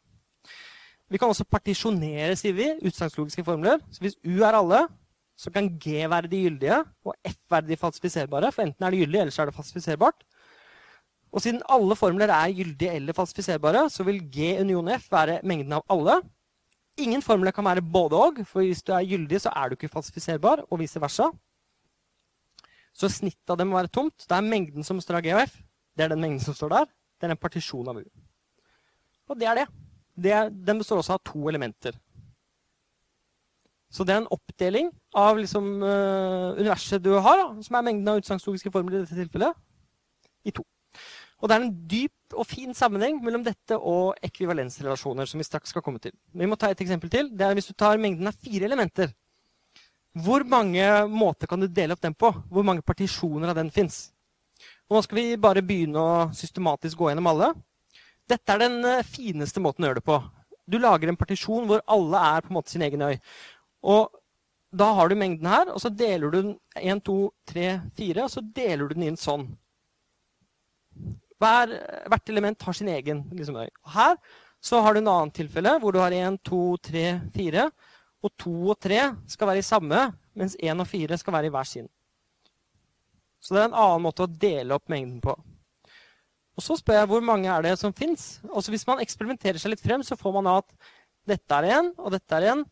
[1.09, 3.81] Vi kan også partisjonere, sier vi, utsagnslogiske formler.
[3.93, 4.85] Så hvis U er alle,
[5.37, 8.53] så kan G være de gyldige og F være de falsifiserbare.
[8.55, 10.23] For enten er det gyldig, eller så er det falsifiserbart.
[11.35, 15.75] Og siden alle formler er gyldige eller falsifiserbare, så vil G union F være mengden
[15.77, 16.21] av alle.
[16.97, 19.91] Ingen formler kan være både og, for hvis du er gyldig, så er du ikke
[19.91, 21.27] falsifiserbar, og vice versa.
[22.95, 24.15] Så snittet av det må være tomt.
[24.23, 25.57] Det er mengden som står av G og F.
[25.95, 26.87] Det er den mengden som står der.
[27.19, 28.05] Det er en partisjon av U.
[29.27, 29.65] Og det er det.
[30.15, 31.97] det er, den består også av to elementer.
[33.91, 38.11] Så det er en oppdeling av liksom, uh, universet du har, da, som er mengden
[38.11, 39.55] av utsagnslogiske formler i dette tilfellet,
[40.47, 40.65] i to.
[41.41, 45.73] Og det er en dyp og fin sammenheng mellom dette og ekvivalensrelasjoner, som vi straks
[45.73, 46.15] skal komme til.
[46.31, 47.29] Vi må ta et eksempel til.
[47.31, 49.11] Det er Hvis du tar mengden av fire elementer,
[50.15, 52.31] hvor mange måter kan du dele opp den på?
[52.49, 54.13] Hvor mange partisjoner av den fins?
[54.87, 57.51] Nå skal vi bare begynne å systematisk gå gjennom alle.
[58.29, 60.19] Dette er den eh, fineste måten å gjøre det på.
[60.65, 63.17] Du lager en partisjon hvor alle er på en måte sin egen øy.
[63.85, 64.15] Og
[64.75, 67.17] da har du mengden her, og så deler du den 1, 2,
[67.51, 67.67] 3,
[67.99, 69.45] 4, og så deler du den inn sånn.
[71.41, 71.73] Hver,
[72.09, 73.69] hvert element har sin egen liksom, øy.
[73.83, 74.15] Og her
[74.63, 77.03] så har du en annen tilfelle hvor du har 1, 2, 3,
[77.35, 77.65] 4.
[78.25, 81.53] Og 2 og 3 skal være i samme, mens 1 og 4 skal være i
[81.53, 81.89] hver sin.
[83.43, 85.35] Så det er en annen måte å dele opp mengden på.
[86.55, 88.39] Og så spør jeg hvor mange er det som fins.
[88.41, 90.71] Hvis man eksperimenterer seg litt frem, så får man at
[91.27, 92.63] dette er en, og dette er en,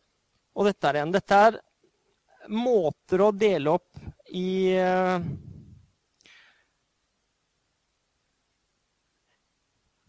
[0.54, 1.12] og dette er en.
[1.14, 1.60] Dette er
[2.50, 4.02] måter å dele opp
[4.34, 4.74] i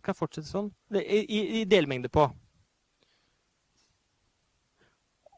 [0.06, 0.70] Kan fortsette sånn?
[0.94, 2.28] I, i, i delmengde på.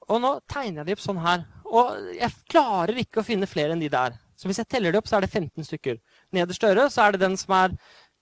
[0.07, 1.45] Og nå tegner jeg de opp sånn her.
[1.68, 4.15] Og jeg klarer ikke å finne flere enn de der.
[4.38, 5.98] Så hvis jeg teller de opp, så er det 15 stykker.
[6.35, 7.76] Nederst øre så er det den som er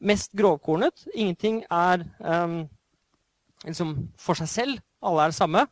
[0.06, 1.06] mest grovkornet.
[1.14, 2.62] Ingenting er um,
[3.66, 4.84] liksom for seg selv.
[5.06, 5.66] Alle er det samme.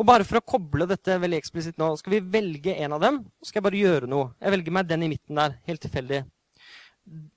[0.00, 3.20] Og bare for å koble dette veldig eksplisitt nå, skal vi velge en av dem.
[3.38, 4.32] Så skal jeg bare gjøre noe.
[4.40, 6.22] Jeg velger meg den i midten der, helt tilfeldig.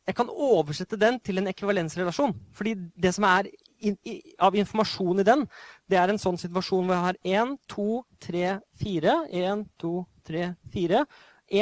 [0.06, 2.36] Jeg kan oversette den til en ekvivalensrelasjon.
[2.54, 5.46] fordi det som er in, i, av informasjon i den,
[5.90, 7.88] det er en sånn situasjon hvor jeg har 1, 2,
[8.28, 9.16] 3, 4.
[9.42, 9.94] 1, 2,
[10.30, 11.06] 3, 4.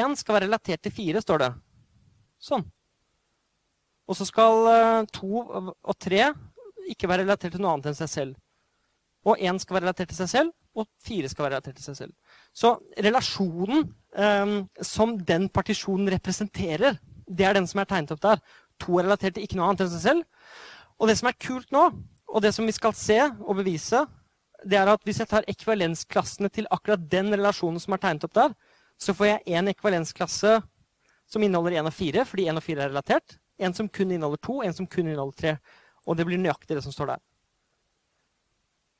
[0.03, 1.51] 1 skal være relatert til 4, står det.
[2.43, 2.65] Sånn.
[4.07, 6.25] Og så skal 2 uh, og 3
[6.91, 8.39] ikke være relatert til noe annet enn seg selv.
[9.23, 11.95] Og 1 skal være relatert til seg selv, og fire skal være relatert til seg
[11.95, 12.13] selv.
[12.51, 12.73] Så
[13.05, 13.85] relasjonen
[14.17, 16.97] eh, som den partisjonen representerer,
[17.27, 18.41] det er den som er tegnet opp der.
[18.83, 20.51] To er relatert til ikke noe annet enn seg selv.
[20.99, 21.87] Og det som er kult nå,
[22.33, 24.03] og det som vi skal se og bevise,
[24.63, 28.35] det er at hvis jeg tar ekvivalensklassene til akkurat den relasjonen som er tegnet opp
[28.37, 28.53] der,
[28.97, 30.57] så får jeg en ekvivalensklasse
[31.29, 33.37] som inneholder 1 og 4, fordi 1 og 4 er relatert.
[33.59, 35.55] En som kun inneholder 2, en som kun inneholder 3.
[36.07, 37.23] Og det blir nøyaktig det som står der.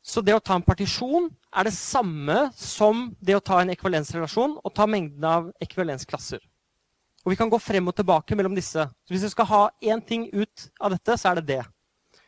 [0.03, 4.57] Så det å ta en partisjon er det samme som det å ta en ekvivalensrelasjon
[4.59, 6.41] og ta mengden av ekvivalensklasser.
[7.23, 8.83] Og vi kan gå frem og tilbake mellom disse.
[8.83, 11.61] Så hvis vi skal ha én ting ut av dette, så er det det.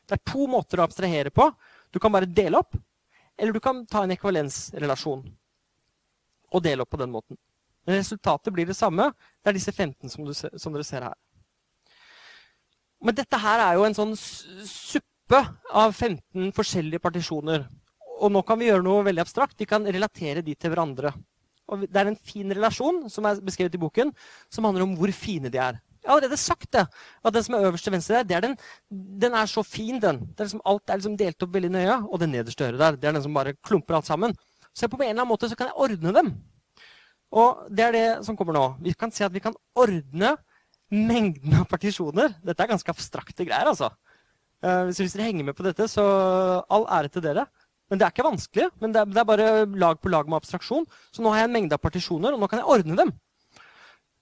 [0.07, 1.49] Det er to måter å abstrahere på.
[1.91, 2.77] Du kan bare dele opp,
[3.37, 5.25] eller du kan ta en ekvivalensrelasjon
[6.55, 7.37] og dele opp på den måten.
[7.85, 9.11] Men resultatet blir det samme.
[9.43, 11.17] Det er disse 15 som, ser, som dere ser her.
[13.03, 15.41] Men dette her er jo en sånn suppe
[15.75, 17.67] av 15 forskjellige partisjoner.
[18.23, 19.59] Og nå kan vi gjøre noe veldig abstrakt.
[19.59, 21.11] Vi kan relatere de til hverandre.
[21.71, 24.13] Og det er en fin relasjon som er beskrevet i boken,
[24.53, 25.79] som handler om hvor fine de er.
[26.05, 26.83] Jeg har allerede sagt det,
[27.25, 28.51] at den som er øverst til venstre der, den,
[28.93, 30.19] den, er så fin, den.
[30.37, 31.95] Er liksom, alt er liksom delt opp veldig nøye.
[32.05, 34.35] Og det nederste øret der, det er den som bare klumper alt sammen.
[34.75, 36.29] Så på en eller annen måte så kan jeg ordne dem.
[37.33, 38.65] Og det er det som kommer nå.
[38.85, 40.35] Vi kan se at vi kan ordne
[40.93, 42.37] mengden av partisjoner.
[42.45, 43.89] Dette er ganske abstrakte greier, altså.
[44.61, 46.05] Så hvis dere henger med på dette, så
[46.69, 47.47] all ære til dere.
[47.89, 48.69] Men det er ikke vanskelig.
[48.81, 50.85] men det er, det er, bare lag på lag med abstraksjon.
[51.11, 53.11] Så nå har jeg en mengde av partisjoner, og nå kan jeg ordne dem.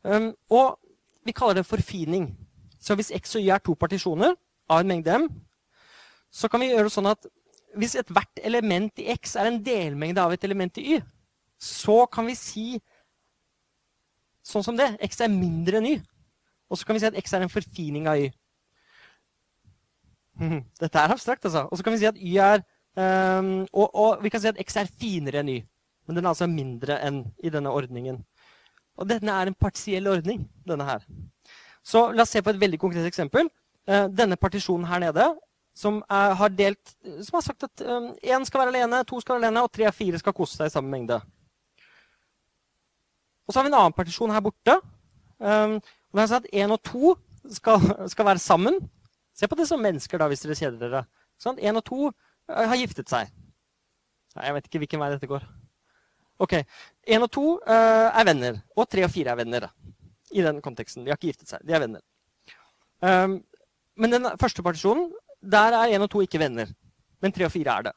[0.03, 0.80] Um, og
[1.23, 2.34] vi kaller det forfining.
[2.80, 4.35] Så hvis x og y er to partisjoner
[4.69, 5.30] av en mengde m,
[6.34, 7.30] så kan vi gjøre det sånn at
[7.80, 10.99] hvis ethvert element i x er en delmengde av et element i y,
[11.57, 12.65] så kan vi si
[14.44, 14.91] sånn som det.
[15.07, 15.98] X er mindre enn y.
[16.68, 18.27] Og så kan vi si at x er en forfining av y.
[20.81, 21.68] Dette er abstrakt, altså.
[21.69, 22.65] Og så kan vi si at y er
[22.95, 25.60] um, og, og, vi kan si at x er finere enn y.
[26.07, 28.20] Men den er altså mindre enn i denne ordningen.
[28.99, 31.06] Og denne er en partiell ordning, denne her.
[31.84, 33.49] Så la oss se på et veldig konkret eksempel.
[33.90, 35.28] Uh, denne partisjonen her nede,
[35.76, 36.95] som, er, har, delt,
[37.26, 39.88] som har sagt at én um, skal være alene, to skal være alene, og tre
[39.90, 41.18] og fire skal kose seg i samme mengde.
[43.48, 44.78] Og så har vi en annen partisjon her borte.
[45.40, 47.15] Um, og den har sagt at én og to
[47.52, 48.78] skal, skal være sammen.
[49.36, 51.03] Se på det som mennesker, da, hvis dere kjeder dere.
[51.41, 52.14] Sånn, en og to eh,
[52.49, 53.32] har giftet seg.
[54.34, 55.45] Jeg vet ikke hvilken vei dette går.
[56.41, 56.56] Ok,
[57.06, 59.68] Én og to uh, er venner, og tre og fire er venner.
[60.34, 61.03] I den konteksten.
[61.06, 62.02] De har ikke giftet seg, de er venner.
[63.03, 63.38] Um,
[64.02, 65.11] men den første partisjonen,
[65.44, 66.72] der er én og to ikke venner.
[67.22, 67.94] Men tre og fire er det.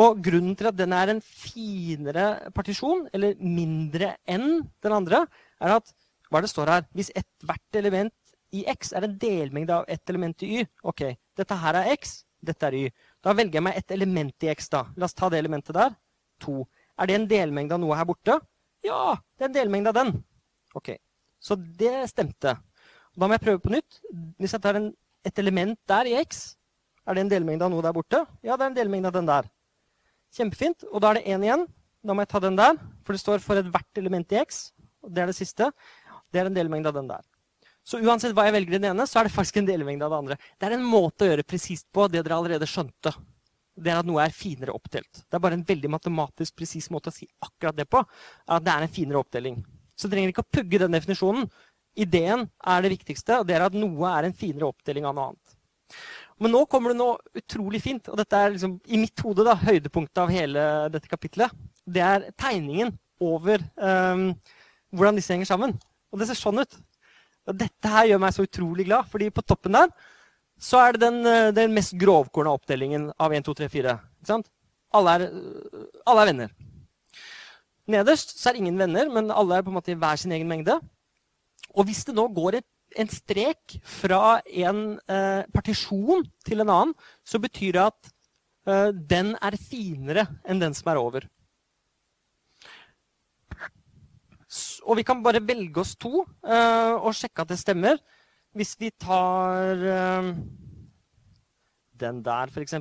[0.00, 5.22] Og grunnen til at den er en finere partisjon, eller mindre enn den andre,
[5.62, 5.92] er at
[6.32, 6.86] hva det står her?
[6.96, 8.14] Hvis ethvert element
[8.54, 11.04] i x er en delmengde av ett element i y Ok,
[11.36, 12.88] dette her er x, dette er y.
[13.24, 14.68] Da velger jeg meg et element i x.
[14.68, 14.84] da.
[15.00, 15.94] La oss ta det elementet der.
[16.44, 16.58] 2.
[17.00, 18.36] Er det en delmengde av noe her borte?
[18.84, 20.12] Ja, det er en delmengde av den.
[20.74, 20.96] Ok,
[21.40, 22.56] Så det stemte.
[23.14, 24.00] Da må jeg prøve på nytt.
[24.40, 24.92] Hvis jeg tar en,
[25.24, 26.56] et element der i x,
[27.06, 28.24] er det en delmengde av noe der borte?
[28.42, 29.48] Ja, det er en delmengde av den der.
[30.34, 30.84] Kjempefint.
[30.90, 31.66] Og da er det én igjen.
[32.04, 34.72] Da må jeg ta den der, for det står for ethvert element i x.
[35.04, 35.70] og Det er det siste.
[36.32, 37.22] Det er en delmengde av den der.
[37.84, 40.14] Så uansett hva jeg velger i den ene, så er det faktisk en delmengde av
[40.14, 40.36] det andre.
[40.56, 43.12] Det er en måte å gjøre presist på, det dere allerede skjønte.
[43.74, 45.24] Det er at noe er finere oppdelt.
[45.26, 48.00] Det er bare en veldig matematisk presis måte å si akkurat det på.
[48.46, 49.58] At det er en finere oppdeling.
[49.98, 51.50] Så dere trenger ikke å pugge den definisjonen.
[52.00, 55.26] Ideen er det viktigste, og det er at noe er en finere oppdeling av noe
[55.32, 55.58] annet.
[56.42, 59.54] Men nå kommer det noe utrolig fint, og dette er liksom, i mitt hode da,
[59.60, 61.52] høydepunktet av hele dette kapitlet.
[61.84, 64.30] Det er tegningen over um,
[64.94, 65.76] hvordan disse henger sammen.
[66.10, 66.74] Og det ser sånn ut.
[67.48, 69.90] Og dette her gjør meg så utrolig glad, fordi på toppen der
[70.60, 73.96] så er det den, eh, den mest grovkorna oppdelingen av 1, 2, 3, 4.
[74.94, 75.24] Alle er,
[76.06, 76.52] alle er venner.
[77.90, 80.48] Nederst så er ingen venner, men alle er på en måte i hver sin egen
[80.48, 80.78] mengde.
[81.74, 86.94] Og hvis det nå går et, en strek fra en eh, partisjon til en annen,
[87.26, 88.10] så betyr det at
[88.70, 91.26] eh, den er finere enn den som er over.
[94.84, 97.98] Og vi kan bare velge oss to uh, og sjekke at det stemmer.
[98.54, 100.30] Hvis vi tar uh,
[102.04, 102.76] den der, f.eks.,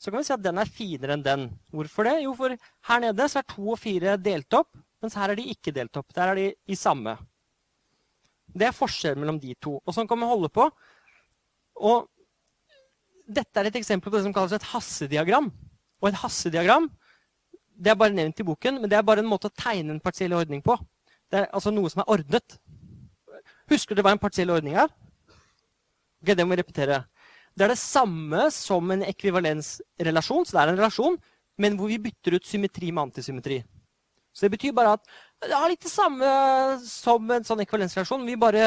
[0.00, 1.42] så kan vi si at den er finere enn den.
[1.76, 2.22] Hvorfor det?
[2.24, 2.54] Jo, for
[2.88, 4.72] her nede så er to og fire delt opp,
[5.04, 6.08] mens her er de ikke delt opp.
[6.16, 7.18] Der er de i samme.
[8.50, 9.76] Det er forskjellen mellom de to.
[9.84, 10.66] Og sånn kan vi holde på.
[11.84, 12.08] Og
[13.30, 15.50] dette er et eksempel på det som kalles et hassediagram.
[16.00, 16.88] Og et hassediagram
[17.80, 20.02] det er bare nevnt i boken, men det er bare en måte å tegne en
[20.04, 20.74] partiell ordning på.
[21.30, 22.58] Det er altså noe som er ordnet.
[23.70, 24.90] Husker dere hva en partiell ordning er?
[26.20, 27.04] Ok, Det må vi repetere.
[27.56, 30.46] Det er det samme som en ekvivalensrelasjon.
[30.46, 31.18] Så det er en relasjon,
[31.58, 33.60] men hvor vi bytter ut symmetri med antisymmetri.
[34.32, 35.06] Så det betyr bare at
[35.42, 36.26] det er litt det samme
[36.84, 38.26] som en sånn ekvivalensrelasjon.
[38.26, 38.64] Vi bare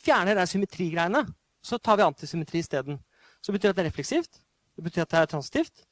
[0.00, 1.24] fjerner de symmetrigreiene.
[1.64, 3.00] Så tar vi antisymmetri isteden.
[3.40, 4.40] Så det betyr at det er refleksivt.
[4.76, 5.84] Det betyr at det er transitivt.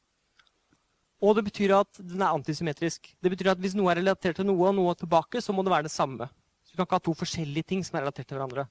[1.19, 3.09] Og det betyr at den er antisymmetrisk.
[3.19, 5.73] Det betyr at Hvis noe er relatert til noe og noe tilbake, så må det
[5.75, 6.29] være det samme.
[6.63, 8.69] Så Du kan ikke ha to forskjellige ting som er relatert til hverandre.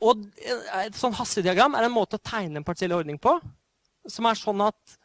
[0.00, 0.24] Og
[0.86, 3.38] Et sånn hastediagram er en måte å tegne en partiell ordning på
[4.06, 4.96] som er sånn at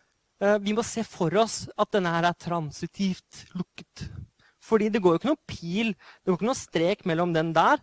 [0.43, 4.05] uh, vi må se for oss at denne her er transitivt lukket.
[4.61, 7.81] Fordi det går jo ikke noen pil, det går ikke noen strek mellom den der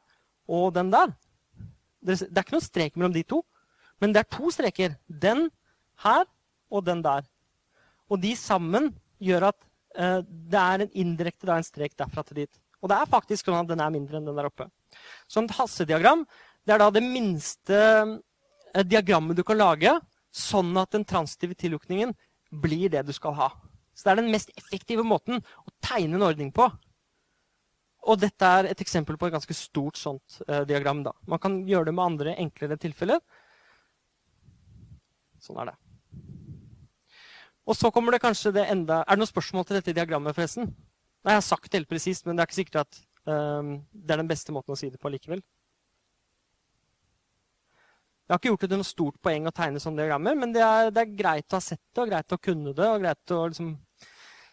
[0.48, 1.12] og den der.
[2.00, 3.42] Det er ikke noen strek mellom de to,
[3.98, 4.94] men det er to streker.
[5.08, 5.48] Den
[6.04, 6.24] her
[6.70, 7.26] og den der.
[8.08, 8.90] Og de sammen
[9.22, 9.58] gjør at
[9.98, 12.60] uh, det er en indirekte en strek derfra til dit.
[12.82, 14.68] Og det er faktisk sånn at den er mindre enn den der oppe.
[15.28, 16.24] Så et hassediagram
[16.66, 19.94] det er da det minste uh, diagrammet du kan lage,
[20.34, 22.12] sånn at den transitive tillukningen
[22.50, 23.48] blir det du skal ha.
[23.98, 26.68] Så det er den mest effektive måten å tegne en ordning på.
[28.08, 31.02] Og dette er et eksempel på et ganske stort sånt eh, diagram.
[31.02, 31.12] da.
[31.26, 33.18] Man kan gjøre det med andre enklere tilfeller.
[35.42, 35.76] Sånn er det.
[37.68, 40.70] Og så kommer det kanskje det enda Er det noen spørsmål til dette diagrammet, forresten?
[41.24, 44.14] Nei, Jeg har sagt det helt presist, men det er ikke sikkert at um, det
[44.14, 45.42] er den beste måten å si det på likevel.
[48.28, 50.62] Jeg har ikke gjort det til noe stort poeng å tegne sånne diagrammer, men det
[50.64, 52.88] er, det er, greit å ha sett det, og greit å kunne det.
[52.88, 53.70] og greit å liksom...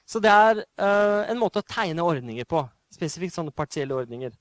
[0.08, 2.62] Så det er uh, en måte å tegne ordninger på.
[2.94, 4.36] Spesifikt sånne partielle ordninger.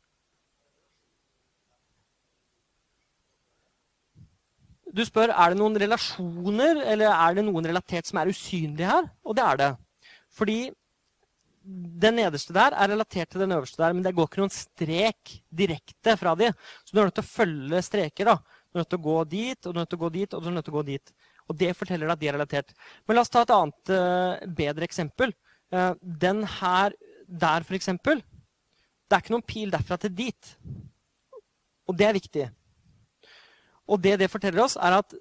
[4.94, 9.08] Du spør er det noen relasjoner eller er det noen relatert som er usynlige her.
[9.26, 9.70] Og det er det.
[10.34, 10.58] Fordi
[11.64, 15.38] den nederste der er relatert til den øverste der, men det går ikke noen strek
[15.48, 16.50] direkte fra de.
[16.84, 18.30] Så du er nødt til å følge streker.
[18.30, 18.36] da.
[18.68, 20.34] Du er nødt til å gå dit, og du er nødt til å gå dit,
[20.34, 21.14] og du er nødt til å gå dit.
[21.48, 22.74] Og det forteller deg at de er relatert.
[23.06, 25.34] Men la oss ta et annet, uh, bedre eksempel.
[25.74, 26.94] Uh, den her
[27.26, 28.20] der, eksempel.
[29.08, 30.54] Det er ikke noen pil derfra til dit.
[31.88, 32.46] Og det er viktig.
[33.88, 35.16] Og det det forteller oss, er at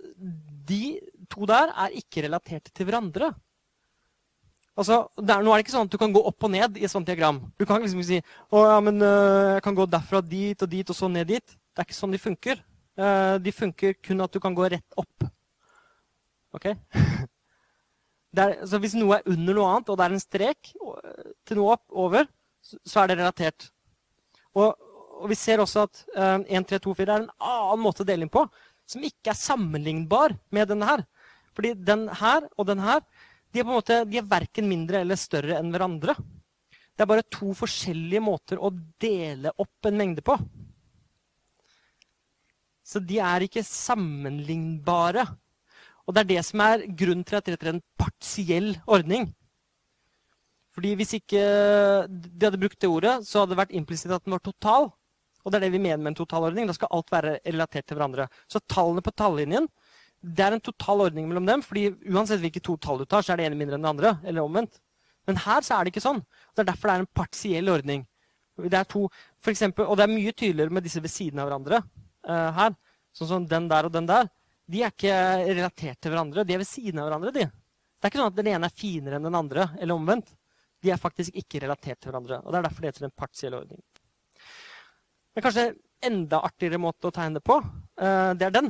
[0.67, 0.99] de
[1.31, 3.33] to der er ikke relatert til hverandre.
[4.73, 6.85] Altså, der, nå er det ikke sånn at du kan gå opp og ned i
[6.87, 7.43] et sånt diagram.
[7.59, 10.71] Du kan liksom ikke si å, ja, men øh, jeg kan gå derfra dit og
[10.71, 11.45] dit og så ned dit.
[11.45, 12.63] Det er ikke sånn de funker.
[12.93, 15.25] Uh, de funker kun at du kan gå rett opp.
[16.53, 16.67] Ok?
[18.37, 21.73] er, så hvis noe er under noe annet, og det er en strek til noe
[21.73, 22.29] opp, over,
[22.61, 23.69] så er det relatert.
[24.53, 24.73] Og,
[25.23, 28.07] og vi ser også at uh, 1, 3, 2, 4 er en annen måte å
[28.07, 28.43] dele inn på,
[28.89, 31.05] som ikke er sammenlignbar med denne her.
[31.55, 32.99] Fordi den her og den her
[33.53, 36.15] de er på en måte, de er verken mindre eller større enn hverandre.
[36.93, 38.71] Det er bare to forskjellige måter å
[39.01, 40.35] dele opp en mengde på.
[42.83, 45.27] Så de er ikke sammenlignbare.
[46.03, 49.29] Og det er det som er grunnen til at dette er en partiell ordning.
[50.73, 51.43] Fordi Hvis ikke
[52.09, 54.89] de hadde brukt det ordet, så hadde det vært implisitt at den var total.
[55.43, 56.67] Og det er det vi mener med en totalordning.
[56.69, 58.29] Da skal alt være relatert til hverandre.
[58.47, 59.67] Så tallene på tallinjen
[60.23, 61.61] det er en total ordning mellom dem.
[61.61, 64.19] fordi uansett hvilke to tall du tar, så er det ene mindre enn det andre.
[64.23, 64.79] eller omvendt.
[65.27, 66.23] Men her så er det ikke sånn.
[66.55, 68.05] Det er derfor det er en partiell ordning.
[68.55, 69.07] Det er to,
[69.41, 71.81] for eksempel, og det er mye tydeligere med disse ved siden av hverandre.
[72.27, 72.75] Uh, her.
[73.13, 74.29] Sånn som den der og den der.
[74.69, 75.15] De er ikke
[75.49, 76.45] relatert til hverandre.
[76.47, 77.33] De er ved siden av hverandre.
[77.35, 77.47] de.
[77.47, 80.31] Det er ikke sånn at den ene er finere enn den andre, eller omvendt.
[80.83, 82.41] De er faktisk ikke relatert til hverandre.
[82.43, 83.83] og Det er derfor det heter en partiell ordning.
[85.33, 85.71] Men kanskje
[86.03, 88.69] enda artigere måte å tegne det på, uh, det er den.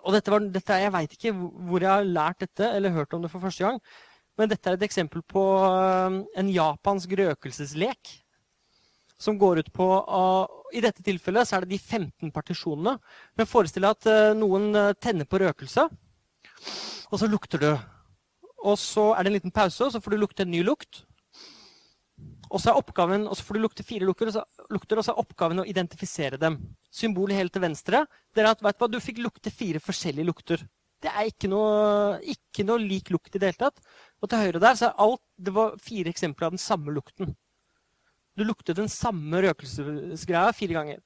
[0.00, 3.22] Og dette var, dette, Jeg veit ikke hvor jeg har lært dette eller hørt om
[3.22, 3.80] det for første gang.
[4.38, 8.16] Men dette er et eksempel på uh, en japansk røkelseslek.
[9.20, 12.96] Som går ut på uh, I dette tilfellet så er det de 15 partisjonene.
[13.36, 14.72] Men forestill deg at noen
[15.02, 15.84] tenner på røkelse,
[17.10, 17.70] og så lukter du.
[18.64, 21.04] Og så er det en liten pause, og så får du lukte en ny lukt.
[22.50, 25.62] Og så, er oppgaven, og så får du lukte fire lukter, og så, er oppgaven
[25.62, 26.58] å identifisere dem.
[26.90, 28.04] Symbolet helt til venstre
[28.34, 30.64] det er at vet du, hva, du fikk lukte fire forskjellige lukter.
[31.00, 33.78] Det er ikke noe, ikke noe lik lukt i det hele tatt.
[34.20, 37.30] Og til høyre der så er alt, det var fire eksempler av den samme lukten.
[38.36, 41.00] Du lukter den samme røkelsesgreia fire ganger.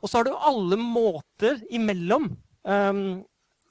[0.00, 2.30] Og så har du alle måter imellom
[2.62, 3.02] um,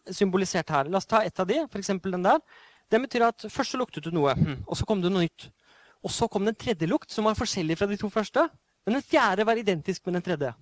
[0.10, 0.89] symbolisert her.
[0.89, 1.93] La oss ta ett av de, f.eks.
[2.06, 2.41] den der.
[2.89, 4.34] Det betyr at først så luktet du noe,
[4.65, 5.49] og så kom det noe nytt.
[6.05, 8.45] Og så kom det en tredje lukt som var forskjellig fra de to første.
[8.85, 10.53] Men den fjerde var identisk med den tredje.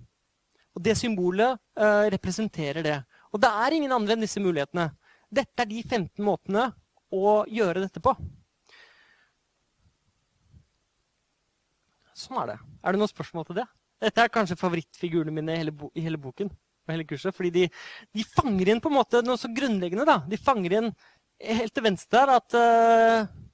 [0.78, 2.98] Og det symbolet eh, representerer det.
[3.34, 4.90] Og det er ingen andre enn disse mulighetene.
[5.30, 6.70] Dette er de 15 måtene
[7.14, 8.14] å gjøre dette på.
[12.18, 12.62] Sånn er det.
[12.82, 13.68] Er det noen spørsmål til det?
[14.02, 16.50] Dette er kanskje favorittfigurene mine i hele, bo i hele boken.
[16.88, 17.66] Og hele kurset, fordi de,
[18.16, 20.06] de, fanger inn på en måte noe så grunnleggende.
[20.08, 20.22] da.
[20.30, 20.92] De fanger inn
[21.38, 23.47] helt til venstre der at uh,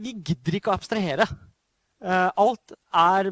[0.00, 1.26] vi gidder ikke å abstrahere.
[2.02, 3.30] Uh, alt, er,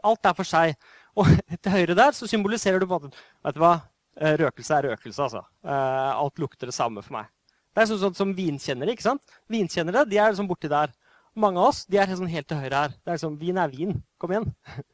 [0.00, 0.74] alt, er, for seg.
[1.18, 1.28] Og
[1.62, 3.76] til høyre der så symboliserer du på en Vet du hva?
[4.16, 5.44] Uh, røkelse er røkelse, altså.
[5.64, 7.30] Uh, alt lukter det samme for meg.
[7.72, 8.92] Det er sånn, sånn som vinkjennere.
[8.92, 9.38] ikke sant?
[9.52, 10.92] Vinkjennere de er liksom borti der.
[11.38, 12.96] Mange av oss de er sånn helt til høyre her.
[12.98, 13.96] Det er liksom, Vin er vin.
[14.20, 14.50] Kom igjen.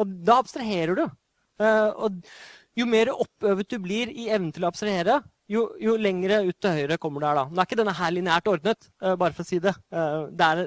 [0.00, 1.06] og da abstraherer du.
[1.96, 2.18] og
[2.76, 6.80] jo mer oppøvet du blir i evnen til å abstrahere, jo, jo lengre ut til
[6.80, 7.38] høyre kommer du her.
[7.38, 7.44] da.
[7.50, 9.72] Nå er ikke denne her lineært ordnet, uh, bare for å si det.
[9.94, 10.62] Uh, det er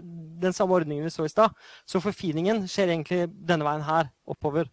[0.45, 1.56] den samme ordningen vi så i stad.
[1.89, 4.69] Så forfiningen skjer egentlig denne veien her, oppover.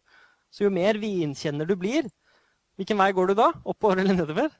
[0.55, 2.07] Så jo mer vinkjenner du blir,
[2.79, 3.51] hvilken vei går du da?
[3.67, 4.51] Oppover eller nedover?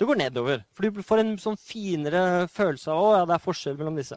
[0.00, 0.62] Du går nedover.
[0.72, 4.16] For du får en sånn finere følelse av at ja, det er forskjell mellom disse.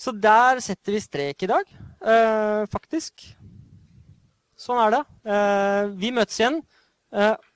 [0.00, 1.70] Så der setter vi strek i dag,
[2.02, 3.28] uh, faktisk.
[4.60, 5.04] Sånn er det.
[5.96, 6.58] vi møtes igjen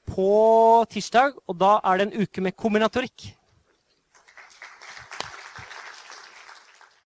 [0.08, 3.30] på tirsdag, og da er det en uke med kombinatorikk.